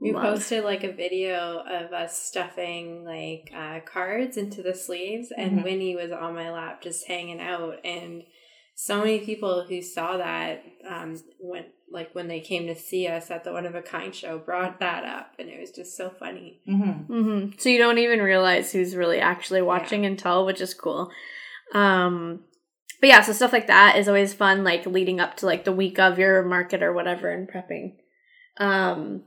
We 0.00 0.12
love. 0.12 0.22
posted 0.24 0.64
like 0.64 0.82
a 0.84 0.92
video 0.92 1.62
of 1.68 1.92
us 1.92 2.18
stuffing 2.20 3.04
like 3.04 3.50
uh, 3.56 3.80
cards 3.84 4.36
into 4.36 4.62
the 4.62 4.74
sleeves, 4.74 5.32
and 5.36 5.60
Mhm. 5.60 5.64
Winnie 5.64 5.96
was 5.96 6.10
on 6.12 6.34
my 6.34 6.50
lap 6.50 6.82
just 6.82 7.06
hanging 7.06 7.40
out. 7.40 7.76
And 7.84 8.22
so 8.78 8.98
many 8.98 9.20
people 9.20 9.64
who 9.66 9.80
saw 9.80 10.18
that 10.18 10.62
um, 10.86 11.18
went 11.40 11.68
like 11.90 12.14
when 12.14 12.28
they 12.28 12.40
came 12.40 12.66
to 12.66 12.74
see 12.74 13.08
us 13.08 13.30
at 13.30 13.42
the 13.42 13.52
One 13.52 13.64
of 13.64 13.74
a 13.74 13.80
Kind 13.80 14.14
show 14.14 14.38
brought 14.38 14.80
that 14.80 15.02
up, 15.02 15.32
and 15.38 15.48
it 15.48 15.58
was 15.58 15.70
just 15.70 15.96
so 15.96 16.10
funny. 16.10 16.60
Mm-hmm. 16.68 16.90
hmm 17.12 17.48
So 17.58 17.70
you 17.70 17.78
don't 17.78 17.96
even 17.96 18.20
realize 18.20 18.70
who's 18.72 18.94
really 18.94 19.18
actually 19.18 19.62
watching 19.62 20.04
until, 20.04 20.44
which 20.44 20.60
is 20.60 20.74
cool. 20.74 21.10
Um, 21.72 22.40
but 23.00 23.08
yeah, 23.08 23.22
so 23.22 23.32
stuff 23.32 23.54
like 23.54 23.68
that 23.68 23.96
is 23.96 24.08
always 24.08 24.34
fun, 24.34 24.62
like 24.62 24.84
leading 24.84 25.20
up 25.20 25.38
to 25.38 25.46
like 25.46 25.64
the 25.64 25.72
week 25.72 25.98
of 25.98 26.18
your 26.18 26.42
market 26.42 26.82
or 26.82 26.92
whatever 26.92 27.30
and 27.30 27.48
prepping. 27.48 27.94
Um, 28.58 29.22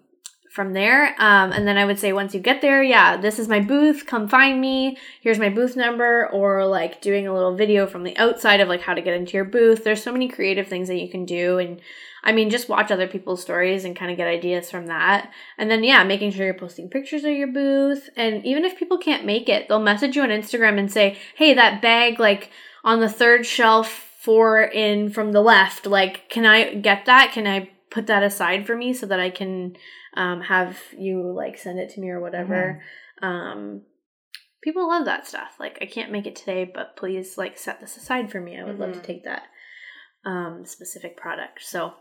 from 0.49 0.73
there, 0.73 1.15
um, 1.19 1.51
and 1.51 1.67
then 1.67 1.77
I 1.77 1.85
would 1.85 1.99
say 1.99 2.11
once 2.11 2.33
you 2.33 2.39
get 2.39 2.61
there, 2.61 2.81
yeah, 2.81 3.17
this 3.17 3.37
is 3.37 3.47
my 3.47 3.59
booth. 3.59 4.05
Come 4.07 4.27
find 4.27 4.59
me. 4.59 4.97
Here's 5.21 5.39
my 5.39 5.49
booth 5.49 5.75
number, 5.75 6.27
or 6.29 6.65
like 6.65 7.01
doing 7.01 7.27
a 7.27 7.33
little 7.33 7.55
video 7.55 7.85
from 7.85 8.03
the 8.03 8.17
outside 8.17 8.59
of 8.59 8.67
like 8.67 8.81
how 8.81 8.93
to 8.93 9.01
get 9.01 9.13
into 9.13 9.33
your 9.33 9.45
booth. 9.45 9.83
There's 9.83 10.01
so 10.01 10.11
many 10.11 10.27
creative 10.27 10.67
things 10.67 10.87
that 10.87 10.99
you 10.99 11.09
can 11.09 11.25
do, 11.25 11.59
and 11.59 11.79
I 12.23 12.31
mean, 12.31 12.49
just 12.49 12.67
watch 12.67 12.91
other 12.91 13.07
people's 13.07 13.41
stories 13.41 13.85
and 13.85 13.95
kind 13.95 14.11
of 14.11 14.17
get 14.17 14.27
ideas 14.27 14.69
from 14.69 14.87
that. 14.87 15.31
And 15.57 15.71
then, 15.71 15.83
yeah, 15.83 16.03
making 16.03 16.31
sure 16.31 16.45
you're 16.45 16.53
posting 16.53 16.89
pictures 16.89 17.23
of 17.23 17.31
your 17.31 17.47
booth. 17.47 18.09
And 18.17 18.45
even 18.45 18.65
if 18.65 18.77
people 18.77 18.97
can't 18.97 19.25
make 19.25 19.47
it, 19.47 19.67
they'll 19.67 19.79
message 19.79 20.15
you 20.15 20.23
on 20.23 20.29
Instagram 20.29 20.77
and 20.77 20.91
say, 20.91 21.17
hey, 21.35 21.53
that 21.53 21.81
bag, 21.81 22.19
like 22.19 22.49
on 22.83 22.99
the 22.99 23.09
third 23.09 23.45
shelf, 23.45 24.07
four 24.19 24.61
in 24.61 25.09
from 25.09 25.31
the 25.31 25.41
left, 25.41 25.85
like, 25.85 26.27
can 26.29 26.45
I 26.45 26.73
get 26.73 27.05
that? 27.05 27.31
Can 27.31 27.47
I 27.47 27.69
put 27.89 28.07
that 28.07 28.21
aside 28.21 28.67
for 28.67 28.75
me 28.75 28.93
so 28.93 29.05
that 29.05 29.19
I 29.19 29.29
can 29.29 29.77
um, 30.15 30.41
have 30.41 30.77
you 30.97 31.31
like 31.31 31.57
send 31.57 31.79
it 31.79 31.89
to 31.91 31.99
me 32.01 32.09
or 32.09 32.19
whatever? 32.19 32.81
Um, 33.21 33.81
people 34.61 34.87
love 34.87 35.05
that 35.05 35.27
stuff. 35.27 35.55
Like, 35.59 35.77
I 35.81 35.85
can't 35.85 36.11
make 36.11 36.25
it 36.27 36.35
today, 36.35 36.63
but 36.65 36.95
please, 36.95 37.37
like, 37.37 37.57
set 37.57 37.79
this 37.79 37.97
aside 37.97 38.31
for 38.31 38.41
me. 38.41 38.57
I 38.59 38.63
would 38.63 38.79
love 38.79 38.93
to 38.93 38.99
Mhm. 38.99 39.03
take 39.03 39.23
that 39.25 39.43
um, 40.25 40.65
specific 40.65 41.15
product. 41.15 41.63
So, 41.63 41.93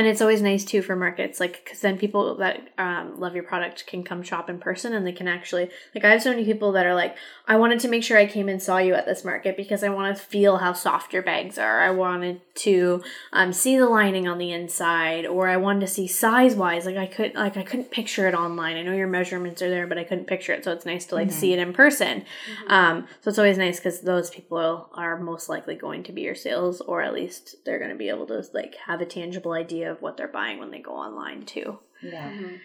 and 0.00 0.08
it's 0.08 0.22
always 0.22 0.40
nice 0.40 0.64
too 0.64 0.80
for 0.80 0.96
markets, 0.96 1.40
like 1.40 1.62
because 1.62 1.80
then 1.82 1.98
people 1.98 2.34
that 2.36 2.68
um, 2.78 3.20
love 3.20 3.34
your 3.34 3.44
product 3.44 3.86
can 3.86 4.02
come 4.02 4.22
shop 4.22 4.48
in 4.48 4.58
person, 4.58 4.94
and 4.94 5.06
they 5.06 5.12
can 5.12 5.28
actually 5.28 5.68
like. 5.94 6.06
I 6.06 6.10
have 6.12 6.22
so 6.22 6.30
many 6.30 6.42
people 6.46 6.72
that 6.72 6.86
are 6.86 6.94
like, 6.94 7.16
I 7.46 7.56
wanted 7.56 7.80
to 7.80 7.88
make 7.88 8.02
sure 8.02 8.16
I 8.16 8.24
came 8.24 8.48
and 8.48 8.62
saw 8.62 8.78
you 8.78 8.94
at 8.94 9.04
this 9.04 9.26
market 9.26 9.58
because 9.58 9.84
I 9.84 9.90
want 9.90 10.16
to 10.16 10.22
feel 10.22 10.56
how 10.56 10.72
soft 10.72 11.12
your 11.12 11.22
bags 11.22 11.58
are. 11.58 11.82
I 11.82 11.90
wanted 11.90 12.40
to 12.66 13.02
um, 13.34 13.52
see 13.52 13.76
the 13.76 13.90
lining 13.90 14.26
on 14.26 14.38
the 14.38 14.52
inside, 14.52 15.26
or 15.26 15.48
I 15.48 15.58
wanted 15.58 15.80
to 15.80 15.86
see 15.86 16.06
size 16.06 16.54
wise. 16.54 16.86
Like 16.86 16.96
I 16.96 17.06
could 17.06 17.34
like 17.34 17.58
I 17.58 17.62
couldn't 17.62 17.90
picture 17.90 18.26
it 18.26 18.34
online. 18.34 18.76
I 18.78 18.82
know 18.82 18.94
your 18.94 19.06
measurements 19.06 19.60
are 19.60 19.68
there, 19.68 19.86
but 19.86 19.98
I 19.98 20.04
couldn't 20.04 20.28
picture 20.28 20.54
it. 20.54 20.64
So 20.64 20.72
it's 20.72 20.86
nice 20.86 21.04
to 21.06 21.14
like 21.14 21.28
Mhm. 21.28 21.32
see 21.32 21.52
it 21.52 21.58
in 21.58 21.74
person. 21.74 22.24
Um, 22.68 23.06
so 23.20 23.28
it's 23.28 23.38
always 23.38 23.58
nice 23.58 23.76
because 23.78 24.00
those 24.00 24.30
people 24.30 24.88
are 24.94 25.18
most 25.18 25.50
likely 25.50 25.74
going 25.74 26.04
to 26.04 26.12
be 26.12 26.22
your 26.22 26.34
sales, 26.34 26.80
or 26.80 27.02
at 27.02 27.12
least 27.12 27.56
they're 27.66 27.78
going 27.78 27.90
to 27.90 27.96
be 27.96 28.08
able 28.08 28.26
to 28.28 28.42
like 28.54 28.76
have 28.86 29.02
a 29.02 29.06
tangible 29.06 29.52
idea 29.52 29.89
of 29.90 30.00
what 30.02 30.16
they're 30.16 30.28
buying 30.28 30.58
when 30.58 30.70
they 30.70 30.80
go 30.80 30.92
online 30.92 31.44
too. 31.44 31.78
Yeah. 32.02 32.30
Mhm. 32.30 32.58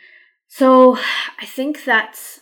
So 0.48 0.98
I 1.42 1.46
think 1.46 1.84
that's 1.84 2.40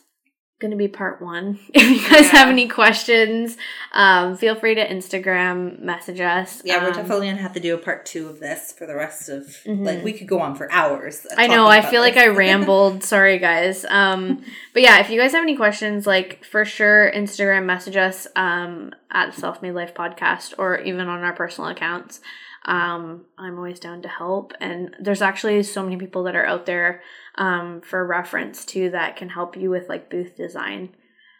going 0.62 0.72
to 0.72 0.78
be 0.78 0.88
part 0.88 1.22
one. 1.22 1.60
If 1.74 1.90
you 1.90 2.10
guys 2.10 2.30
have 2.30 2.48
any 2.48 2.70
questions, 2.70 3.58
um, 3.92 4.38
feel 4.38 4.56
free 4.56 4.76
to 4.76 4.88
Instagram 4.88 5.82
message 5.82 6.22
us. 6.22 6.62
Yeah, 6.64 6.78
we're 6.82 6.90
Um, 6.90 6.94
definitely 6.94 7.28
gonna 7.28 7.42
have 7.42 7.54
to 7.54 7.60
do 7.60 7.74
a 7.76 7.78
part 7.78 8.06
two 8.06 8.30
of 8.30 8.40
this 8.40 8.72
for 8.78 8.86
the 8.86 8.96
rest 8.96 9.28
of 9.28 9.44
Mhm. 9.66 9.86
like 9.86 10.04
we 10.04 10.14
could 10.14 10.28
go 10.28 10.40
on 10.40 10.56
for 10.56 10.72
hours. 10.72 11.26
I 11.38 11.48
know. 11.48 11.66
I 11.68 11.80
about 11.80 11.92
feel 11.92 12.02
like. 12.02 12.16
I 12.16 12.28
rambled. 12.44 13.04
Sorry, 13.04 13.40
guys. 13.40 13.84
Um, 13.90 14.44
but 14.74 14.84
yeah, 14.84 15.00
if 15.00 15.10
you 15.10 15.20
guys 15.20 15.34
have 15.34 15.44
any 15.44 15.58
questions, 15.58 16.08
like 16.08 16.46
for 16.46 16.64
sure, 16.64 17.12
Instagram 17.14 17.66
message 17.66 17.98
us 17.98 18.28
um, 18.38 18.94
at 19.12 19.34
Self 19.34 19.62
Made 19.62 19.74
Life 19.74 19.94
Podcast 19.94 20.54
or 20.58 20.80
even 20.80 21.08
on 21.08 21.24
our 21.24 21.34
personal 21.34 21.70
accounts. 21.72 22.22
Um, 22.66 23.26
I'm 23.38 23.58
always 23.58 23.80
down 23.80 24.02
to 24.04 24.08
help, 24.08 24.54
and 24.62 24.96
there's 25.00 25.22
actually 25.22 25.62
so 25.64 25.84
many 25.84 25.98
people 25.98 26.24
that 26.24 26.36
are 26.36 26.46
out 26.46 26.66
there 26.66 27.02
um, 27.36 27.82
for 27.82 28.06
reference 28.06 28.64
too 28.66 28.90
that 28.92 29.18
can 29.18 29.30
help 29.30 29.58
you 29.58 29.70
with 29.70 29.90
like 29.90 30.10
booth 30.10 30.36
design. 30.38 30.96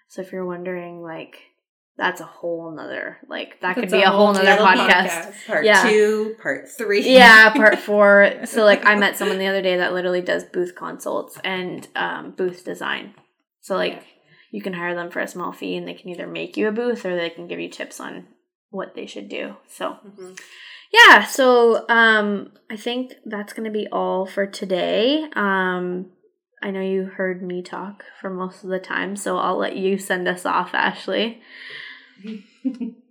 So 0.10 0.22
if 0.22 0.32
you're 0.32 0.46
wondering, 0.46 1.02
like, 1.02 1.38
that's 1.96 2.20
a 2.22 2.26
whole 2.26 2.72
nother 2.76 3.20
like 3.30 3.62
that 3.62 3.76
could 3.76 3.84
That's 3.84 3.94
be 3.94 4.02
a 4.02 4.10
whole 4.10 4.26
whole 4.26 4.34
nother 4.34 4.46
That'll 4.46 4.66
podcast. 4.66 5.46
Part 5.46 5.64
Yeah. 5.64 5.88
two, 5.88 6.36
part 6.42 6.68
three. 6.76 7.08
Yeah, 7.08 7.52
part 7.52 7.78
four. 7.88 8.32
So 8.46 8.66
like 8.66 8.84
I 8.86 8.96
met 8.96 9.16
someone 9.16 9.38
the 9.38 9.46
other 9.48 9.62
day 9.62 9.78
that 9.78 9.94
literally 9.94 10.22
does 10.22 10.44
booth 10.44 10.76
consults 10.76 11.38
and 11.44 11.88
um, 11.96 12.32
booth 12.32 12.66
design. 12.66 13.14
So 13.62 13.76
like 13.76 14.04
you 14.52 14.62
can 14.62 14.74
hire 14.74 14.96
them 14.96 15.12
for 15.12 15.20
a 15.20 15.28
small 15.28 15.52
fee 15.52 15.76
and 15.78 15.88
they 15.88 15.94
can 15.94 16.10
either 16.10 16.26
make 16.28 16.58
you 16.58 16.68
a 16.68 16.72
booth 16.72 17.06
or 17.06 17.16
they 17.16 17.30
can 17.30 17.48
give 17.48 17.60
you 17.60 17.70
tips 17.70 18.00
on 18.00 18.26
what 18.72 18.96
they 18.96 19.06
should 19.06 19.30
do. 19.30 19.56
So 19.68 19.98
Mhm. 20.04 20.40
Yeah, 20.94 21.26
so 21.26 21.86
um 21.90 22.52
I 22.70 22.78
think 22.78 23.14
that's 23.26 23.54
gonna 23.54 23.72
be 23.72 23.88
all 23.92 24.26
for 24.26 24.46
today. 24.46 25.26
Um 25.36 26.12
I 26.62 26.72
know 26.72 26.82
you 26.82 27.06
heard 27.06 27.42
me 27.44 27.62
talk 27.62 28.06
for 28.22 28.30
most 28.30 28.64
of 28.64 28.70
the 28.70 28.80
time, 28.80 29.18
so 29.18 29.38
I'll 29.38 29.58
let 29.58 29.76
you 29.76 29.98
send 29.98 30.30
us 30.30 30.46
off, 30.46 30.74
Ashley. 30.74 31.42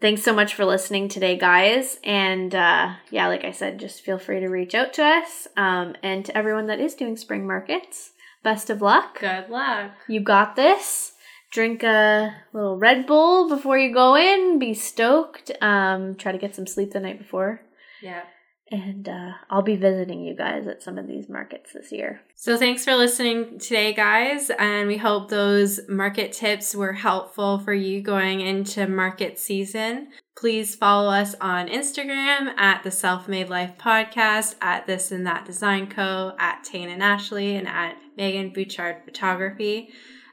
Thanks 0.00 0.22
so 0.22 0.32
much 0.32 0.54
for 0.54 0.64
listening 0.64 1.08
today, 1.08 1.36
guys. 1.36 1.98
And 2.02 2.54
uh, 2.54 2.94
yeah, 3.10 3.28
like 3.28 3.44
I 3.44 3.52
said, 3.52 3.78
just 3.78 4.00
feel 4.02 4.18
free 4.18 4.40
to 4.40 4.48
reach 4.48 4.74
out 4.74 4.92
to 4.94 5.04
us. 5.04 5.46
Um, 5.56 5.94
and 6.02 6.24
to 6.24 6.36
everyone 6.36 6.66
that 6.68 6.80
is 6.80 6.94
doing 6.94 7.16
spring 7.16 7.46
markets, 7.46 8.12
best 8.42 8.70
of 8.70 8.80
luck. 8.80 9.20
Good 9.20 9.48
luck. 9.48 9.92
You 10.08 10.20
got 10.20 10.56
this. 10.56 11.12
Drink 11.50 11.82
a 11.82 12.34
little 12.52 12.76
Red 12.76 13.06
Bull 13.06 13.48
before 13.48 13.78
you 13.78 13.92
go 13.92 14.16
in. 14.16 14.58
Be 14.58 14.74
stoked. 14.74 15.50
Um, 15.62 16.14
try 16.14 16.32
to 16.32 16.38
get 16.38 16.54
some 16.54 16.66
sleep 16.66 16.92
the 16.92 17.00
night 17.00 17.18
before. 17.18 17.62
Yeah. 18.02 18.22
And 18.70 19.08
uh, 19.08 19.30
I'll 19.48 19.62
be 19.62 19.76
visiting 19.76 20.22
you 20.22 20.36
guys 20.36 20.66
at 20.66 20.82
some 20.82 20.98
of 20.98 21.06
these 21.06 21.26
markets 21.26 21.72
this 21.72 21.90
year. 21.90 22.20
So 22.34 22.58
thanks 22.58 22.84
for 22.84 22.94
listening 22.94 23.58
today, 23.58 23.94
guys, 23.94 24.50
and 24.50 24.88
we 24.88 24.98
hope 24.98 25.30
those 25.30 25.80
market 25.88 26.34
tips 26.34 26.74
were 26.74 26.92
helpful 26.92 27.60
for 27.60 27.72
you 27.72 28.02
going 28.02 28.40
into 28.42 28.86
market 28.86 29.38
season. 29.38 30.08
Please 30.36 30.74
follow 30.74 31.10
us 31.10 31.34
on 31.40 31.68
Instagram 31.68 32.58
at 32.58 32.82
the 32.82 32.90
Self 32.90 33.26
Made 33.26 33.48
Life 33.48 33.72
Podcast, 33.78 34.56
at 34.60 34.86
This 34.86 35.10
and 35.10 35.26
That 35.26 35.46
Design 35.46 35.88
Co, 35.88 36.34
at 36.38 36.62
Tane 36.62 36.90
and 36.90 37.02
Ashley, 37.02 37.56
and 37.56 37.66
at 37.66 37.96
Megan 38.18 38.52
Bouchard 38.52 38.98
Photography. 39.06 39.88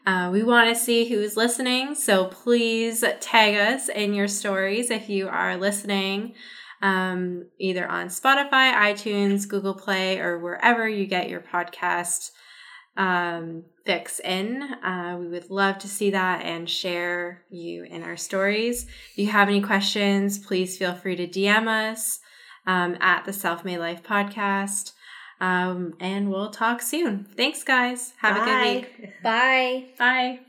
Uh, 0.06 0.30
we 0.32 0.44
want 0.44 0.70
to 0.70 0.76
see 0.76 1.10
who's 1.10 1.36
listening, 1.36 1.96
so 1.96 2.26
please 2.26 3.04
tag 3.22 3.56
us 3.56 3.90
in 3.90 4.14
your 4.14 4.28
stories 4.28 4.92
if 4.92 5.10
you 5.10 5.28
are 5.28 5.58
listening 5.58 6.36
um, 6.82 7.48
either 7.58 7.88
on 7.88 8.08
Spotify, 8.08 8.74
iTunes, 8.74 9.48
Google 9.48 9.74
Play, 9.74 10.20
or 10.20 10.38
wherever 10.38 10.88
you 10.88 11.08
get 11.08 11.30
your 11.30 11.42
podcast 11.42 12.30
um, 12.98 13.64
fix 13.86 14.20
in. 14.20 14.62
Uh, 14.62 15.18
we 15.20 15.28
would 15.28 15.50
love 15.50 15.80
to 15.80 15.88
see 15.88 16.12
that 16.12 16.44
and 16.44 16.70
share 16.70 17.44
you 17.50 17.84
in 17.84 18.04
our 18.04 18.18
stories. 18.18 18.86
If 19.14 19.18
you 19.18 19.28
have 19.28 19.48
any 19.48 19.62
questions, 19.62 20.38
please 20.38 20.78
feel 20.78 20.94
free 20.94 21.16
to 21.16 21.28
DM 21.28 21.68
us 21.68 22.20
um, 22.68 22.98
at 23.02 23.26
the 23.26 23.34
Self 23.34 23.66
Made 23.66 23.80
Life 23.80 24.04
Podcast. 24.04 24.92
Um, 25.40 25.96
and 26.00 26.30
we'll 26.30 26.50
talk 26.52 26.82
soon. 26.82 27.26
Thanks, 27.36 27.64
guys. 27.64 28.14
Have 28.18 28.38
a 28.38 28.40
good 28.40 28.46
Bye. 28.46 28.74
week. 28.74 29.24
Bye. 29.24 29.86
Bye. 29.98 30.40